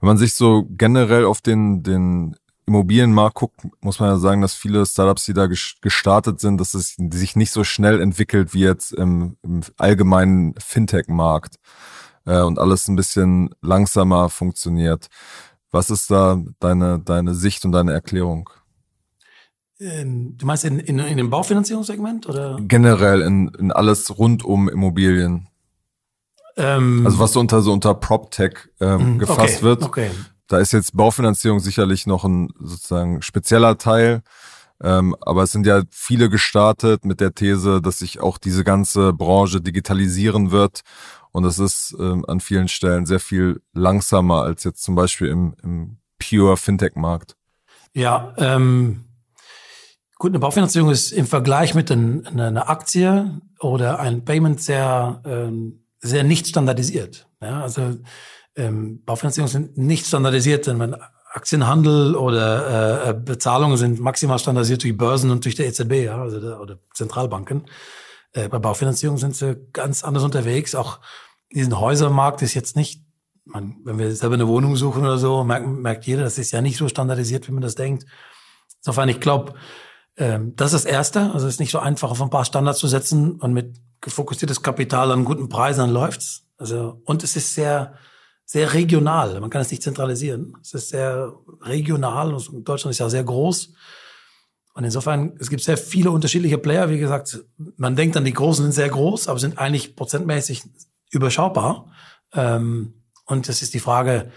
Wenn 0.00 0.06
man 0.06 0.18
sich 0.18 0.34
so 0.34 0.66
generell 0.70 1.24
auf 1.24 1.40
den, 1.40 1.82
den 1.82 2.36
Immobilienmarkt 2.66 3.34
guckt, 3.34 3.60
muss 3.80 3.98
man 3.98 4.10
ja 4.10 4.16
sagen, 4.18 4.40
dass 4.40 4.54
viele 4.54 4.86
Startups, 4.86 5.24
die 5.24 5.34
da 5.34 5.46
gestartet 5.46 6.40
sind, 6.40 6.58
dass 6.58 6.74
es 6.74 6.96
sich 6.96 7.34
nicht 7.34 7.50
so 7.50 7.64
schnell 7.64 8.00
entwickelt 8.00 8.54
wie 8.54 8.60
jetzt 8.60 8.92
im, 8.92 9.36
im 9.42 9.62
allgemeinen 9.78 10.54
Fintech-Markt 10.58 11.56
äh, 12.24 12.40
und 12.40 12.58
alles 12.58 12.88
ein 12.88 12.96
bisschen 12.96 13.50
langsamer 13.62 14.28
funktioniert. 14.28 15.08
Was 15.72 15.90
ist 15.90 16.10
da 16.10 16.40
deine, 16.60 17.00
deine 17.00 17.34
Sicht 17.34 17.64
und 17.64 17.72
deine 17.72 17.92
Erklärung? 17.92 18.50
Ähm, 19.80 20.36
du 20.36 20.46
meinst 20.46 20.64
in, 20.64 20.78
in, 20.78 20.98
in 20.98 21.16
dem 21.16 21.30
Baufinanzierungssegment 21.30 22.28
oder? 22.28 22.58
Generell 22.60 23.22
in, 23.22 23.48
in 23.58 23.72
alles 23.72 24.16
rund 24.16 24.44
um 24.44 24.68
Immobilien. 24.68 25.48
Ähm, 26.56 27.04
also 27.06 27.18
was 27.18 27.32
so 27.32 27.40
unter 27.40 27.62
so 27.62 27.72
unter 27.72 27.94
PropTech 27.94 28.68
ähm, 28.80 29.14
mhm, 29.14 29.18
gefasst 29.18 29.56
okay, 29.56 29.62
wird. 29.62 29.82
Okay. 29.82 30.10
Da 30.46 30.58
ist 30.58 30.72
jetzt 30.72 30.94
Baufinanzierung 30.94 31.60
sicherlich 31.60 32.06
noch 32.06 32.24
ein 32.24 32.50
sozusagen 32.60 33.22
spezieller 33.22 33.78
Teil. 33.78 34.22
Ähm, 34.82 35.16
aber 35.20 35.44
es 35.44 35.52
sind 35.52 35.66
ja 35.66 35.82
viele 35.90 36.28
gestartet 36.28 37.04
mit 37.04 37.20
der 37.20 37.34
These, 37.34 37.80
dass 37.80 38.00
sich 38.00 38.20
auch 38.20 38.36
diese 38.36 38.64
ganze 38.64 39.12
Branche 39.12 39.60
digitalisieren 39.60 40.50
wird. 40.50 40.80
Und 41.30 41.44
es 41.44 41.58
ist 41.58 41.96
ähm, 41.98 42.24
an 42.26 42.40
vielen 42.40 42.68
Stellen 42.68 43.06
sehr 43.06 43.20
viel 43.20 43.62
langsamer 43.72 44.42
als 44.42 44.64
jetzt 44.64 44.82
zum 44.82 44.94
Beispiel 44.94 45.28
im, 45.28 45.54
im 45.62 45.98
pure 46.18 46.56
Fintech-Markt. 46.56 47.36
Ja, 47.94 48.34
ähm, 48.38 49.04
gut, 50.18 50.32
eine 50.32 50.38
Baufinanzierung 50.40 50.90
ist 50.90 51.12
im 51.12 51.26
Vergleich 51.26 51.74
mit 51.74 51.90
ein, 51.90 52.26
einer 52.26 52.68
Aktie 52.68 53.40
oder 53.60 54.00
ein 54.00 54.24
Payment 54.24 54.60
sehr, 54.60 55.22
ähm, 55.24 55.84
sehr 56.00 56.24
nicht 56.24 56.48
standardisiert. 56.48 57.28
Ja, 57.40 57.62
also 57.62 57.96
ähm, 58.56 59.02
Baufinanzierungen 59.04 59.50
sind 59.50 59.78
nicht 59.78 60.06
standardisiert, 60.06 60.66
denn 60.66 60.78
wenn 60.80 60.96
Aktienhandel 61.32 62.14
oder 62.14 63.06
äh, 63.06 63.10
äh, 63.10 63.14
Bezahlungen 63.14 63.78
sind 63.78 64.00
maximal 64.00 64.38
standardisiert 64.38 64.82
durch 64.82 64.96
Börsen 64.96 65.30
und 65.30 65.44
durch 65.44 65.54
der 65.54 65.66
EZB, 65.66 66.04
ja, 66.04 66.20
also 66.20 66.40
der, 66.40 66.60
oder 66.60 66.78
Zentralbanken. 66.92 67.64
Äh, 68.32 68.48
bei 68.48 68.58
Baufinanzierung 68.58 69.16
sind 69.16 69.34
sie 69.34 69.56
ganz 69.72 70.04
anders 70.04 70.24
unterwegs. 70.24 70.74
Auch 70.74 71.00
diesen 71.50 71.80
Häusermarkt 71.80 72.42
ist 72.42 72.52
jetzt 72.52 72.76
nicht, 72.76 73.02
man, 73.44 73.76
wenn 73.84 73.98
wir 73.98 74.14
selber 74.14 74.34
eine 74.34 74.46
Wohnung 74.46 74.76
suchen 74.76 75.02
oder 75.02 75.16
so, 75.16 75.42
merkt, 75.42 75.66
merkt 75.66 76.04
jeder, 76.04 76.22
das 76.22 76.36
ist 76.36 76.52
ja 76.52 76.60
nicht 76.60 76.76
so 76.76 76.86
standardisiert, 76.88 77.48
wie 77.48 77.52
man 77.52 77.62
das 77.62 77.76
denkt. 77.76 78.04
Insofern, 78.80 79.08
ich 79.08 79.20
glaube, 79.20 79.54
ähm, 80.18 80.54
das 80.54 80.74
ist 80.74 80.84
das 80.84 80.92
Erste. 80.92 81.30
Also 81.32 81.46
es 81.46 81.54
ist 81.54 81.60
nicht 81.60 81.72
so 81.72 81.78
einfach, 81.78 82.10
auf 82.10 82.20
ein 82.20 82.30
paar 82.30 82.44
Standards 82.44 82.78
zu 82.78 82.88
setzen 82.88 83.40
und 83.40 83.54
mit 83.54 83.80
gefokussiertes 84.02 84.62
Kapital 84.62 85.10
an 85.10 85.24
guten 85.24 85.48
Preisen 85.48 85.88
läuft's. 85.88 86.44
Also 86.58 87.00
und 87.04 87.24
es 87.24 87.36
ist 87.36 87.54
sehr 87.54 87.94
sehr 88.52 88.74
regional. 88.74 89.40
Man 89.40 89.48
kann 89.48 89.62
es 89.62 89.70
nicht 89.70 89.82
zentralisieren. 89.82 90.54
Es 90.60 90.74
ist 90.74 90.90
sehr 90.90 91.32
regional 91.62 92.34
und 92.34 92.68
Deutschland 92.68 92.92
ist 92.92 92.98
ja 92.98 93.08
sehr 93.08 93.24
groß. 93.24 93.72
Und 94.74 94.84
insofern, 94.84 95.32
es 95.38 95.48
gibt 95.48 95.62
sehr 95.62 95.78
viele 95.78 96.10
unterschiedliche 96.10 96.58
Player. 96.58 96.90
Wie 96.90 96.98
gesagt, 96.98 97.42
man 97.78 97.96
denkt 97.96 98.14
dann, 98.14 98.26
die 98.26 98.34
Großen 98.34 98.62
sind 98.62 98.72
sehr 98.72 98.90
groß, 98.90 99.28
aber 99.28 99.38
sind 99.38 99.56
eigentlich 99.56 99.96
prozentmäßig 99.96 100.64
überschaubar. 101.10 101.90
Ähm, 102.34 102.92
und 103.24 103.48
das 103.48 103.62
ist 103.62 103.72
die 103.72 103.80
Frage, 103.80 104.30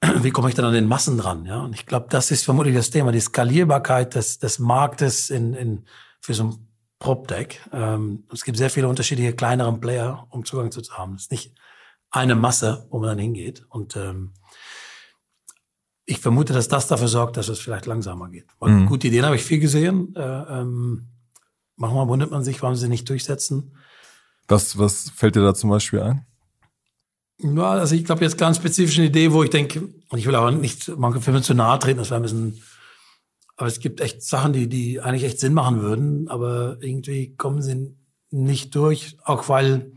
wie 0.22 0.30
komme 0.30 0.48
ich 0.48 0.54
dann 0.54 0.64
an 0.64 0.72
den 0.72 0.86
Massen 0.86 1.18
dran? 1.18 1.44
Ja, 1.44 1.60
und 1.60 1.74
ich 1.74 1.84
glaube, 1.84 2.06
das 2.08 2.30
ist 2.30 2.46
vermutlich 2.46 2.74
das 2.74 2.88
Thema, 2.88 3.12
die 3.12 3.20
Skalierbarkeit 3.20 4.14
des, 4.14 4.38
des 4.38 4.58
Marktes 4.58 5.28
in, 5.28 5.52
in, 5.52 5.84
für 6.22 6.32
so 6.32 6.44
ein 6.44 6.68
PropTech. 6.98 7.60
Ähm, 7.74 8.24
es 8.32 8.42
gibt 8.42 8.56
sehr 8.56 8.70
viele 8.70 8.88
unterschiedliche 8.88 9.34
kleineren 9.34 9.80
Player, 9.80 10.26
um 10.30 10.46
Zugang 10.46 10.70
zu 10.70 10.80
haben. 10.96 11.16
Es 11.16 11.24
ist 11.24 11.30
nicht 11.30 11.52
eine 12.10 12.34
Masse, 12.34 12.86
wo 12.90 12.98
man 12.98 13.10
dann 13.10 13.18
hingeht. 13.18 13.64
Und 13.68 13.96
ähm, 13.96 14.32
ich 16.04 16.20
vermute, 16.20 16.52
dass 16.52 16.68
das 16.68 16.86
dafür 16.88 17.08
sorgt, 17.08 17.36
dass 17.36 17.48
es 17.48 17.60
vielleicht 17.60 17.86
langsamer 17.86 18.28
geht. 18.30 18.46
Weil 18.58 18.70
mhm. 18.70 18.86
gute 18.86 19.08
Ideen 19.08 19.26
habe 19.26 19.36
ich 19.36 19.44
viel 19.44 19.60
gesehen. 19.60 20.14
Äh, 20.16 20.22
ähm, 20.22 21.08
manchmal 21.76 22.08
wundert 22.08 22.30
man 22.30 22.42
sich, 22.42 22.62
warum 22.62 22.76
sie 22.76 22.88
nicht 22.88 23.08
durchsetzen. 23.08 23.76
Was, 24.48 24.78
was 24.78 25.10
fällt 25.10 25.36
dir 25.36 25.42
da 25.42 25.54
zum 25.54 25.70
Beispiel 25.70 26.00
ein? 26.00 26.26
Ja, 27.40 27.70
also 27.70 27.94
ich 27.94 28.04
glaube 28.04 28.24
jetzt 28.24 28.38
ganz 28.38 28.56
spezifische 28.56 29.04
Idee, 29.04 29.32
wo 29.32 29.44
ich 29.44 29.50
denke, 29.50 29.80
und 30.08 30.18
ich 30.18 30.26
will 30.26 30.34
aber 30.34 30.50
nicht 30.50 30.90
manche 30.96 31.20
Filme 31.20 31.42
zu 31.42 31.54
nahe 31.54 31.78
treten, 31.78 31.98
das 31.98 32.10
wäre 32.10 32.18
ein 32.18 32.22
bisschen, 32.22 32.60
aber 33.56 33.68
es 33.68 33.78
gibt 33.78 34.00
echt 34.00 34.22
Sachen, 34.22 34.52
die, 34.52 34.68
die 34.68 35.00
eigentlich 35.00 35.24
echt 35.24 35.38
Sinn 35.38 35.54
machen 35.54 35.80
würden, 35.80 36.28
aber 36.28 36.78
irgendwie 36.80 37.36
kommen 37.36 37.62
sie 37.62 37.94
nicht 38.30 38.74
durch, 38.74 39.18
auch 39.22 39.48
weil 39.48 39.92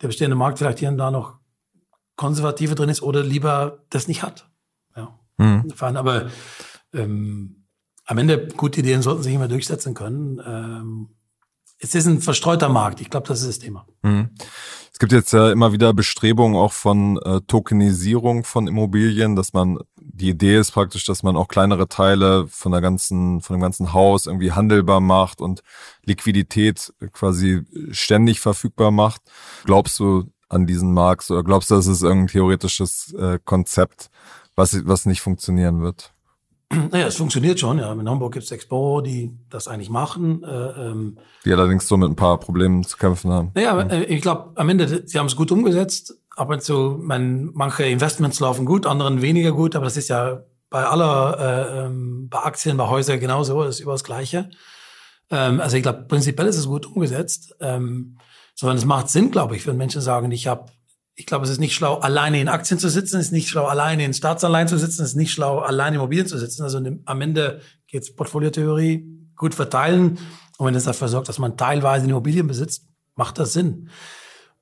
der 0.00 0.08
bestehende 0.08 0.36
Markt 0.36 0.58
vielleicht 0.58 0.78
hier 0.78 0.88
und 0.88 0.98
da 0.98 1.10
noch 1.10 1.35
konservative 2.16 2.74
drin 2.74 2.88
ist 2.88 3.02
oder 3.02 3.22
lieber 3.22 3.84
das 3.90 4.08
nicht 4.08 4.22
hat. 4.22 4.48
Ja. 4.96 5.18
Mhm. 5.38 5.72
Aber 5.78 6.30
ähm, 6.92 7.66
am 8.04 8.18
Ende 8.18 8.48
gute 8.56 8.80
Ideen 8.80 9.02
sollten 9.02 9.22
sich 9.22 9.34
immer 9.34 9.48
durchsetzen 9.48 9.94
können. 9.94 10.40
Ähm, 10.44 11.08
es 11.78 11.94
ist 11.94 12.06
ein 12.06 12.20
verstreuter 12.20 12.68
Markt. 12.68 13.00
Ich 13.00 13.10
glaube, 13.10 13.28
das 13.28 13.40
ist 13.40 13.48
das 13.48 13.58
Thema. 13.58 13.86
Mhm. 14.02 14.30
Es 14.92 14.98
gibt 14.98 15.12
jetzt 15.12 15.32
ja 15.32 15.52
immer 15.52 15.72
wieder 15.72 15.92
Bestrebungen 15.92 16.56
auch 16.56 16.72
von 16.72 17.18
äh, 17.18 17.42
Tokenisierung 17.46 18.44
von 18.44 18.66
Immobilien, 18.66 19.36
dass 19.36 19.52
man 19.52 19.78
die 20.00 20.30
Idee 20.30 20.56
ist 20.56 20.70
praktisch, 20.70 21.04
dass 21.04 21.22
man 21.22 21.36
auch 21.36 21.48
kleinere 21.48 21.86
Teile 21.88 22.46
von 22.48 22.72
der 22.72 22.80
ganzen 22.80 23.42
von 23.42 23.56
dem 23.56 23.60
ganzen 23.60 23.92
Haus 23.92 24.24
irgendwie 24.24 24.52
handelbar 24.52 25.00
macht 25.00 25.42
und 25.42 25.62
Liquidität 26.04 26.94
quasi 27.12 27.62
ständig 27.90 28.40
verfügbar 28.40 28.90
macht. 28.90 29.20
Glaubst 29.66 29.98
du, 29.98 30.30
an 30.48 30.66
diesen 30.66 30.92
Markt? 30.92 31.30
Oder 31.30 31.42
glaubst 31.42 31.70
du, 31.70 31.74
das 31.74 31.86
ist 31.86 32.02
irgendein 32.02 32.28
theoretisches 32.28 33.12
äh, 33.14 33.38
Konzept, 33.44 34.10
was, 34.54 34.86
was 34.86 35.06
nicht 35.06 35.20
funktionieren 35.20 35.82
wird? 35.82 36.12
Naja, 36.68 37.06
es 37.06 37.16
funktioniert 37.16 37.60
schon. 37.60 37.78
Ja. 37.78 37.92
In 37.92 38.08
Hamburg 38.08 38.32
gibt 38.32 38.44
es 38.44 38.50
Expo, 38.50 39.00
die 39.00 39.38
das 39.48 39.68
eigentlich 39.68 39.90
machen. 39.90 40.42
Äh, 40.42 40.48
ähm, 40.48 41.18
die 41.44 41.52
allerdings 41.52 41.86
so 41.86 41.96
mit 41.96 42.08
ein 42.08 42.16
paar 42.16 42.38
Problemen 42.40 42.82
zu 42.82 42.96
kämpfen 42.96 43.30
haben. 43.30 43.52
Naja, 43.54 43.78
ja. 43.78 43.86
Äh, 43.86 44.04
ich 44.04 44.20
glaube, 44.20 44.52
am 44.56 44.68
Ende, 44.68 45.06
sie 45.06 45.18
haben 45.18 45.26
es 45.26 45.36
gut 45.36 45.52
umgesetzt. 45.52 46.14
Aber 46.34 46.60
so, 46.60 46.98
man, 47.00 47.50
manche 47.54 47.84
Investments 47.84 48.40
laufen 48.40 48.66
gut, 48.66 48.84
anderen 48.84 49.22
weniger 49.22 49.52
gut. 49.52 49.76
Aber 49.76 49.84
das 49.84 49.96
ist 49.96 50.08
ja 50.08 50.42
bei 50.68 50.84
aller, 50.84 51.38
äh, 51.38 51.86
ähm, 51.86 52.28
bei 52.28 52.40
Aktien, 52.40 52.76
bei 52.76 52.88
Häusern 52.88 53.20
genauso. 53.20 53.62
Das 53.62 53.76
ist 53.76 53.80
über 53.80 53.92
das 53.92 54.04
Gleiche. 54.04 54.50
Ähm, 55.30 55.60
also 55.60 55.76
ich 55.76 55.82
glaube, 55.84 56.04
prinzipiell 56.08 56.48
ist 56.48 56.58
es 56.58 56.66
gut 56.66 56.86
umgesetzt. 56.86 57.54
Ähm, 57.60 58.18
sondern 58.56 58.78
es 58.78 58.84
macht 58.84 59.08
Sinn, 59.10 59.30
glaube 59.30 59.54
ich, 59.54 59.66
wenn 59.66 59.76
Menschen 59.76 60.00
sagen, 60.00 60.32
ich 60.32 60.48
habe, 60.48 60.72
ich 61.14 61.26
glaube, 61.26 61.44
es 61.44 61.50
ist 61.50 61.60
nicht 61.60 61.74
schlau, 61.74 61.98
alleine 61.98 62.40
in 62.40 62.48
Aktien 62.48 62.80
zu 62.80 62.88
sitzen, 62.88 63.18
es 63.18 63.26
ist 63.26 63.32
nicht 63.32 63.48
schlau, 63.48 63.66
alleine 63.66 64.04
in 64.04 64.14
Staatsanleihen 64.14 64.66
zu 64.66 64.78
sitzen, 64.78 65.02
es 65.02 65.10
ist 65.10 65.16
nicht 65.16 65.30
schlau, 65.30 65.60
alleine 65.60 65.96
in 65.96 66.00
Immobilien 66.00 66.26
zu 66.26 66.38
sitzen. 66.38 66.62
Also 66.62 66.80
am 67.04 67.20
Ende 67.20 67.60
geht's 67.86 68.14
Portfoliotheorie, 68.14 69.06
gut 69.36 69.54
verteilen. 69.54 70.18
Und 70.58 70.66
wenn 70.66 70.74
es 70.74 70.84
dafür 70.84 71.08
sorgt, 71.08 71.28
dass 71.28 71.38
man 71.38 71.56
teilweise 71.56 72.06
Immobilien 72.06 72.46
besitzt, 72.46 72.88
macht 73.14 73.38
das 73.38 73.52
Sinn. 73.52 73.90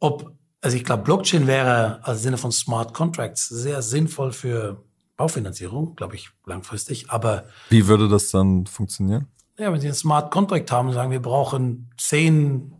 Ob, 0.00 0.32
also 0.60 0.76
ich 0.76 0.84
glaube, 0.84 1.04
Blockchain 1.04 1.46
wäre 1.46 2.04
als 2.04 2.22
Sinne 2.22 2.36
von 2.36 2.50
Smart 2.50 2.94
Contracts 2.94 3.48
sehr 3.48 3.80
sinnvoll 3.80 4.32
für 4.32 4.82
Baufinanzierung, 5.16 5.94
glaube 5.94 6.16
ich, 6.16 6.30
langfristig. 6.44 7.10
Aber 7.10 7.44
wie 7.70 7.86
würde 7.86 8.08
das 8.08 8.30
dann 8.30 8.66
funktionieren? 8.66 9.28
Ja, 9.56 9.72
wenn 9.72 9.80
Sie 9.80 9.86
einen 9.86 9.94
Smart 9.94 10.32
Contract 10.32 10.72
haben 10.72 10.88
und 10.88 10.94
sagen, 10.94 11.12
wir 11.12 11.22
brauchen 11.22 11.90
zehn 11.96 12.72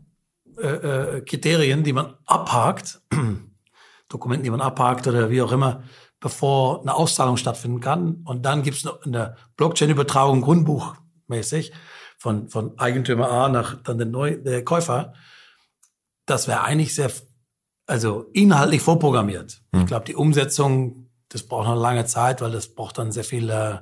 äh, 0.59 1.17
äh, 1.17 1.21
Kriterien, 1.23 1.83
die 1.83 1.93
man 1.93 2.15
abhakt, 2.27 3.01
Dokumenten, 4.09 4.45
die 4.45 4.51
man 4.51 4.61
abhakt 4.61 5.07
oder 5.07 5.31
wie 5.31 5.43
auch 5.43 5.53
immer, 5.53 5.83
bevor 6.21 6.81
eine 6.81 6.95
Auszahlung 6.95 7.37
stattfinden 7.37 7.81
kann. 7.81 8.23
Und 8.25 8.47
dann 8.47 8.63
gibt 8.63 8.77
es 8.77 8.87
eine 8.87 9.37
Blockchain-Übertragung 9.57 10.43
grundbuchmäßig 10.43 11.73
von, 12.19 12.49
von 12.49 12.79
Eigentümer 12.79 13.31
A 13.31 13.49
nach 13.49 13.83
dann 13.83 13.99
der, 13.99 14.07
Neu 14.07 14.37
der 14.37 14.65
Käufer. 14.65 15.15
Das 16.27 16.47
wäre 16.49 16.63
eigentlich 16.63 16.95
sehr, 16.95 17.11
also 17.87 18.27
inhaltlich 18.33 18.81
vorprogrammiert. 18.81 19.61
Hm. 19.73 19.81
Ich 19.81 19.87
glaube, 19.87 20.07
die 20.07 20.15
Umsetzung, 20.15 21.11
das 21.29 21.43
braucht 21.43 21.67
noch 21.67 21.77
lange 21.77 22.07
Zeit, 22.07 22.41
weil 22.41 22.53
das 22.53 22.75
braucht 22.75 22.99
dann 22.99 23.13
sehr 23.13 23.25
viel, 23.25 23.51
äh, 23.51 23.79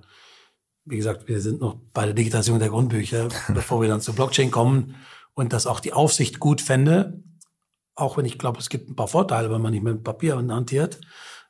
wie 0.84 0.96
gesagt, 0.96 1.28
wir 1.28 1.40
sind 1.40 1.60
noch 1.60 1.76
bei 1.92 2.06
der 2.06 2.14
Digitalisierung 2.14 2.58
der 2.58 2.70
Grundbücher, 2.70 3.28
bevor 3.48 3.82
wir 3.82 3.88
dann 3.88 4.00
zur 4.00 4.14
Blockchain 4.14 4.50
kommen 4.50 4.96
und 5.34 5.52
dass 5.52 5.66
auch 5.66 5.80
die 5.80 5.92
Aufsicht 5.92 6.40
gut 6.40 6.60
fände, 6.60 7.22
auch 7.94 8.16
wenn 8.16 8.24
ich 8.24 8.38
glaube, 8.38 8.58
es 8.58 8.68
gibt 8.68 8.88
ein 8.88 8.96
paar 8.96 9.08
Vorteile, 9.08 9.50
wenn 9.50 9.60
man 9.60 9.72
nicht 9.72 9.82
mit 9.82 10.02
Papier 10.02 10.36
hantiert, 10.36 11.00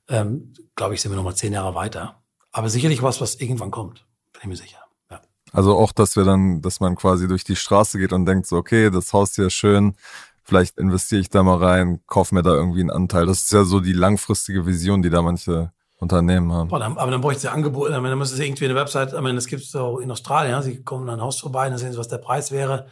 ähm, 0.08 0.52
glaube 0.74 0.94
ich, 0.94 1.00
sind 1.00 1.12
wir 1.12 1.16
noch 1.16 1.24
mal 1.24 1.34
zehn 1.34 1.52
Jahre 1.52 1.74
weiter. 1.74 2.22
Aber 2.50 2.68
sicherlich 2.68 3.02
was, 3.02 3.20
was 3.20 3.36
irgendwann 3.36 3.70
kommt, 3.70 4.06
bin 4.32 4.42
ich 4.42 4.48
mir 4.48 4.56
sicher. 4.56 4.78
Ja. 5.10 5.20
Also 5.52 5.76
auch, 5.76 5.92
dass 5.92 6.16
wir 6.16 6.24
dann, 6.24 6.60
dass 6.60 6.80
man 6.80 6.96
quasi 6.96 7.28
durch 7.28 7.44
die 7.44 7.56
Straße 7.56 7.98
geht 7.98 8.12
und 8.12 8.26
denkt 8.26 8.46
so, 8.46 8.56
okay, 8.56 8.90
das 8.90 9.12
Haus 9.12 9.34
hier 9.34 9.46
ist 9.46 9.54
schön, 9.54 9.94
vielleicht 10.42 10.78
investiere 10.78 11.20
ich 11.20 11.30
da 11.30 11.42
mal 11.42 11.58
rein, 11.58 12.00
kaufe 12.06 12.34
mir 12.34 12.42
da 12.42 12.50
irgendwie 12.50 12.80
einen 12.80 12.90
Anteil. 12.90 13.26
Das 13.26 13.42
ist 13.42 13.52
ja 13.52 13.64
so 13.64 13.80
die 13.80 13.92
langfristige 13.92 14.66
Vision, 14.66 15.02
die 15.02 15.10
da 15.10 15.22
manche 15.22 15.72
Unternehmen 15.96 16.52
haben. 16.52 16.68
Boah, 16.68 16.80
dann, 16.80 16.98
aber 16.98 17.10
dann 17.12 17.20
bräuchte 17.20 17.42
sie 17.42 17.52
Angebote, 17.52 17.92
dann 17.92 18.18
müsste 18.18 18.36
sie 18.36 18.44
irgendwie 18.44 18.64
eine 18.64 18.74
Website, 18.74 19.12
ich 19.12 19.20
meine, 19.20 19.36
das 19.36 19.46
gibt 19.46 19.62
es 19.62 19.70
so 19.70 20.00
in 20.00 20.10
Australien, 20.10 20.50
ja, 20.50 20.60
sie 20.60 20.82
kommen 20.82 21.08
an 21.08 21.20
ein 21.20 21.22
Haus 21.22 21.38
vorbei, 21.38 21.68
dann 21.68 21.78
sehen 21.78 21.92
sie, 21.92 21.98
was 21.98 22.08
der 22.08 22.18
Preis 22.18 22.50
wäre. 22.50 22.88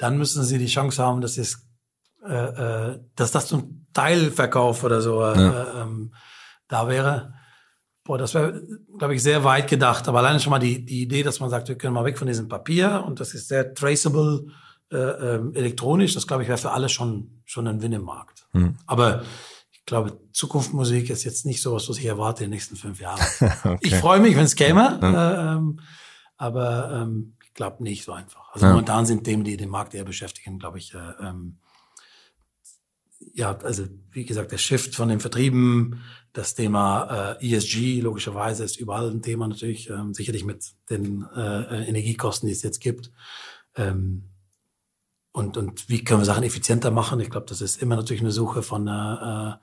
Dann 0.00 0.16
müssen 0.16 0.44
sie 0.44 0.56
die 0.56 0.66
Chance 0.66 1.02
haben, 1.02 1.20
dass, 1.20 1.36
es, 1.36 1.68
äh, 2.26 2.32
äh, 2.32 3.00
dass 3.16 3.32
das 3.32 3.46
zum 3.46 3.86
Teilverkauf 3.92 4.82
oder 4.82 5.02
so 5.02 5.22
äh, 5.22 5.38
ja. 5.38 5.82
ähm, 5.82 6.14
da 6.68 6.88
wäre. 6.88 7.34
Boah, 8.04 8.16
das 8.16 8.32
wäre, 8.32 8.62
glaube 8.98 9.14
ich, 9.14 9.22
sehr 9.22 9.44
weit 9.44 9.68
gedacht. 9.68 10.08
Aber 10.08 10.20
alleine 10.20 10.40
schon 10.40 10.52
mal 10.52 10.58
die, 10.58 10.86
die 10.86 11.02
Idee, 11.02 11.22
dass 11.22 11.38
man 11.38 11.50
sagt, 11.50 11.68
wir 11.68 11.76
können 11.76 11.92
mal 11.92 12.06
weg 12.06 12.16
von 12.16 12.26
diesem 12.26 12.48
Papier 12.48 13.04
und 13.06 13.20
das 13.20 13.34
ist 13.34 13.48
sehr 13.48 13.74
traceable 13.74 14.46
äh, 14.90 14.96
äh, 14.96 15.40
elektronisch, 15.54 16.14
das 16.14 16.26
glaube 16.26 16.42
ich 16.42 16.48
wäre 16.48 16.58
für 16.58 16.72
alle 16.72 16.88
schon, 16.88 17.42
schon 17.44 17.68
ein 17.68 17.82
Win 17.82 17.92
im 17.92 18.02
Markt. 18.02 18.46
Hm. 18.52 18.76
Aber 18.86 19.22
ich 19.70 19.84
glaube, 19.84 20.18
Zukunftsmusik 20.32 21.10
ist 21.10 21.24
jetzt 21.24 21.44
nicht 21.44 21.60
so 21.60 21.74
was, 21.74 21.90
was 21.90 21.98
ich 21.98 22.06
erwarte 22.06 22.42
in 22.42 22.50
den 22.50 22.56
nächsten 22.56 22.74
fünf 22.74 23.00
Jahren. 23.00 23.20
okay. 23.64 23.78
Ich 23.82 23.94
freue 23.96 24.18
mich, 24.18 24.34
wenn 24.34 24.44
es 24.44 24.56
käme, 24.56 24.98
ja. 25.02 25.56
ähm, 25.56 25.78
aber 26.38 27.02
ähm, 27.02 27.36
glaube 27.54 27.82
nicht 27.82 28.04
so 28.04 28.12
einfach. 28.12 28.50
Also 28.52 28.66
ja. 28.66 28.72
momentan 28.72 29.06
sind 29.06 29.24
Themen, 29.24 29.44
die 29.44 29.56
den 29.56 29.68
Markt 29.68 29.94
eher 29.94 30.04
beschäftigen, 30.04 30.58
glaube 30.58 30.78
ich, 30.78 30.94
äh, 30.94 31.12
ähm, 31.20 31.58
ja, 33.34 33.56
also 33.58 33.84
wie 34.10 34.24
gesagt, 34.24 34.50
der 34.50 34.58
Shift 34.58 34.94
von 34.94 35.08
den 35.08 35.20
Vertrieben, 35.20 36.02
das 36.32 36.54
Thema 36.54 37.36
äh, 37.40 37.54
ESG 37.54 38.00
logischerweise 38.00 38.64
ist 38.64 38.78
überall 38.78 39.10
ein 39.10 39.22
Thema 39.22 39.46
natürlich, 39.46 39.90
ähm, 39.90 40.14
sicherlich 40.14 40.44
mit 40.44 40.64
den 40.88 41.26
äh, 41.34 41.84
Energiekosten, 41.86 42.46
die 42.46 42.52
es 42.52 42.62
jetzt 42.62 42.80
gibt. 42.80 43.10
Ähm, 43.76 44.30
und, 45.32 45.56
und 45.56 45.88
wie 45.88 46.02
können 46.02 46.20
wir 46.20 46.24
Sachen 46.24 46.42
effizienter 46.42 46.90
machen? 46.90 47.20
Ich 47.20 47.30
glaube, 47.30 47.46
das 47.46 47.60
ist 47.60 47.80
immer 47.80 47.96
natürlich 47.96 48.22
eine 48.22 48.32
Suche 48.32 48.62
von, 48.62 48.86
äh, 48.88 49.54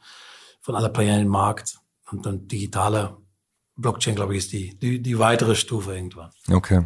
von 0.61 0.75
aller 0.75 0.89
Player 0.89 1.19
im 1.19 1.27
Markt. 1.27 1.79
Und 2.09 2.25
dann 2.25 2.47
digitale 2.47 3.17
Blockchain, 3.75 4.15
glaube 4.15 4.33
ich, 4.33 4.39
ist 4.39 4.53
die, 4.53 4.77
die, 4.79 5.01
die 5.01 5.19
weitere 5.19 5.55
Stufe 5.55 5.93
irgendwann. 5.93 6.31
Okay. 6.49 6.85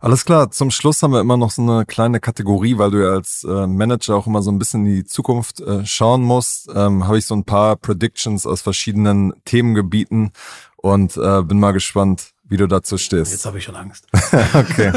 Alles 0.00 0.24
klar, 0.24 0.50
zum 0.52 0.70
Schluss 0.70 1.02
haben 1.02 1.12
wir 1.12 1.20
immer 1.20 1.36
noch 1.36 1.50
so 1.50 1.60
eine 1.60 1.84
kleine 1.84 2.20
Kategorie, 2.20 2.78
weil 2.78 2.92
du 2.92 3.02
ja 3.02 3.10
als 3.10 3.42
äh, 3.42 3.66
Manager 3.66 4.14
auch 4.14 4.28
immer 4.28 4.42
so 4.42 4.52
ein 4.52 4.58
bisschen 4.58 4.86
in 4.86 4.94
die 4.94 5.04
Zukunft 5.04 5.60
äh, 5.60 5.84
schauen 5.84 6.22
musst. 6.22 6.68
Ähm, 6.72 7.06
Habe 7.06 7.18
ich 7.18 7.26
so 7.26 7.34
ein 7.34 7.44
paar 7.44 7.74
Predictions 7.74 8.46
aus 8.46 8.62
verschiedenen 8.62 9.32
Themengebieten 9.44 10.30
und 10.76 11.16
äh, 11.16 11.42
bin 11.42 11.58
mal 11.58 11.72
gespannt, 11.72 12.32
wie 12.44 12.56
du 12.56 12.68
dazu 12.68 12.96
stehst. 12.96 13.32
Jetzt 13.32 13.44
habe 13.44 13.58
ich 13.58 13.64
schon 13.64 13.74
Angst. 13.74 14.06
okay. 14.54 14.92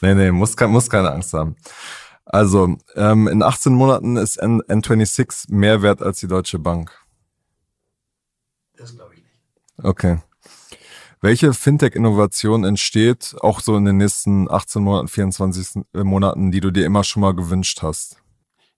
Nee, 0.00 0.14
nee, 0.14 0.30
muss, 0.30 0.56
muss 0.58 0.88
keine 0.88 1.12
Angst 1.12 1.34
haben. 1.34 1.56
Also, 2.24 2.76
ähm, 2.94 3.28
in 3.28 3.42
18 3.42 3.74
Monaten 3.74 4.16
ist 4.16 4.36
N 4.36 4.62
N26 4.62 5.52
mehr 5.52 5.82
wert 5.82 6.02
als 6.02 6.20
die 6.20 6.26
Deutsche 6.26 6.58
Bank. 6.58 6.90
Das 8.76 8.94
glaube 8.94 9.14
ich 9.14 9.22
nicht. 9.22 9.84
Okay. 9.84 10.18
Welche 11.20 11.52
Fintech-Innovation 11.52 12.64
entsteht 12.64 13.34
auch 13.40 13.60
so 13.60 13.76
in 13.76 13.84
den 13.84 13.96
nächsten 13.96 14.50
18 14.50 14.82
Monaten, 14.82 15.08
24 15.08 15.82
äh, 15.94 16.04
Monaten, 16.04 16.50
die 16.50 16.60
du 16.60 16.70
dir 16.70 16.86
immer 16.86 17.02
schon 17.02 17.22
mal 17.22 17.34
gewünscht 17.34 17.82
hast? 17.82 18.22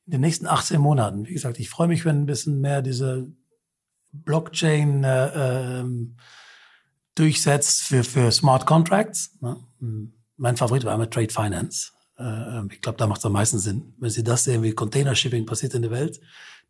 In 0.07 0.13
den 0.13 0.23
nächsten 0.23 0.47
18 0.47 0.81
Monaten, 0.81 1.27
wie 1.27 1.35
gesagt, 1.35 1.61
ich 1.61 1.69
freue 1.69 1.89
mich, 1.89 2.05
wenn 2.05 2.23
ein 2.23 2.27
bisschen 2.27 2.61
mehr 2.61 2.83
diese 2.83 3.31
Blockchain 4.13 5.05
äh, 5.05 5.81
ähm, 5.81 6.17
durchsetzt 7.15 7.83
für, 7.83 8.03
für 8.05 8.33
Smart 8.33 8.67
Contracts. 8.67 9.37
Ne? 9.41 9.57
Mein 10.37 10.57
Favorit 10.57 10.85
war 10.85 10.95
immer 10.95 11.11
Trade 11.11 11.31
Finance. 11.31 11.93
Äh, 12.19 12.67
ich 12.73 12.81
glaube, 12.81 12.99
da 12.99 13.07
macht 13.07 13.19
es 13.19 13.27
am 13.27 13.33
meisten 13.33 13.59
Sinn. 13.59 13.95
Wenn 13.99 14.11
Sie 14.11 14.25
das 14.25 14.45
sehen, 14.45 14.63
wie 14.63 14.73
Container 14.73 15.15
Shipping 15.15 15.45
passiert 15.45 15.75
in 15.75 15.83
der 15.83 15.91
Welt, 15.91 16.21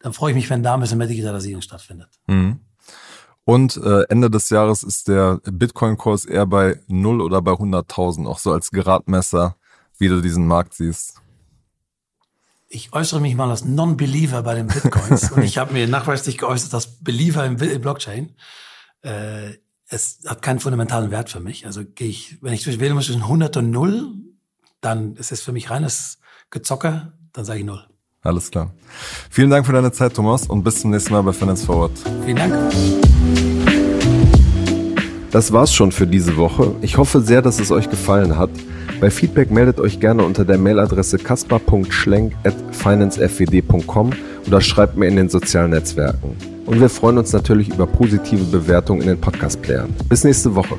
dann 0.01 0.13
freue 0.13 0.33
ich 0.33 0.37
mich, 0.37 0.51
wenn 0.51 0.63
da 0.63 0.75
ein 0.75 0.81
bisschen 0.81 0.99
mehr 0.99 1.07
Digitalisierung 1.07 1.63
stattfindet. 1.63 2.09
Mhm. 2.27 2.61
Und 3.51 3.79
äh, 3.79 4.03
Ende 4.03 4.31
des 4.31 4.49
Jahres 4.51 4.85
ist 4.85 5.09
der 5.09 5.41
Bitcoin-Kurs 5.43 6.25
eher 6.25 6.47
bei 6.47 6.79
0 6.87 7.21
oder 7.21 7.43
bei 7.43 7.51
100.000, 7.51 8.29
auch 8.29 8.39
so 8.39 8.53
als 8.53 8.71
Gradmesser, 8.71 9.57
wie 9.99 10.07
du 10.07 10.21
diesen 10.21 10.47
Markt 10.47 10.73
siehst. 10.73 11.21
Ich 12.69 12.93
äußere 12.93 13.21
mich 13.21 13.35
mal 13.35 13.51
als 13.51 13.65
Non-Believer 13.65 14.45
bei 14.45 14.55
den 14.55 14.69
Bitcoins 14.69 15.33
und 15.33 15.43
ich 15.43 15.59
habe 15.59 15.73
mir 15.73 15.89
nachweislich 15.89 16.39
geäußert, 16.39 16.73
dass 16.73 17.01
Believer 17.01 17.45
im 17.45 17.57
Blockchain. 17.57 18.37
Äh, 19.03 19.55
es 19.89 20.21
hat 20.25 20.43
keinen 20.43 20.61
fundamentalen 20.61 21.11
Wert 21.11 21.29
für 21.29 21.41
mich. 21.41 21.67
Also 21.67 21.85
gehe 21.85 22.07
ich, 22.07 22.41
wenn 22.43 22.53
ich 22.53 22.65
wählen 22.79 22.95
muss 22.95 23.07
zwischen 23.07 23.23
100 23.23 23.57
und 23.57 23.73
0, 23.73 24.15
dann 24.81 25.17
ist 25.17 25.33
es 25.33 25.43
für 25.43 25.51
mich 25.51 25.71
reines 25.71 26.21
Gezocke, 26.51 27.15
dann 27.33 27.45
sage 27.45 27.59
ich 27.59 27.65
null. 27.65 27.90
Alles 28.23 28.51
klar. 28.51 28.71
Vielen 29.31 29.49
Dank 29.51 29.67
für 29.67 29.73
deine 29.73 29.93
Zeit, 29.93 30.15
Thomas, 30.15 30.47
und 30.47 30.63
bis 30.63 30.83
zum 30.83 30.91
nächsten 30.91 31.13
Mal 31.13 31.23
bei 31.23 31.33
Finance 31.33 31.65
Forward. 31.65 31.93
Vielen 32.25 32.37
Dank. 32.37 32.55
Das 35.31 35.53
war's 35.53 35.73
schon 35.73 35.93
für 35.93 36.09
diese 36.09 36.37
Woche. 36.37 36.75
Ich 36.83 36.99
hoffe 36.99 37.21
sehr, 37.21 37.41
dass 37.41 37.61
es 37.61 37.71
euch 37.71 37.89
gefallen 37.89 38.37
hat. 38.37 38.51
Bei 39.01 39.11
Feedback 39.11 39.51
meldet 39.51 39.81
euch 39.81 39.99
gerne 40.01 40.25
unter 40.25 40.45
der 40.45 40.59
Mailadresse 40.59 41.19
kaspar.schlenk.financefwd.com 41.19 44.11
oder 44.47 44.61
schreibt 44.61 44.97
mir 44.97 45.07
in 45.07 45.17
den 45.17 45.29
sozialen 45.29 45.71
Netzwerken. 45.71 46.37
Und 46.67 46.81
wir 46.81 46.91
freuen 46.91 47.19
uns 47.19 47.33
natürlich 47.33 47.69
über 47.69 47.87
positive 47.87 48.45
Bewertungen 48.45 49.03
in 49.03 49.09
den 49.09 49.21
Podcast-Playern. 49.21 49.95
Bis 50.09 50.25
nächste 50.25 50.55
Woche. 50.55 50.79